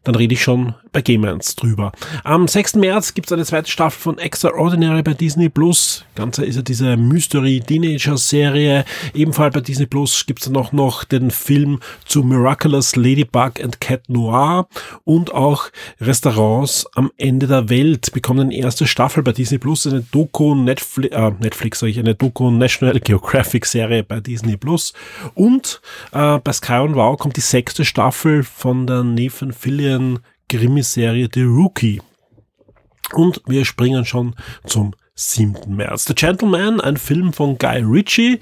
dann 0.03 0.15
rede 0.15 0.33
ich 0.33 0.43
schon 0.43 0.75
bei 0.95 1.01
Gamers 1.01 1.57
drüber. 1.57 1.91
Am 2.23 2.47
6. 2.47 2.75
März 2.75 3.13
gibt 3.13 3.27
es 3.27 3.33
eine 3.33 3.43
zweite 3.43 3.69
Staffel 3.69 3.99
von 3.99 4.17
Extraordinary 4.17 5.03
bei 5.03 5.13
Disney 5.13 5.49
Plus. 5.49 6.05
Ganze 6.15 6.45
ist 6.45 6.55
ja 6.55 6.61
diese 6.61 6.95
Mystery 6.95 7.59
Teenager 7.59 8.17
Serie. 8.17 8.85
Ebenfalls 9.13 9.53
bei 9.53 9.59
Disney 9.59 9.87
Plus 9.87 10.25
gibt 10.25 10.39
es 10.39 10.45
dann 10.45 10.55
auch 10.55 10.71
noch 10.71 11.03
den 11.03 11.31
Film 11.31 11.81
zu 12.05 12.23
Miraculous 12.23 12.95
Ladybug 12.95 13.61
and 13.61 13.81
Cat 13.81 14.07
Noir 14.07 14.69
und 15.03 15.33
auch 15.33 15.65
Restaurants 15.99 16.87
am 16.95 17.11
Ende 17.17 17.47
der 17.47 17.67
Welt 17.67 18.13
bekommen 18.13 18.39
eine 18.39 18.55
erste 18.55 18.87
Staffel 18.87 19.21
bei 19.21 19.33
Disney 19.33 19.57
Plus. 19.57 19.85
Eine 19.85 19.99
Doku 19.99 20.55
Netflix, 20.55 21.13
äh, 21.13 21.31
Netflix 21.41 21.79
sage 21.79 21.91
ich, 21.91 21.99
eine 21.99 22.15
Doku 22.15 22.51
National 22.51 23.01
Geographic 23.01 23.65
Serie 23.65 24.03
bei 24.03 24.21
Disney 24.21 24.55
Plus. 24.55 24.93
Und 25.33 25.81
äh, 26.13 26.39
bei 26.39 26.53
Sky 26.53 26.79
und 26.79 26.95
Wow 26.95 27.19
kommt 27.19 27.35
die 27.35 27.41
sechste 27.41 27.83
Staffel 27.83 28.43
von 28.43 28.87
der 28.87 29.03
Nathan 29.03 29.51
Fillion 29.51 30.19
Krimiserie 30.49 31.29
The 31.33 31.43
Rookie. 31.43 32.01
Und 33.13 33.41
wir 33.45 33.65
springen 33.65 34.05
schon 34.05 34.35
zum 34.65 34.93
7. 35.15 35.75
März. 35.75 36.05
The 36.05 36.15
Gentleman, 36.15 36.81
ein 36.81 36.97
Film 36.97 37.31
von 37.31 37.57
Guy 37.57 37.81
Ritchie, 37.83 38.39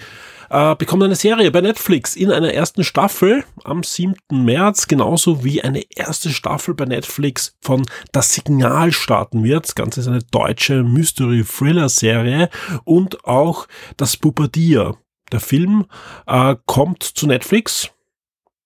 äh, 0.49 0.75
bekommt 0.75 1.03
eine 1.03 1.15
Serie 1.15 1.51
bei 1.51 1.61
Netflix 1.61 2.15
in 2.15 2.31
einer 2.31 2.53
ersten 2.53 2.83
Staffel 2.83 3.43
am 3.63 3.83
7. 3.83 4.15
März, 4.31 4.87
genauso 4.87 5.43
wie 5.43 5.61
eine 5.61 5.83
erste 5.95 6.29
Staffel 6.29 6.73
bei 6.73 6.85
Netflix 6.85 7.55
von 7.61 7.85
Das 8.11 8.33
Signal 8.33 8.91
starten 8.91 9.43
wird. 9.43 9.65
Das 9.65 9.75
Ganze 9.75 9.99
ist 9.99 10.07
eine 10.07 10.23
deutsche 10.31 10.83
Mystery-Thriller-Serie 10.83 12.49
und 12.85 13.25
auch 13.25 13.67
Das 13.97 14.17
Pubertier. 14.17 14.95
Der 15.31 15.39
Film 15.39 15.85
äh, 16.27 16.55
kommt 16.65 17.03
zu 17.03 17.27
Netflix 17.27 17.89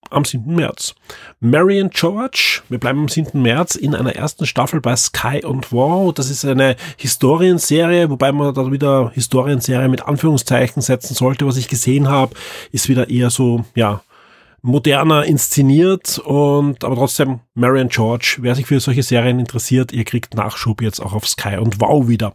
am 0.10 0.26
7. 0.26 0.56
März. 0.56 0.96
Marion 1.40 1.90
George, 1.90 2.62
wir 2.70 2.80
bleiben 2.80 3.00
am 3.00 3.08
7. 3.08 3.42
März 3.42 3.76
in 3.76 3.96
einer 3.96 4.16
ersten 4.16 4.46
Staffel 4.46 4.82
bei 4.82 4.96
Sky 4.96 5.44
und 5.46 5.72
Wow. 5.72 6.14
Das 6.14 6.30
ist 6.30 6.46
eine 6.46 6.76
Historienserie, 6.98 8.10
wobei 8.10 8.32
man 8.32 8.54
da 8.54 8.72
wieder 8.72 9.12
Historienserie 9.14 9.90
mit 9.90 10.04
Anführungszeichen 10.08 10.82
setzen 10.82 11.14
sollte. 11.14 11.46
Was 11.46 11.58
ich 11.58 11.68
gesehen 11.68 12.08
habe, 12.10 12.36
ist 12.72 12.90
wieder 12.90 13.10
eher 13.10 13.30
so, 13.30 13.66
ja, 13.76 14.02
moderner 14.68 15.24
inszeniert 15.24 16.20
und 16.20 16.84
aber 16.84 16.96
trotzdem 16.96 17.40
Marion 17.54 17.88
George. 17.88 18.38
Wer 18.42 18.54
sich 18.54 18.68
für 18.68 18.80
solche 18.80 19.02
Serien 19.02 19.40
interessiert, 19.40 19.94
ihr 19.94 20.04
kriegt 20.04 20.36
Nachschub 20.36 20.82
jetzt 20.82 21.00
auch 21.00 21.14
auf 21.14 21.28
Sky 21.28 21.58
und 21.58 21.80
Wow 21.80 22.08
wieder. 22.08 22.34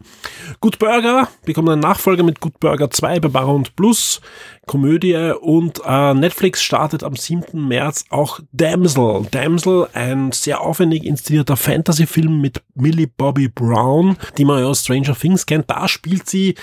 Good 0.60 0.78
Burger 0.78 1.28
bekommt 1.44 1.68
einen 1.68 1.82
Nachfolger 1.82 2.22
mit 2.24 2.40
Good 2.40 2.58
Burger 2.58 2.90
2 2.90 3.20
bei 3.20 3.28
Paramount 3.28 3.76
Plus. 3.76 4.20
Komödie 4.66 5.32
und 5.40 5.82
äh, 5.84 6.14
Netflix 6.14 6.62
startet 6.62 7.04
am 7.04 7.16
7. 7.16 7.68
März 7.68 8.04
auch 8.10 8.40
Damsel. 8.52 9.26
Damsel, 9.30 9.88
ein 9.92 10.32
sehr 10.32 10.60
aufwendig 10.60 11.04
inszenierter 11.04 11.56
Fantasy-Film 11.56 12.40
mit 12.40 12.62
Millie 12.74 13.08
Bobby 13.08 13.48
Brown, 13.48 14.16
die 14.38 14.44
man 14.44 14.60
ja 14.60 14.66
aus 14.66 14.82
Stranger 14.82 15.16
Things 15.16 15.46
kennt. 15.46 15.68
Da 15.68 15.88
spielt 15.88 16.30
sie 16.30 16.54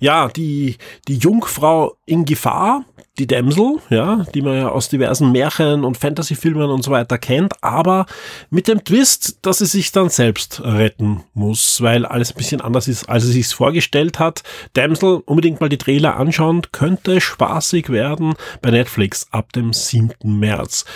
ja, 0.00 0.28
die, 0.28 0.76
die 1.08 1.18
Jungfrau 1.18 1.96
in 2.06 2.24
Gefahr, 2.24 2.84
die 3.20 3.26
Damsel, 3.26 3.76
ja, 3.90 4.24
die 4.34 4.40
man 4.40 4.56
ja 4.56 4.68
aus 4.70 4.88
diversen 4.88 5.30
Märchen 5.30 5.84
und 5.84 5.98
Fantasyfilmen 5.98 6.70
und 6.70 6.82
so 6.82 6.90
weiter 6.90 7.18
kennt, 7.18 7.52
aber 7.62 8.06
mit 8.48 8.66
dem 8.66 8.82
Twist, 8.82 9.38
dass 9.42 9.58
sie 9.58 9.66
sich 9.66 9.92
dann 9.92 10.08
selbst 10.08 10.62
retten 10.64 11.22
muss, 11.34 11.82
weil 11.82 12.06
alles 12.06 12.32
ein 12.32 12.38
bisschen 12.38 12.62
anders 12.62 12.88
ist, 12.88 13.10
als 13.10 13.24
sie 13.24 13.32
sich 13.32 13.48
vorgestellt 13.48 14.18
hat. 14.18 14.42
Damsel, 14.72 15.22
unbedingt 15.26 15.60
mal 15.60 15.68
die 15.68 15.76
Trailer 15.76 16.16
anschauen, 16.16 16.62
könnte 16.72 17.20
spaßig 17.20 17.90
werden 17.90 18.34
bei 18.62 18.70
Netflix 18.70 19.26
ab 19.30 19.52
dem 19.52 19.74
7. 19.74 20.38
März. 20.38 20.86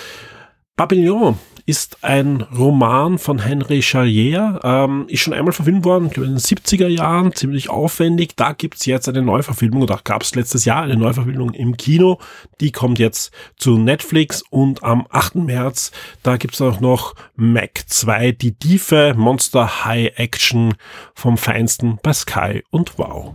Papillon 0.77 1.39
ist 1.67 2.05
ein 2.05 2.43
Roman 2.43 3.19
von 3.19 3.39
Henry 3.39 3.81
Charrier, 3.81 4.61
ähm, 4.63 5.07
ist 5.09 5.21
schon 5.21 5.33
einmal 5.33 5.53
verfilmt 5.53 5.85
worden, 5.85 6.11
in 6.15 6.23
den 6.23 6.39
70er 6.39 6.89
Jahren, 6.89 7.35
ziemlich 7.35 7.71
aufwendig. 7.71 8.37
Da 8.37 8.53
gibt's 8.53 8.85
jetzt 8.85 9.09
eine 9.09 9.23
Neuverfilmung, 9.23 9.83
oder 9.83 9.99
gab 10.05 10.23
es 10.23 10.35
letztes 10.35 10.67
Jahr 10.67 10.83
eine 10.83 10.97
Neuverfilmung 10.97 11.55
im 11.55 11.77
Kino. 11.77 12.19
Die 12.61 12.71
kommt 12.71 12.99
jetzt 12.99 13.33
zu 13.57 13.79
Netflix 13.79 14.43
und 14.51 14.83
am 14.85 15.07
8. 15.09 15.37
März, 15.37 15.91
da 16.23 16.37
gibt's 16.37 16.61
auch 16.61 16.81
noch 16.81 17.15
Mac 17.35 17.85
2, 17.87 18.33
die 18.33 18.55
tiefe 18.55 19.15
Monster 19.17 19.85
High 19.87 20.13
Action 20.17 20.75
vom 21.15 21.39
Feinsten 21.39 21.99
bei 22.03 22.13
Sky 22.13 22.63
und 22.71 22.99
Wow. 22.99 23.35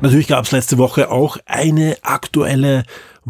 Natürlich 0.00 0.28
gab 0.28 0.44
es 0.44 0.52
letzte 0.52 0.78
Woche 0.78 1.10
auch 1.10 1.38
eine 1.44 1.96
aktuelle 2.02 2.84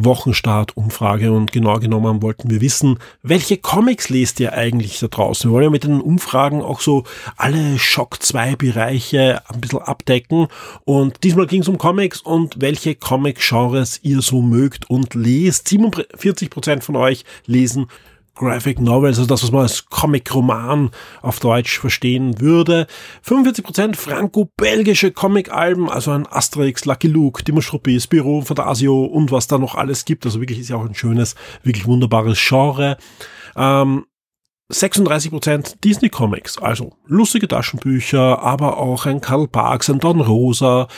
Wochenstart-Umfrage 0.05 1.33
und 1.33 1.53
genau 1.53 1.79
genommen 1.79 2.23
wollten 2.23 2.51
wir 2.51 2.61
wissen, 2.61 2.99
welche 3.23 3.57
Comics 3.57 4.09
lest 4.09 4.41
ihr 4.41 4.53
eigentlich 4.53 4.99
da 4.99 5.09
draußen? 5.09 5.51
Wir 5.51 5.55
wollen 5.55 5.65
ja 5.65 5.71
mit 5.71 5.85
den 5.85 6.01
Umfragen 6.01 6.63
auch 6.63 6.81
so 6.81 7.05
alle 7.37 7.79
Schock 7.79 8.23
2 8.23 8.57
Bereiche 8.57 9.43
ein 9.49 9.61
bisschen 9.61 9.81
abdecken 9.81 10.49
und 10.85 11.25
diesmal 11.25 11.47
ging 11.47 11.63
es 11.63 11.69
um 11.69 11.79
Comics 11.79 12.21
und 12.21 12.61
welche 12.61 12.95
Comic-Genres 12.95 14.01
ihr 14.03 14.23
so 14.23 14.41
mögt 14.41 14.89
und 14.89 15.15
lest. 15.15 15.69
47% 15.69 16.83
von 16.83 16.97
euch 16.97 17.25
lesen 17.47 17.87
Graphic 18.39 18.81
Novels, 18.81 19.19
also 19.19 19.29
das, 19.29 19.43
was 19.43 19.51
man 19.51 19.63
als 19.63 19.87
Comic-Roman 19.87 20.91
auf 21.23 21.41
Deutsch 21.41 21.79
verstehen 21.79 22.41
würde. 22.41 22.87
45% 23.27 23.97
franco-belgische 23.97 25.11
Comic-Alben, 25.11 25.91
also 25.91 26.13
ein 26.13 26.27
Asterix, 26.27 26.85
Lucky 26.85 27.09
Luke, 27.09 27.43
Dimostruppi, 27.43 28.01
Spiro, 28.01 28.41
Fantasio 28.43 29.05
und 29.05 29.33
was 29.33 29.49
da 29.49 29.59
noch 29.59 29.75
alles 29.75 30.05
gibt. 30.05 30.25
Also 30.25 30.41
wirklich 30.41 30.61
ist 30.61 30.69
ja 30.71 30.77
auch 30.77 30.87
ein 30.87 30.95
schönes, 30.95 31.35
wirklich 31.63 31.87
wunderbares 31.87 32.39
Genre. 32.41 32.97
Ähm, 33.57 34.05
36% 34.73 35.81
Disney 35.83 36.11
Comics, 36.11 36.59
also 36.59 36.93
lustige 37.07 37.49
Taschenbücher, 37.49 38.43
aber 38.43 38.77
auch 38.77 39.07
ein 39.07 39.23
Karl 39.23 39.49
Barks, 39.49 39.89
ein 39.89 39.99
Don 39.99 40.21
Rosa, 40.21 40.89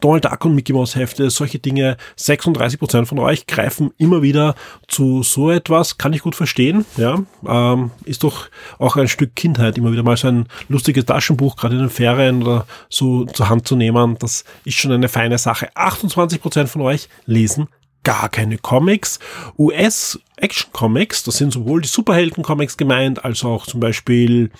Donald 0.00 0.24
Duck 0.24 0.44
und 0.44 0.54
Mickey 0.54 0.72
Mouse 0.72 0.94
Hefte, 0.94 1.30
solche 1.30 1.58
Dinge. 1.58 1.96
36% 2.16 3.06
von 3.06 3.18
euch 3.18 3.46
greifen 3.46 3.92
immer 3.98 4.22
wieder 4.22 4.54
zu 4.86 5.22
so 5.22 5.50
etwas, 5.50 5.98
kann 5.98 6.12
ich 6.12 6.22
gut 6.22 6.36
verstehen, 6.36 6.86
ja. 6.96 7.22
Ähm, 7.46 7.90
ist 8.04 8.22
doch 8.22 8.48
auch 8.78 8.96
ein 8.96 9.08
Stück 9.08 9.34
Kindheit, 9.34 9.78
immer 9.78 9.90
wieder 9.90 10.04
mal 10.04 10.16
so 10.16 10.28
ein 10.28 10.46
lustiges 10.68 11.06
Taschenbuch, 11.06 11.56
gerade 11.56 11.74
in 11.74 11.80
den 11.80 11.90
Ferien 11.90 12.42
oder 12.42 12.66
so 12.88 13.24
zur 13.24 13.48
Hand 13.48 13.66
zu 13.66 13.74
nehmen. 13.74 14.16
Das 14.18 14.44
ist 14.64 14.76
schon 14.76 14.92
eine 14.92 15.08
feine 15.08 15.38
Sache. 15.38 15.70
28% 15.74 16.66
von 16.66 16.82
euch 16.82 17.08
lesen 17.26 17.68
gar 18.02 18.28
keine 18.28 18.58
Comics. 18.58 19.18
US-Action-Comics, 19.58 21.24
das 21.24 21.36
sind 21.36 21.52
sowohl 21.52 21.82
die 21.82 21.88
Superhelden-Comics 21.88 22.76
gemeint, 22.76 23.24
als 23.24 23.44
auch 23.44 23.66
zum 23.66 23.80
Beispiel 23.80 24.50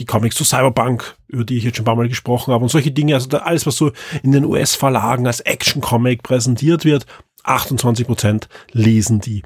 die 0.00 0.06
Comics 0.06 0.36
zu 0.36 0.44
Cyberpunk, 0.44 1.16
über 1.28 1.44
die 1.44 1.58
ich 1.58 1.64
jetzt 1.64 1.76
schon 1.76 1.84
ein 1.84 1.86
paar 1.86 1.96
Mal 1.96 2.08
gesprochen 2.08 2.52
habe 2.52 2.64
und 2.64 2.70
solche 2.70 2.90
Dinge, 2.90 3.14
also 3.14 3.28
alles, 3.38 3.66
was 3.66 3.76
so 3.76 3.92
in 4.22 4.32
den 4.32 4.44
US-Verlagen 4.44 5.26
als 5.26 5.40
Action-Comic 5.40 6.22
präsentiert 6.22 6.84
wird, 6.84 7.06
28% 7.44 8.48
lesen 8.72 9.20
die. 9.20 9.42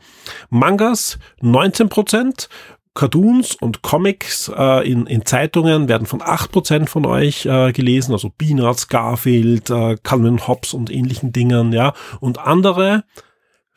Mangas 0.50 1.18
19%, 1.42 2.48
Cartoons 2.94 3.57
und 3.57 3.82
Comics 3.82 4.50
äh, 4.57 4.88
in, 4.88 5.07
in 5.07 5.26
Zeitungen 5.26 5.88
werden 5.88 6.07
von 6.07 6.20
8% 6.20 6.86
von 6.86 7.07
euch 7.07 7.44
äh, 7.44 7.72
gelesen, 7.72 8.12
also 8.12 8.30
Peanuts, 8.30 8.88
Garfield, 8.88 9.68
äh, 9.70 9.96
Calvin 10.02 10.46
Hobbs 10.46 10.74
und 10.74 10.90
ähnlichen 10.90 11.32
Dingen, 11.32 11.72
ja. 11.72 11.92
Und 12.20 12.38
andere 12.38 13.05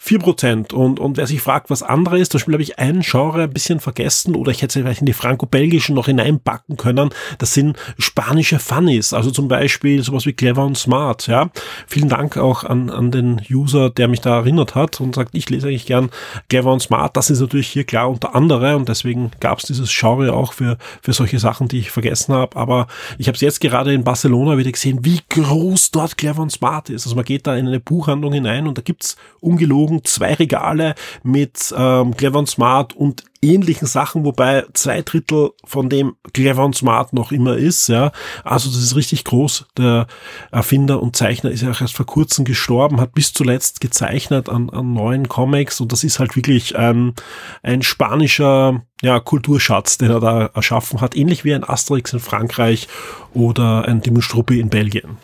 4% 0.03 0.73
und, 0.73 0.99
und 0.99 1.17
wer 1.17 1.27
sich 1.27 1.41
fragt, 1.41 1.69
was 1.69 1.81
andere 1.81 2.19
ist, 2.19 2.33
da 2.33 2.39
habe 2.39 2.61
ich 2.61 2.77
ein 2.79 3.01
Genre 3.01 3.43
ein 3.43 3.49
bisschen 3.49 3.79
vergessen 3.79 4.35
oder 4.35 4.51
ich 4.51 4.61
hätte 4.61 4.79
es 4.79 4.83
vielleicht 4.83 5.01
in 5.01 5.07
die 5.07 5.13
franco-belgischen 5.13 5.95
noch 5.95 6.05
hineinpacken 6.05 6.77
können. 6.77 7.09
Das 7.39 7.53
sind 7.53 7.77
spanische 7.97 8.59
Funnies, 8.59 9.13
also 9.13 9.31
zum 9.31 9.47
Beispiel 9.47 10.03
sowas 10.03 10.25
wie 10.25 10.33
Clever 10.33 10.65
und 10.65 10.77
Smart, 10.77 11.27
ja. 11.27 11.49
Vielen 11.87 12.09
Dank 12.09 12.37
auch 12.37 12.63
an, 12.63 12.89
an 12.89 13.11
den 13.11 13.41
User, 13.49 13.89
der 13.89 14.07
mich 14.07 14.21
da 14.21 14.37
erinnert 14.37 14.75
hat 14.75 15.01
und 15.01 15.15
sagt, 15.15 15.33
ich 15.33 15.49
lese 15.49 15.67
eigentlich 15.67 15.87
gern 15.87 16.09
Clever 16.47 16.71
und 16.71 16.81
Smart. 16.81 17.17
Das 17.17 17.29
ist 17.29 17.41
natürlich 17.41 17.67
hier 17.67 17.83
klar 17.83 18.09
unter 18.09 18.35
andere 18.35 18.77
und 18.77 18.87
deswegen 18.87 19.31
gab 19.39 19.59
es 19.59 19.65
dieses 19.65 19.89
Genre 19.93 20.31
auch 20.33 20.53
für, 20.53 20.77
für 21.01 21.13
solche 21.13 21.39
Sachen, 21.39 21.67
die 21.67 21.79
ich 21.79 21.91
vergessen 21.91 22.33
habe. 22.33 22.55
Aber 22.55 22.87
ich 23.17 23.27
habe 23.27 23.35
es 23.35 23.41
jetzt 23.41 23.61
gerade 23.61 23.93
in 23.93 24.03
Barcelona 24.03 24.57
wieder 24.57 24.71
gesehen, 24.71 24.99
wie 25.03 25.19
groß 25.27 25.91
dort 25.91 26.17
Clever 26.17 26.41
und 26.41 26.51
Smart 26.51 26.89
ist. 26.89 27.05
Also 27.05 27.15
man 27.15 27.25
geht 27.25 27.47
da 27.47 27.57
in 27.57 27.67
eine 27.67 27.79
Buchhandlung 27.79 28.31
hinein 28.31 28.67
und 28.67 28.77
da 28.77 28.81
gibt's 28.81 29.17
ungelogen 29.41 29.96
geflogen, 29.97 30.05
zwei 30.05 30.33
Regale 30.33 30.95
mit 31.23 31.73
ähm, 31.77 32.15
Clever 32.15 32.39
und 32.39 32.49
Smart 32.49 32.93
und 32.93 33.23
ähnlichen 33.41 33.87
Sachen, 33.87 34.25
wobei 34.25 34.65
zwei 34.73 35.03
Drittel 35.03 35.51
von 35.63 35.89
dem 35.89 36.15
Clever 36.33 36.65
und 36.65 36.75
Smart 36.75 37.13
noch 37.13 37.31
immer 37.31 37.55
ist, 37.55 37.87
ja. 37.87 38.11
Also 38.43 38.69
das 38.69 38.79
ist 38.79 38.95
richtig 38.95 39.25
groß. 39.25 39.67
Der 39.77 40.07
Erfinder 40.51 41.01
und 41.01 41.15
Zeichner 41.15 41.51
ist 41.51 41.61
ja 41.61 41.71
auch 41.71 41.81
erst 41.81 41.95
vor 41.95 42.07
kurzem 42.07 42.45
gestorben, 42.45 42.99
hat 42.99 43.13
bis 43.13 43.33
zuletzt 43.33 43.79
gezeichnet 43.79 44.49
an, 44.49 44.69
an 44.71 44.93
neuen 44.93 45.27
Comics 45.27 45.79
und 45.79 45.91
das 45.91 46.03
ist 46.03 46.19
halt 46.19 46.35
wirklich 46.35 46.73
ähm, 46.75 47.13
ein 47.61 47.83
spanischer 47.83 48.81
ja, 49.03 49.19
Kulturschatz, 49.19 49.99
den 49.99 50.09
er 50.09 50.19
da 50.19 50.45
erschaffen 50.47 51.01
hat, 51.01 51.15
ähnlich 51.15 51.43
wie 51.43 51.53
ein 51.53 51.63
Asterix 51.63 52.13
in 52.13 52.19
Frankreich 52.19 52.87
oder 53.33 53.87
ein 53.87 54.01
Dimenstruppi 54.01 54.59
in 54.59 54.69
Belgien. 54.69 55.17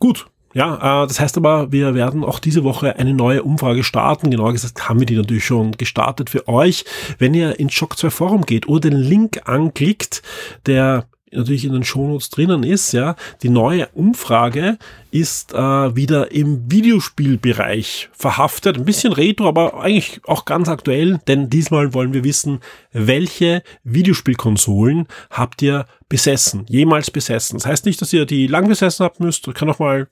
Gut, 0.00 0.26
ja, 0.56 1.02
äh, 1.02 1.06
das 1.06 1.20
heißt 1.20 1.36
aber, 1.36 1.70
wir 1.70 1.94
werden 1.94 2.24
auch 2.24 2.38
diese 2.38 2.64
Woche 2.64 2.96
eine 2.96 3.12
neue 3.12 3.42
Umfrage 3.42 3.84
starten. 3.84 4.30
Genauer 4.30 4.54
gesagt 4.54 4.88
haben 4.88 5.00
wir 5.00 5.06
die 5.06 5.16
natürlich 5.16 5.44
schon 5.44 5.72
gestartet 5.72 6.30
für 6.30 6.48
euch. 6.48 6.86
Wenn 7.18 7.34
ihr 7.34 7.60
ins 7.60 7.74
Shock 7.74 7.98
2 7.98 8.08
Forum 8.08 8.46
geht 8.46 8.66
oder 8.66 8.88
den 8.88 8.98
Link 8.98 9.42
anklickt, 9.44 10.22
der 10.64 11.04
natürlich 11.30 11.66
in 11.66 11.74
den 11.74 11.84
Shownotes 11.84 12.30
drinnen 12.30 12.62
ist, 12.62 12.92
ja, 12.92 13.16
die 13.42 13.50
neue 13.50 13.88
Umfrage 13.88 14.78
ist 15.10 15.52
äh, 15.52 15.94
wieder 15.94 16.32
im 16.32 16.70
Videospielbereich 16.72 18.08
verhaftet. 18.12 18.78
Ein 18.78 18.86
bisschen 18.86 19.12
retro, 19.12 19.48
aber 19.48 19.78
eigentlich 19.82 20.22
auch 20.24 20.46
ganz 20.46 20.70
aktuell, 20.70 21.18
denn 21.28 21.50
diesmal 21.50 21.92
wollen 21.92 22.14
wir 22.14 22.24
wissen, 22.24 22.60
welche 22.92 23.62
Videospielkonsolen 23.84 25.06
habt 25.28 25.60
ihr 25.60 25.84
besessen, 26.08 26.64
jemals 26.66 27.10
besessen. 27.10 27.58
Das 27.58 27.66
heißt 27.66 27.84
nicht, 27.84 28.00
dass 28.00 28.14
ihr 28.14 28.24
die 28.24 28.46
lang 28.46 28.68
besessen 28.68 29.04
habt 29.04 29.20
müsst, 29.20 29.52
kann 29.54 29.68
auch 29.68 29.80
mal 29.80 30.08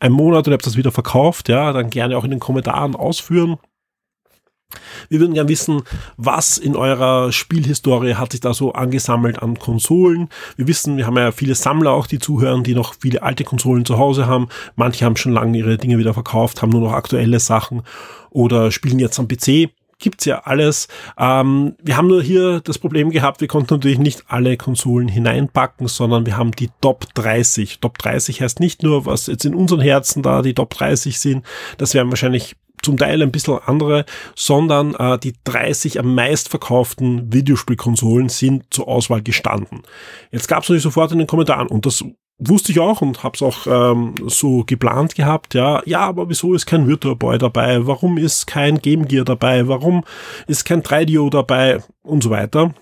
ein 0.00 0.12
Monat 0.12 0.46
und 0.46 0.52
habt 0.52 0.66
das 0.66 0.76
wieder 0.76 0.92
verkauft, 0.92 1.48
ja, 1.48 1.72
dann 1.72 1.90
gerne 1.90 2.16
auch 2.16 2.24
in 2.24 2.30
den 2.30 2.40
Kommentaren 2.40 2.94
ausführen. 2.94 3.58
Wir 5.08 5.20
würden 5.20 5.32
gerne 5.32 5.48
wissen, 5.48 5.82
was 6.18 6.58
in 6.58 6.76
eurer 6.76 7.32
Spielhistorie 7.32 8.14
hat 8.14 8.32
sich 8.32 8.40
da 8.40 8.52
so 8.52 8.72
angesammelt 8.72 9.42
an 9.42 9.58
Konsolen. 9.58 10.28
Wir 10.56 10.66
wissen, 10.66 10.98
wir 10.98 11.06
haben 11.06 11.16
ja 11.16 11.32
viele 11.32 11.54
Sammler 11.54 11.92
auch, 11.92 12.06
die 12.06 12.18
zuhören, 12.18 12.64
die 12.64 12.74
noch 12.74 12.94
viele 13.00 13.22
alte 13.22 13.44
Konsolen 13.44 13.86
zu 13.86 13.96
Hause 13.96 14.26
haben. 14.26 14.48
Manche 14.76 15.06
haben 15.06 15.16
schon 15.16 15.32
lange 15.32 15.56
ihre 15.56 15.78
Dinge 15.78 15.96
wieder 15.96 16.12
verkauft, 16.12 16.60
haben 16.60 16.70
nur 16.70 16.82
noch 16.82 16.92
aktuelle 16.92 17.40
Sachen 17.40 17.82
oder 18.30 18.70
spielen 18.70 18.98
jetzt 18.98 19.18
am 19.18 19.28
PC 19.28 19.70
gibt's 19.98 20.24
ja 20.24 20.40
alles. 20.44 20.88
Ähm, 21.18 21.74
wir 21.82 21.96
haben 21.96 22.08
nur 22.08 22.22
hier 22.22 22.60
das 22.60 22.78
Problem 22.78 23.10
gehabt, 23.10 23.40
wir 23.40 23.48
konnten 23.48 23.74
natürlich 23.74 23.98
nicht 23.98 24.24
alle 24.28 24.56
Konsolen 24.56 25.08
hineinpacken, 25.08 25.88
sondern 25.88 26.26
wir 26.26 26.36
haben 26.36 26.52
die 26.52 26.70
Top 26.80 27.06
30. 27.14 27.80
Top 27.80 27.98
30 27.98 28.40
heißt 28.40 28.60
nicht 28.60 28.82
nur, 28.82 29.06
was 29.06 29.26
jetzt 29.26 29.44
in 29.44 29.54
unseren 29.54 29.80
Herzen 29.80 30.22
da 30.22 30.42
die 30.42 30.54
Top 30.54 30.70
30 30.70 31.18
sind, 31.18 31.44
das 31.76 31.94
wären 31.94 32.10
wahrscheinlich 32.10 32.56
zum 32.82 32.96
Teil 32.96 33.22
ein 33.22 33.32
bisschen 33.32 33.58
andere, 33.66 34.04
sondern 34.34 34.94
äh, 34.94 35.18
die 35.18 35.34
30 35.44 35.98
am 35.98 36.14
meistverkauften 36.14 37.32
Videospielkonsolen 37.32 38.28
sind 38.28 38.64
zur 38.70 38.88
Auswahl 38.88 39.22
gestanden. 39.22 39.82
Jetzt 40.30 40.48
gab 40.48 40.62
es 40.62 40.68
natürlich 40.68 40.82
sofort 40.82 41.12
in 41.12 41.18
den 41.18 41.26
Kommentaren, 41.26 41.68
und 41.68 41.86
das 41.86 42.04
wusste 42.38 42.72
ich 42.72 42.80
auch 42.80 43.00
und 43.02 43.22
habe 43.22 43.34
es 43.34 43.42
auch 43.42 43.66
ähm, 43.66 44.14
so 44.26 44.64
geplant 44.64 45.14
gehabt, 45.14 45.54
ja, 45.54 45.82
ja, 45.86 46.00
aber 46.00 46.28
wieso 46.28 46.54
ist 46.54 46.66
kein 46.66 46.86
Virtual 46.86 47.16
Boy 47.16 47.38
dabei? 47.38 47.86
Warum 47.86 48.16
ist 48.16 48.46
kein 48.46 48.78
Game 48.80 49.08
Gear 49.08 49.24
dabei? 49.24 49.66
Warum 49.68 50.04
ist 50.46 50.64
kein 50.64 50.82
3DO 50.82 51.30
dabei? 51.30 51.82
Und 52.02 52.22
so 52.22 52.30
weiter. 52.30 52.72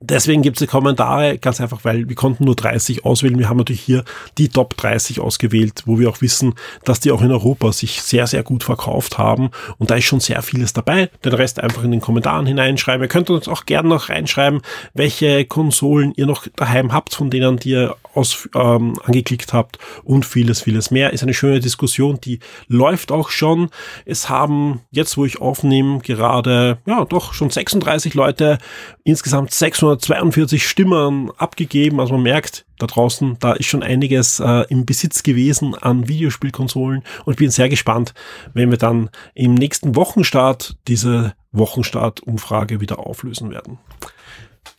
Deswegen 0.00 0.42
gibt 0.42 0.58
es 0.58 0.60
die 0.60 0.70
Kommentare, 0.70 1.38
ganz 1.38 1.60
einfach, 1.62 1.80
weil 1.82 2.08
wir 2.08 2.14
konnten 2.14 2.44
nur 2.44 2.54
30 2.54 3.06
auswählen. 3.06 3.38
Wir 3.38 3.48
haben 3.48 3.56
natürlich 3.56 3.80
hier 3.80 4.04
die 4.36 4.48
Top 4.48 4.76
30 4.76 5.20
ausgewählt, 5.20 5.84
wo 5.86 5.98
wir 5.98 6.10
auch 6.10 6.20
wissen, 6.20 6.54
dass 6.84 7.00
die 7.00 7.10
auch 7.10 7.22
in 7.22 7.32
Europa 7.32 7.72
sich 7.72 8.02
sehr, 8.02 8.26
sehr 8.26 8.42
gut 8.42 8.64
verkauft 8.64 9.16
haben. 9.16 9.50
Und 9.78 9.90
da 9.90 9.96
ist 9.96 10.04
schon 10.04 10.20
sehr 10.20 10.42
vieles 10.42 10.74
dabei. 10.74 11.10
Den 11.24 11.32
Rest 11.32 11.58
einfach 11.58 11.84
in 11.84 11.90
den 11.90 12.02
Kommentaren 12.02 12.44
hineinschreiben. 12.44 13.02
Ihr 13.02 13.08
könnt 13.08 13.30
uns 13.30 13.48
auch 13.48 13.64
gerne 13.64 13.88
noch 13.88 14.10
reinschreiben, 14.10 14.60
welche 14.92 15.46
Konsolen 15.46 16.12
ihr 16.16 16.26
noch 16.26 16.46
daheim 16.54 16.92
habt, 16.92 17.14
von 17.14 17.30
denen 17.30 17.56
die 17.56 17.70
ihr 17.70 17.96
aus, 18.18 18.48
ähm, 18.54 18.98
angeklickt 19.04 19.52
habt 19.52 19.78
und 20.02 20.26
vieles, 20.26 20.62
vieles 20.62 20.90
mehr. 20.90 21.12
Ist 21.12 21.22
eine 21.22 21.34
schöne 21.34 21.60
Diskussion, 21.60 22.20
die 22.20 22.40
läuft 22.66 23.12
auch 23.12 23.30
schon. 23.30 23.70
Es 24.04 24.28
haben 24.28 24.80
jetzt, 24.90 25.16
wo 25.16 25.24
ich 25.24 25.40
aufnehme, 25.40 26.00
gerade, 26.00 26.78
ja, 26.84 27.04
doch 27.04 27.32
schon 27.32 27.50
36 27.50 28.14
Leute, 28.14 28.58
insgesamt 29.04 29.52
642 29.52 30.66
Stimmen 30.66 31.30
abgegeben. 31.36 32.00
Also 32.00 32.14
man 32.14 32.24
merkt, 32.24 32.66
da 32.78 32.86
draußen, 32.86 33.36
da 33.40 33.52
ist 33.52 33.66
schon 33.66 33.82
einiges 33.82 34.40
äh, 34.40 34.64
im 34.68 34.84
Besitz 34.84 35.22
gewesen 35.22 35.74
an 35.74 36.08
Videospielkonsolen 36.08 37.02
und 37.24 37.32
ich 37.32 37.38
bin 37.38 37.50
sehr 37.50 37.68
gespannt, 37.68 38.14
wenn 38.54 38.70
wir 38.70 38.78
dann 38.78 39.10
im 39.34 39.54
nächsten 39.54 39.96
Wochenstart 39.96 40.76
diese 40.86 41.34
Wochenstart-Umfrage 41.52 42.80
wieder 42.80 43.00
auflösen 43.00 43.50
werden. 43.50 43.78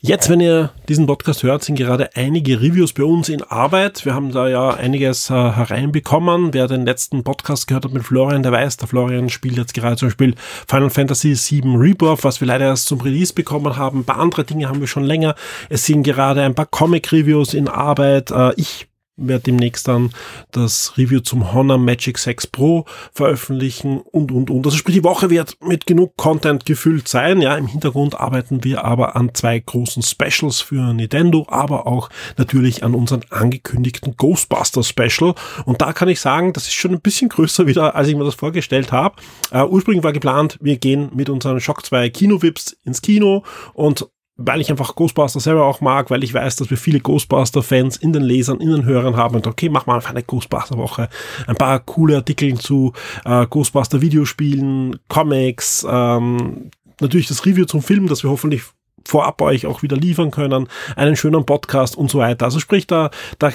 Jetzt, 0.01 0.29
wenn 0.29 0.39
ihr 0.39 0.71
diesen 0.87 1.07
Podcast 1.07 1.43
hört, 1.43 1.61
sind 1.61 1.75
gerade 1.75 2.15
einige 2.15 2.61
Reviews 2.61 2.93
bei 2.93 3.03
uns 3.03 3.27
in 3.27 3.41
Arbeit. 3.41 4.05
Wir 4.05 4.15
haben 4.15 4.31
da 4.31 4.47
ja 4.47 4.69
einiges 4.69 5.29
äh, 5.29 5.33
hereinbekommen. 5.33 6.53
Wer 6.53 6.67
den 6.67 6.85
letzten 6.85 7.25
Podcast 7.25 7.67
gehört 7.67 7.83
hat 7.83 7.91
mit 7.91 8.03
Florian, 8.03 8.41
der 8.41 8.53
weiß, 8.53 8.77
der 8.77 8.87
Florian 8.87 9.27
spielt 9.27 9.57
jetzt 9.57 9.73
gerade 9.73 9.97
zum 9.97 10.07
Beispiel 10.07 10.35
Final 10.69 10.89
Fantasy 10.89 11.35
VII 11.35 11.75
Rebirth, 11.75 12.23
was 12.23 12.39
wir 12.39 12.47
leider 12.47 12.67
erst 12.67 12.85
zum 12.85 13.01
Release 13.01 13.33
bekommen 13.33 13.75
haben. 13.75 13.99
Ein 13.99 14.05
paar 14.05 14.19
andere 14.19 14.45
Dinge 14.45 14.69
haben 14.69 14.79
wir 14.79 14.87
schon 14.87 15.03
länger. 15.03 15.35
Es 15.67 15.85
sind 15.85 16.03
gerade 16.03 16.43
ein 16.43 16.55
paar 16.55 16.67
Comic-Reviews 16.67 17.53
in 17.53 17.67
Arbeit. 17.67 18.31
Äh, 18.31 18.53
ich 18.55 18.88
werde 19.19 19.43
demnächst 19.43 19.87
dann 19.87 20.11
das 20.51 20.97
Review 20.97 21.19
zum 21.19 21.53
Honor 21.53 21.77
Magic 21.77 22.17
6 22.17 22.47
Pro 22.47 22.85
veröffentlichen 23.13 23.99
und, 23.99 24.31
und, 24.31 24.49
und. 24.49 24.65
Also 24.65 24.77
sprich, 24.77 24.95
die 24.95 25.03
Woche 25.03 25.29
wird 25.29 25.57
mit 25.61 25.85
genug 25.85 26.15
Content 26.17 26.65
gefüllt 26.65 27.07
sein. 27.07 27.41
Ja, 27.41 27.55
im 27.55 27.67
Hintergrund 27.67 28.19
arbeiten 28.19 28.63
wir 28.63 28.83
aber 28.83 29.15
an 29.15 29.33
zwei 29.33 29.59
großen 29.59 30.03
Specials 30.03 30.61
für 30.61 30.93
Nintendo, 30.93 31.45
aber 31.49 31.87
auch 31.87 32.09
natürlich 32.37 32.83
an 32.83 32.95
unseren 32.95 33.21
angekündigten 33.29 34.15
Ghostbuster 34.17 34.83
Special. 34.83 35.35
Und 35.65 35.81
da 35.81 35.93
kann 35.93 36.09
ich 36.09 36.19
sagen, 36.19 36.53
das 36.53 36.63
ist 36.63 36.73
schon 36.73 36.91
ein 36.91 37.01
bisschen 37.01 37.29
größer 37.29 37.67
wieder, 37.67 37.95
als 37.95 38.07
ich 38.07 38.15
mir 38.15 38.23
das 38.23 38.35
vorgestellt 38.35 38.91
habe. 38.91 39.15
Uh, 39.51 39.65
ursprünglich 39.65 40.03
war 40.03 40.13
geplant, 40.13 40.57
wir 40.61 40.77
gehen 40.77 41.09
mit 41.13 41.29
unseren 41.29 41.59
Shock 41.59 41.85
2 41.85 42.09
Kino-Vips 42.09 42.77
ins 42.83 43.01
Kino 43.01 43.43
und 43.73 44.07
weil 44.41 44.61
ich 44.61 44.71
einfach 44.71 44.95
Ghostbuster 44.95 45.41
selber 45.41 45.65
auch 45.65 45.81
mag, 45.81 46.09
weil 46.09 46.23
ich 46.23 46.33
weiß, 46.33 46.55
dass 46.55 46.69
wir 46.69 46.77
viele 46.77 47.01
Ghostbuster-Fans 47.01 47.97
in 47.97 48.13
den 48.13 48.23
Lesern, 48.23 48.61
in 48.61 48.69
den 48.69 48.85
Hörern 48.85 49.17
haben 49.17 49.35
und 49.35 49.45
okay, 49.45 49.67
mach 49.67 49.85
mal 49.85 49.95
einfach 49.95 50.11
eine 50.11 50.23
Ghostbuster-Woche. 50.23 51.09
Ein 51.45 51.57
paar 51.57 51.79
coole 51.79 52.15
Artikel 52.15 52.57
zu 52.57 52.93
äh, 53.25 53.45
Ghostbuster-Videospielen, 53.45 54.97
Comics, 55.09 55.85
ähm, 55.89 56.71
natürlich 57.01 57.27
das 57.27 57.45
Review 57.45 57.65
zum 57.65 57.81
Film, 57.81 58.07
das 58.07 58.23
wir 58.23 58.29
hoffentlich 58.29 58.63
vorab 59.05 59.41
euch 59.41 59.65
auch 59.65 59.81
wieder 59.81 59.97
liefern 59.97 60.31
können, 60.31 60.67
einen 60.95 61.17
schönen 61.17 61.45
Podcast 61.45 61.97
und 61.97 62.09
so 62.09 62.19
weiter. 62.19 62.45
Also 62.45 62.59
sprich, 62.59 62.87
da, 62.87 63.11
da 63.39 63.51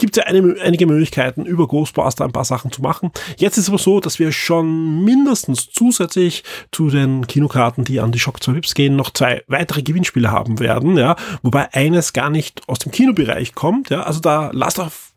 gibt 0.00 0.16
es 0.16 0.22
ja 0.22 0.28
eine, 0.28 0.56
einige 0.60 0.86
Möglichkeiten, 0.86 1.46
über 1.46 1.68
Ghostbuster 1.68 2.24
ein 2.24 2.32
paar 2.32 2.44
Sachen 2.44 2.72
zu 2.72 2.82
machen. 2.82 3.12
Jetzt 3.36 3.56
ist 3.56 3.64
es 3.64 3.68
aber 3.68 3.78
so, 3.78 4.00
dass 4.00 4.18
wir 4.18 4.32
schon 4.32 5.04
mindestens 5.04 5.70
zusätzlich 5.70 6.42
zu 6.72 6.90
den 6.90 7.26
Kinokarten, 7.26 7.84
die 7.84 8.00
an 8.00 8.12
die 8.12 8.18
Shock 8.18 8.42
2 8.42 8.54
Vips 8.54 8.74
gehen, 8.74 8.96
noch 8.96 9.10
zwei 9.10 9.44
weitere 9.46 9.82
Gewinnspiele 9.82 10.30
haben 10.30 10.58
werden, 10.58 10.96
ja, 10.96 11.16
wobei 11.42 11.72
eines 11.72 12.12
gar 12.12 12.30
nicht 12.30 12.62
aus 12.66 12.80
dem 12.80 12.92
Kinobereich 12.92 13.54
kommt, 13.54 13.90
ja, 13.90 14.02
also 14.02 14.20
da 14.20 14.50
lasst 14.52 14.80
auf 14.80 15.09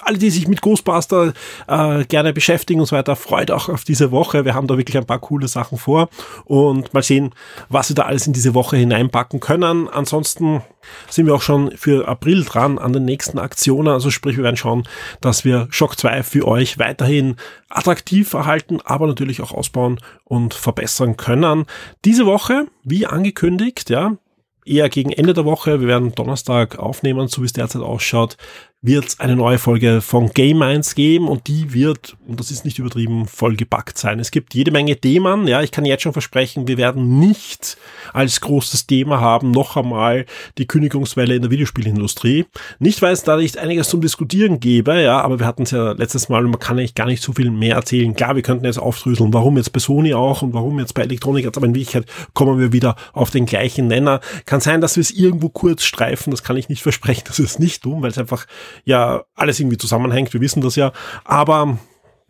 alle, 0.00 0.18
die 0.18 0.30
sich 0.30 0.48
mit 0.48 0.62
Ghostbuster 0.62 1.32
äh, 1.68 2.04
gerne 2.04 2.32
beschäftigen 2.32 2.80
und 2.80 2.86
so 2.86 2.96
weiter, 2.96 3.14
freut 3.16 3.50
auch 3.50 3.68
auf 3.68 3.84
diese 3.84 4.10
Woche. 4.10 4.44
Wir 4.44 4.54
haben 4.54 4.66
da 4.66 4.76
wirklich 4.76 4.96
ein 4.96 5.06
paar 5.06 5.18
coole 5.18 5.48
Sachen 5.48 5.78
vor 5.78 6.08
und 6.44 6.94
mal 6.94 7.02
sehen, 7.02 7.34
was 7.68 7.90
wir 7.90 7.96
da 7.96 8.02
alles 8.02 8.26
in 8.26 8.32
diese 8.32 8.54
Woche 8.54 8.76
hineinpacken 8.76 9.40
können. 9.40 9.88
Ansonsten 9.88 10.62
sind 11.08 11.26
wir 11.26 11.34
auch 11.34 11.42
schon 11.42 11.72
für 11.76 12.08
April 12.08 12.44
dran 12.44 12.78
an 12.78 12.92
den 12.92 13.04
nächsten 13.04 13.38
Aktionen. 13.38 13.88
Also 13.88 14.10
sprich, 14.10 14.36
wir 14.36 14.44
werden 14.44 14.56
schauen, 14.56 14.88
dass 15.20 15.44
wir 15.44 15.68
Shock 15.70 15.98
2 15.98 16.22
für 16.22 16.48
euch 16.48 16.78
weiterhin 16.78 17.36
attraktiv 17.68 18.32
erhalten, 18.32 18.80
aber 18.84 19.06
natürlich 19.06 19.40
auch 19.42 19.52
ausbauen 19.52 20.00
und 20.24 20.54
verbessern 20.54 21.16
können. 21.16 21.66
Diese 22.04 22.26
Woche, 22.26 22.66
wie 22.82 23.06
angekündigt, 23.06 23.90
ja, 23.90 24.16
eher 24.64 24.88
gegen 24.88 25.12
Ende 25.12 25.34
der 25.34 25.44
Woche, 25.44 25.80
wir 25.80 25.88
werden 25.88 26.14
Donnerstag 26.14 26.78
aufnehmen, 26.78 27.28
so 27.28 27.42
wie 27.42 27.46
es 27.46 27.52
derzeit 27.52 27.82
ausschaut, 27.82 28.36
wird 28.84 29.06
es 29.06 29.20
eine 29.20 29.36
neue 29.36 29.58
Folge 29.58 30.00
von 30.00 30.30
Game 30.30 30.58
Minds 30.58 30.96
geben 30.96 31.28
und 31.28 31.46
die 31.46 31.72
wird, 31.72 32.16
und 32.26 32.40
das 32.40 32.50
ist 32.50 32.64
nicht 32.64 32.80
übertrieben, 32.80 33.26
vollgepackt 33.28 33.96
sein. 33.96 34.18
Es 34.18 34.32
gibt 34.32 34.54
jede 34.54 34.72
Menge 34.72 34.96
Themen, 34.96 35.46
ja, 35.46 35.62
ich 35.62 35.70
kann 35.70 35.84
jetzt 35.84 36.02
schon 36.02 36.12
versprechen, 36.12 36.66
wir 36.66 36.78
werden 36.78 37.20
nicht 37.20 37.76
als 38.12 38.40
großes 38.40 38.88
Thema 38.88 39.20
haben, 39.20 39.52
noch 39.52 39.76
einmal 39.76 40.26
die 40.58 40.66
Kündigungswelle 40.66 41.36
in 41.36 41.42
der 41.42 41.52
Videospielindustrie. 41.52 42.46
Nicht, 42.80 43.02
weil 43.02 43.12
es 43.12 43.22
da 43.22 43.36
nicht 43.36 43.56
einiges 43.56 43.88
zum 43.88 44.00
Diskutieren 44.00 44.58
gäbe, 44.58 45.00
ja, 45.00 45.20
aber 45.20 45.38
wir 45.38 45.46
hatten 45.46 45.62
es 45.62 45.70
ja 45.70 45.92
letztes 45.92 46.28
Mal 46.28 46.44
und 46.44 46.50
man 46.50 46.60
kann 46.60 46.76
eigentlich 46.76 46.96
gar 46.96 47.06
nicht 47.06 47.22
so 47.22 47.32
viel 47.32 47.52
mehr 47.52 47.76
erzählen. 47.76 48.14
Klar, 48.14 48.34
wir 48.34 48.42
könnten 48.42 48.64
jetzt 48.64 48.80
aufdröseln, 48.80 49.32
warum 49.32 49.58
jetzt 49.58 49.72
bei 49.72 49.78
Sony 49.78 50.12
auch 50.12 50.42
und 50.42 50.54
warum 50.54 50.80
jetzt 50.80 50.94
bei 50.94 51.02
Elektronik, 51.02 51.46
aber 51.46 51.66
in 51.66 51.74
Wirklichkeit 51.76 52.06
kommen 52.34 52.58
wir 52.58 52.72
wieder 52.72 52.96
auf 53.12 53.30
den 53.30 53.46
gleichen 53.46 53.86
Nenner. 53.86 54.20
Kann 54.44 54.60
sein, 54.60 54.80
dass 54.80 54.96
wir 54.96 55.02
es 55.02 55.12
irgendwo 55.12 55.50
kurz 55.50 55.84
streifen, 55.84 56.32
das 56.32 56.42
kann 56.42 56.56
ich 56.56 56.68
nicht 56.68 56.82
versprechen, 56.82 57.22
wir 57.36 57.44
es 57.44 57.60
nicht 57.60 57.84
tun, 57.84 58.02
weil 58.02 58.10
es 58.10 58.18
einfach 58.18 58.46
ja 58.84 59.22
alles 59.34 59.60
irgendwie 59.60 59.78
zusammenhängt, 59.78 60.32
wir 60.32 60.40
wissen 60.40 60.60
das 60.60 60.76
ja, 60.76 60.92
aber 61.24 61.78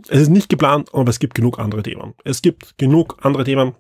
es 0.09 0.21
ist 0.21 0.31
nicht 0.31 0.49
geplant, 0.49 0.91
aber 0.93 1.09
es 1.09 1.19
gibt 1.19 1.35
genug 1.35 1.59
andere 1.59 1.83
Themen. 1.83 2.15
Es 2.25 2.43
gibt 2.43 2.77
genug 2.79 3.19
andere 3.23 3.45
Themen. 3.45 3.75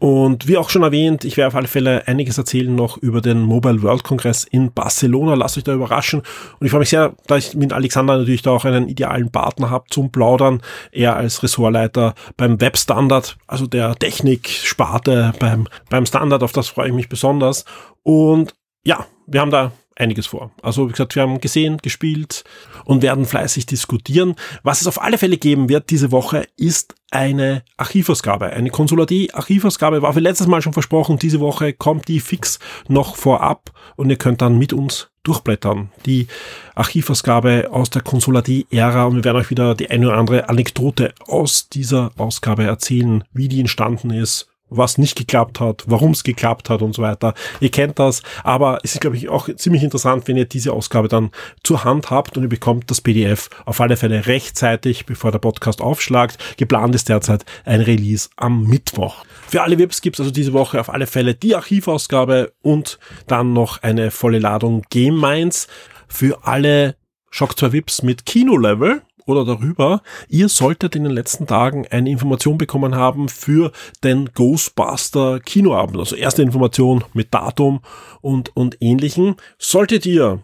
Und 0.00 0.48
wie 0.48 0.56
auch 0.56 0.70
schon 0.70 0.82
erwähnt, 0.82 1.26
ich 1.26 1.36
werde 1.36 1.48
auf 1.48 1.54
alle 1.54 1.68
Fälle 1.68 2.08
einiges 2.08 2.38
erzählen 2.38 2.74
noch 2.74 2.96
über 2.96 3.20
den 3.20 3.42
Mobile 3.42 3.82
World 3.82 4.02
Congress 4.02 4.44
in 4.44 4.72
Barcelona. 4.72 5.34
Lasst 5.34 5.58
euch 5.58 5.64
da 5.64 5.74
überraschen. 5.74 6.20
Und 6.20 6.64
ich 6.64 6.70
freue 6.70 6.80
mich 6.80 6.88
sehr, 6.88 7.14
da 7.26 7.36
ich 7.36 7.54
mit 7.54 7.74
Alexander 7.74 8.16
natürlich 8.16 8.40
da 8.40 8.52
auch 8.52 8.64
einen 8.64 8.88
idealen 8.88 9.30
Partner 9.30 9.68
habe 9.68 9.84
zum 9.90 10.10
Plaudern. 10.10 10.62
Er 10.90 11.16
als 11.16 11.42
Ressortleiter 11.42 12.14
beim 12.38 12.58
Webstandard, 12.62 13.36
also 13.46 13.66
der 13.66 13.94
Techniksparte 13.94 15.34
beim, 15.38 15.68
beim 15.90 16.06
Standard, 16.06 16.42
auf 16.42 16.52
das 16.52 16.68
freue 16.68 16.88
ich 16.88 16.94
mich 16.94 17.10
besonders. 17.10 17.66
Und 18.02 18.54
ja, 18.84 19.04
wir 19.26 19.42
haben 19.42 19.50
da 19.50 19.70
einiges 20.00 20.26
vor. 20.26 20.50
Also 20.62 20.88
wie 20.88 20.92
gesagt, 20.92 21.14
wir 21.14 21.22
haben 21.22 21.40
gesehen, 21.40 21.78
gespielt 21.78 22.44
und 22.84 23.02
werden 23.02 23.26
fleißig 23.26 23.66
diskutieren. 23.66 24.34
Was 24.62 24.80
es 24.80 24.86
auf 24.86 25.00
alle 25.00 25.18
Fälle 25.18 25.36
geben 25.36 25.68
wird 25.68 25.90
diese 25.90 26.10
Woche 26.10 26.46
ist 26.56 26.94
eine 27.10 27.62
Archivausgabe, 27.76 28.46
eine 28.46 28.70
Consular 28.70 29.06
D 29.06 29.30
Archivausgabe 29.32 30.02
war 30.02 30.12
für 30.12 30.20
letztes 30.20 30.46
Mal 30.46 30.62
schon 30.62 30.72
versprochen. 30.72 31.18
Diese 31.18 31.40
Woche 31.40 31.72
kommt 31.72 32.08
die 32.08 32.20
fix 32.20 32.58
noch 32.88 33.16
vorab 33.16 33.72
und 33.96 34.10
ihr 34.10 34.16
könnt 34.16 34.42
dann 34.42 34.58
mit 34.58 34.72
uns 34.72 35.10
durchblättern. 35.22 35.90
Die 36.06 36.28
Archivausgabe 36.74 37.68
aus 37.72 37.90
der 37.90 38.02
Consular 38.02 38.42
D 38.42 38.66
Ära 38.70 39.04
und 39.04 39.16
wir 39.16 39.24
werden 39.24 39.36
euch 39.36 39.50
wieder 39.50 39.74
die 39.74 39.90
eine 39.90 40.08
oder 40.08 40.18
andere 40.18 40.48
Anekdote 40.48 41.12
aus 41.26 41.68
dieser 41.68 42.12
Ausgabe 42.16 42.64
erzählen, 42.64 43.24
wie 43.32 43.48
die 43.48 43.60
entstanden 43.60 44.10
ist, 44.10 44.49
was 44.70 44.98
nicht 44.98 45.16
geklappt 45.16 45.60
hat, 45.60 45.84
warum 45.86 46.12
es 46.12 46.24
geklappt 46.24 46.70
hat 46.70 46.82
und 46.82 46.94
so 46.94 47.02
weiter. 47.02 47.34
Ihr 47.60 47.70
kennt 47.70 47.98
das, 47.98 48.22
aber 48.44 48.78
es 48.82 48.94
ist, 48.94 49.00
glaube 49.00 49.16
ich, 49.16 49.28
auch 49.28 49.48
ziemlich 49.56 49.82
interessant, 49.82 50.26
wenn 50.28 50.36
ihr 50.36 50.46
diese 50.46 50.72
Ausgabe 50.72 51.08
dann 51.08 51.30
zur 51.62 51.84
Hand 51.84 52.10
habt 52.10 52.36
und 52.36 52.44
ihr 52.44 52.48
bekommt 52.48 52.90
das 52.90 53.00
PDF 53.00 53.50
auf 53.66 53.80
alle 53.80 53.96
Fälle 53.96 54.26
rechtzeitig, 54.26 55.06
bevor 55.06 55.32
der 55.32 55.38
Podcast 55.38 55.80
aufschlagt. 55.80 56.38
Geplant 56.56 56.94
ist 56.94 57.08
derzeit 57.08 57.44
ein 57.64 57.80
Release 57.80 58.28
am 58.36 58.64
Mittwoch. 58.64 59.24
Für 59.48 59.62
alle 59.62 59.78
Vips 59.78 60.00
gibt 60.00 60.16
es 60.16 60.20
also 60.20 60.30
diese 60.30 60.52
Woche 60.52 60.80
auf 60.80 60.90
alle 60.90 61.06
Fälle 61.06 61.34
die 61.34 61.56
Archivausgabe 61.56 62.52
und 62.62 62.98
dann 63.26 63.52
noch 63.52 63.82
eine 63.82 64.10
volle 64.10 64.38
Ladung 64.38 64.82
Game 64.90 65.20
Minds 65.20 65.66
für 66.08 66.46
alle 66.46 66.96
Shock 67.30 67.58
2 67.58 67.72
Vips 67.72 68.02
mit 68.02 68.26
Kino-Level 68.26 69.02
oder 69.30 69.44
darüber. 69.44 70.02
Ihr 70.28 70.48
solltet 70.48 70.96
in 70.96 71.04
den 71.04 71.12
letzten 71.12 71.46
Tagen 71.46 71.86
eine 71.90 72.10
Information 72.10 72.58
bekommen 72.58 72.94
haben 72.94 73.28
für 73.28 73.72
den 74.04 74.30
Ghostbuster 74.34 75.40
Kinoabend. 75.40 75.98
Also 75.98 76.16
erste 76.16 76.42
Information 76.42 77.04
mit 77.14 77.32
Datum 77.32 77.80
und, 78.20 78.54
und 78.56 78.76
ähnlichen. 78.80 79.36
Solltet 79.58 80.06
ihr 80.06 80.42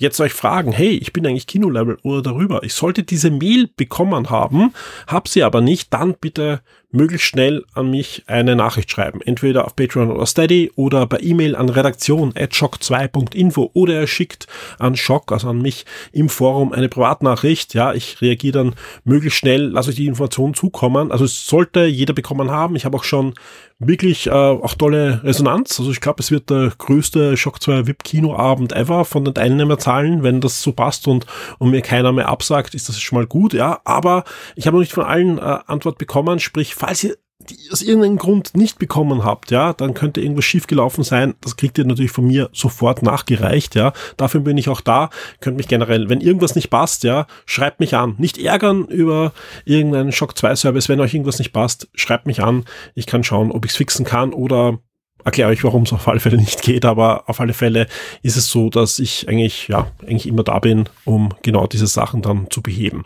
jetzt 0.00 0.20
euch 0.20 0.32
fragen, 0.32 0.72
hey, 0.72 0.90
ich 0.90 1.12
bin 1.12 1.26
eigentlich 1.26 1.46
Kinolevel 1.46 1.98
oder 2.02 2.22
darüber. 2.22 2.62
Ich 2.62 2.74
sollte 2.74 3.02
diese 3.02 3.30
Mail 3.30 3.68
bekommen 3.76 4.30
haben, 4.30 4.72
hab 5.06 5.28
sie 5.28 5.42
aber 5.42 5.60
nicht, 5.60 5.92
dann 5.92 6.14
bitte 6.14 6.60
möglichst 6.90 7.26
schnell 7.26 7.64
an 7.74 7.90
mich 7.90 8.24
eine 8.26 8.56
Nachricht 8.56 8.90
schreiben. 8.90 9.20
Entweder 9.20 9.66
auf 9.66 9.76
Patreon 9.76 10.10
oder 10.10 10.26
Steady 10.26 10.72
oder 10.74 11.06
per 11.06 11.22
E-Mail 11.22 11.54
an 11.54 11.68
redaktion 11.68 12.32
at 12.34 12.52
shock2.info 12.52 13.70
oder 13.74 13.94
er 13.94 14.06
schickt 14.06 14.46
an 14.78 14.96
Shock, 14.96 15.32
also 15.32 15.48
an 15.48 15.60
mich 15.60 15.84
im 16.12 16.28
Forum 16.28 16.72
eine 16.72 16.88
Privatnachricht. 16.88 17.74
Ja, 17.74 17.92
ich 17.92 18.20
reagiere 18.22 18.64
dann 18.64 18.74
möglichst 19.04 19.38
schnell, 19.38 19.66
lasse 19.66 19.90
euch 19.90 19.96
die 19.96 20.06
Information 20.06 20.54
zukommen. 20.54 21.12
Also 21.12 21.24
es 21.24 21.46
sollte 21.46 21.84
jeder 21.84 22.14
bekommen 22.14 22.50
haben. 22.50 22.76
Ich 22.76 22.84
habe 22.84 22.96
auch 22.96 23.04
schon 23.04 23.34
wirklich 23.80 24.26
äh, 24.26 24.30
auch 24.30 24.74
tolle 24.74 25.22
Resonanz. 25.22 25.78
Also 25.78 25.92
ich 25.92 26.00
glaube, 26.00 26.20
es 26.20 26.30
wird 26.30 26.50
der 26.50 26.72
größte 26.76 27.36
Shock 27.36 27.62
2 27.62 27.86
VIP 27.86 28.02
Kinoabend 28.02 28.72
ever 28.72 29.04
von 29.04 29.24
den 29.24 29.34
Teilnehmerzahlen, 29.34 30.22
wenn 30.22 30.40
das 30.40 30.62
so 30.62 30.72
passt 30.72 31.06
und, 31.06 31.26
und 31.58 31.70
mir 31.70 31.82
keiner 31.82 32.12
mehr 32.12 32.28
absagt, 32.28 32.74
ist 32.74 32.88
das 32.88 33.00
schon 33.00 33.18
mal 33.18 33.26
gut, 33.26 33.52
ja. 33.52 33.80
Aber 33.84 34.24
ich 34.56 34.66
habe 34.66 34.76
noch 34.76 34.80
nicht 34.80 34.92
von 34.92 35.04
allen 35.04 35.38
äh, 35.38 35.58
Antwort 35.66 35.98
bekommen, 35.98 36.40
sprich 36.40 36.74
falls 36.78 37.04
ihr 37.04 37.16
die 37.40 37.70
aus 37.72 37.82
irgendeinem 37.82 38.18
Grund 38.18 38.56
nicht 38.56 38.78
bekommen 38.78 39.24
habt, 39.24 39.50
ja, 39.50 39.72
dann 39.72 39.94
könnte 39.94 40.20
irgendwas 40.20 40.44
schiefgelaufen 40.44 41.04
sein. 41.04 41.34
Das 41.40 41.56
kriegt 41.56 41.78
ihr 41.78 41.84
natürlich 41.84 42.10
von 42.10 42.26
mir 42.26 42.50
sofort 42.52 43.02
nachgereicht, 43.02 43.74
ja. 43.74 43.92
Dafür 44.16 44.40
bin 44.40 44.58
ich 44.58 44.68
auch 44.68 44.80
da. 44.80 45.08
Könnt 45.40 45.56
mich 45.56 45.68
generell, 45.68 46.08
wenn 46.08 46.20
irgendwas 46.20 46.56
nicht 46.56 46.68
passt, 46.68 47.04
ja, 47.04 47.26
schreibt 47.46 47.80
mich 47.80 47.94
an. 47.94 48.16
Nicht 48.18 48.38
ärgern 48.38 48.86
über 48.86 49.32
irgendeinen 49.64 50.12
Shock 50.12 50.36
2 50.36 50.56
Service. 50.56 50.88
Wenn 50.88 51.00
euch 51.00 51.14
irgendwas 51.14 51.38
nicht 51.38 51.52
passt, 51.52 51.88
schreibt 51.94 52.26
mich 52.26 52.42
an. 52.42 52.64
Ich 52.94 53.06
kann 53.06 53.24
schauen, 53.24 53.52
ob 53.52 53.64
ich 53.64 53.70
es 53.70 53.76
fixen 53.76 54.04
kann 54.04 54.32
oder 54.32 54.78
erkläre 55.24 55.50
euch, 55.50 55.62
warum 55.64 55.84
es 55.84 55.92
auf 55.92 56.08
alle 56.08 56.20
Fälle 56.20 56.38
nicht 56.38 56.62
geht, 56.62 56.84
aber 56.84 57.28
auf 57.28 57.40
alle 57.40 57.54
Fälle 57.54 57.86
ist 58.22 58.36
es 58.36 58.48
so, 58.48 58.68
dass 58.68 58.98
ich 58.98 59.28
eigentlich, 59.28 59.68
ja, 59.68 59.90
eigentlich 60.02 60.26
immer 60.26 60.42
da 60.42 60.58
bin, 60.58 60.88
um 61.04 61.34
genau 61.42 61.66
diese 61.66 61.86
Sachen 61.86 62.22
dann 62.22 62.50
zu 62.50 62.62
beheben. 62.62 63.04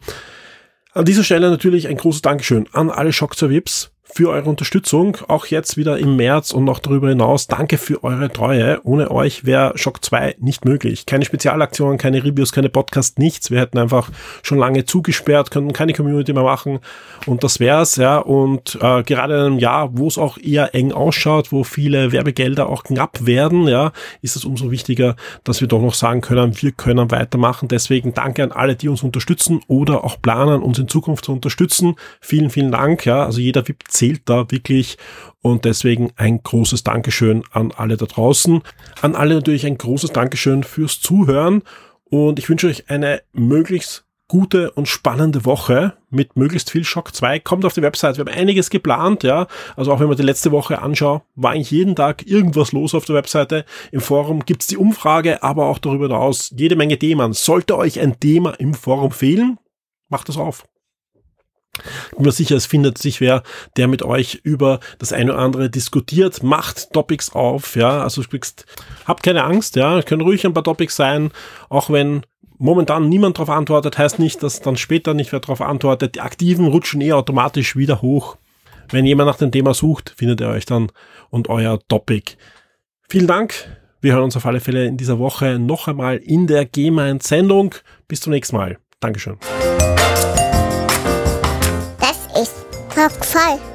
An 0.95 1.07
dieser 1.07 1.25
Stelle 1.25 1.49
natürlich 1.49 1.89
ein 1.89 1.97
großes 1.97 2.21
Dankeschön 2.21 2.69
an 2.73 2.91
alle 2.91 3.13
2 3.35 3.49
Vips 3.49 3.92
für 4.15 4.29
eure 4.29 4.51
Unterstützung, 4.51 5.17
auch 5.29 5.47
jetzt 5.47 5.79
wieder 5.79 5.99
im 5.99 6.17
März 6.17 6.53
und 6.53 6.65
noch 6.65 6.81
darüber 6.81 7.09
hinaus. 7.09 7.47
Danke 7.47 7.79
für 7.79 8.05
eure 8.05 8.31
Treue. 8.31 8.79
Ohne 8.85 9.11
euch 9.11 9.47
wäre 9.47 9.73
Shock 9.77 10.05
2 10.05 10.37
nicht 10.39 10.67
möglich. 10.67 11.07
Keine 11.07 11.25
Spezialaktionen, 11.25 11.97
keine 11.97 12.23
Reviews, 12.23 12.53
keine 12.53 12.69
Podcasts, 12.69 13.17
nichts. 13.17 13.51
Wir 13.51 13.61
hätten 13.61 13.79
einfach 13.79 14.11
schon 14.43 14.59
lange 14.59 14.85
zugesperrt, 14.85 15.51
könnten 15.51 15.73
keine 15.73 15.95
Community 15.95 16.35
mehr 16.35 16.43
machen 16.43 16.81
und 17.27 17.43
das 17.43 17.59
wär's, 17.59 17.97
ja. 17.97 18.19
Und 18.19 18.79
äh, 18.83 19.03
gerade 19.03 19.35
in 19.35 19.41
einem 19.41 19.59
Jahr, 19.59 19.97
wo 19.97 20.09
es 20.09 20.19
auch 20.19 20.37
eher 20.37 20.75
eng 20.75 20.93
ausschaut, 20.93 21.51
wo 21.51 21.65
viele 21.65 22.13
Werbegelder 22.13 22.69
auch 22.69 22.85
knapp 22.85 23.25
werden, 23.25 23.67
ja, 23.67 23.93
ist 24.21 24.37
es 24.37 24.45
umso 24.45 24.71
wichtiger, 24.71 25.17
dass 25.43 25.63
wir 25.63 25.69
doch 25.69 25.81
noch 25.81 25.95
sagen 25.95 26.21
können, 26.21 26.61
wir 26.61 26.73
können 26.73 27.11
weitermachen. 27.11 27.69
Deswegen 27.69 28.13
danke 28.13 28.43
an 28.43 28.53
alle, 28.53 28.77
die 28.77 28.89
uns 28.91 29.03
unterstützen 29.03 29.61
oder 29.69 30.05
auch 30.05 30.21
planen, 30.21 30.61
uns 30.61 30.79
in 30.79 30.89
Zukunft 30.89 31.25
zu 31.25 31.33
unterstützen. 31.33 31.97
Vielen, 32.21 32.51
vielen 32.51 32.73
Dank, 32.73 33.07
ja. 33.07 33.25
Also 33.25 33.41
jeder 33.41 33.67
VIP 33.67 33.91
zählt 34.03 34.23
da 34.25 34.51
wirklich 34.51 34.99
und 35.43 35.65
deswegen 35.65 36.11
ein 36.17 36.43
großes 36.43 36.83
Dankeschön 36.83 37.45
an 37.53 37.71
alle 37.71 37.97
da 37.97 38.07
draußen. 38.07 38.61
An 39.01 39.15
alle 39.15 39.37
natürlich 39.37 39.65
ein 39.65 39.79
großes 39.79 40.11
Dankeschön 40.11 40.65
fürs 40.65 40.99
Zuhören 41.01 41.63
und 42.11 42.41
ich 42.41 42.49
wünsche 42.49 42.67
euch 42.67 42.91
eine 42.91 43.23
möglichst 43.33 44.05
gute 44.27 44.73
und 44.73 44.89
spannende 44.89 45.45
Woche 45.45 45.93
mit 46.11 46.35
möglichst 46.35 46.71
viel 46.71 46.83
Schock 46.83 47.15
2. 47.15 47.39
Kommt 47.39 47.65
auf 47.65 47.75
die 47.75 47.83
Website. 47.83 48.17
Wir 48.17 48.25
haben 48.25 48.37
einiges 48.37 48.71
geplant, 48.71 49.23
ja. 49.23 49.47
Also 49.77 49.93
auch 49.93 50.01
wenn 50.01 50.09
man 50.09 50.17
die 50.17 50.25
letzte 50.25 50.51
Woche 50.51 50.83
anschaut, 50.83 51.23
war 51.37 51.53
eigentlich 51.53 51.71
jeden 51.71 51.95
Tag 51.95 52.27
irgendwas 52.27 52.73
los 52.73 52.97
auf 52.97 53.05
der 53.05 53.15
Webseite. 53.15 53.65
Im 53.93 54.01
Forum 54.01 54.45
gibt's 54.45 54.67
die 54.67 54.79
Umfrage, 54.79 55.45
aber 55.45 55.67
auch 55.67 55.79
darüber 55.79 56.07
hinaus 56.07 56.53
jede 56.57 56.75
Menge 56.75 56.99
Themen. 56.99 57.35
Sollte 57.35 57.77
euch 57.77 58.01
ein 58.01 58.19
Thema 58.19 58.51
im 58.59 58.75
Forum 58.75 59.13
fehlen, 59.13 59.59
macht 60.09 60.29
das 60.29 60.39
auf. 60.39 60.65
Ich 62.11 62.17
bin 62.17 62.27
mir 62.27 62.33
sicher, 62.33 62.57
es 62.57 62.67
findet 62.67 62.99
sich 62.99 63.21
wer, 63.21 63.43
der 63.77 63.89
mit 63.89 64.03
euch 64.03 64.41
über 64.43 64.81
das 64.99 65.13
eine 65.13 65.33
oder 65.33 65.43
andere 65.43 65.71
diskutiert, 65.71 66.43
macht 66.43 66.93
Topics 66.93 67.33
auf, 67.33 67.77
ja, 67.77 68.03
also 68.03 68.23
sprichst, 68.23 68.67
habt 69.07 69.23
keine 69.23 69.45
Angst, 69.45 69.77
ja, 69.77 70.03
können 70.03 70.23
ruhig 70.23 70.45
ein 70.45 70.53
paar 70.53 70.65
Topics 70.65 70.97
sein, 70.97 71.31
auch 71.71 71.89
wenn 71.89 72.23
momentan 72.59 73.09
niemand 73.09 73.39
darauf 73.39 73.51
antwortet, 73.51 73.99
heißt 73.99 74.19
nicht, 74.19 74.43
dass 74.43 74.61
dann 74.61 74.77
später 74.77 75.15
nicht 75.15 75.33
wer 75.33 75.41
darauf 75.41 75.61
antwortet. 75.61 76.15
Die 76.15 76.21
Aktiven 76.21 76.69
rutschen 76.69 77.01
eh 77.01 77.13
automatisch 77.13 77.75
wieder 77.75 78.03
hoch. 78.03 78.37
Wenn 78.91 79.07
jemand 79.07 79.29
nach 79.29 79.39
dem 79.39 79.51
Thema 79.51 79.75
sucht, 79.75 80.15
findet 80.17 80.41
er 80.41 80.51
euch 80.51 80.67
dann 80.67 80.93
und 81.31 81.49
euer 81.49 81.79
Topic. 81.89 82.37
Vielen 83.09 83.27
Dank. 83.27 83.55
Wir 84.01 84.15
hören 84.15 84.25
uns 84.25 84.37
auf 84.37 84.47
alle 84.47 84.61
Fälle 84.61 84.87
in 84.87 84.97
dieser 84.97 85.19
Woche 85.19 85.59
noch 85.59 85.89
einmal 85.89 86.17
in 86.17 86.47
der 86.47 86.65
G-Mind-Sendung. 86.65 87.75
Bis 88.07 88.21
zum 88.21 88.33
nächsten 88.33 88.57
Mal. 88.57 88.79
Dankeschön. 89.01 89.39
Top 92.95 93.11
5 93.25 93.72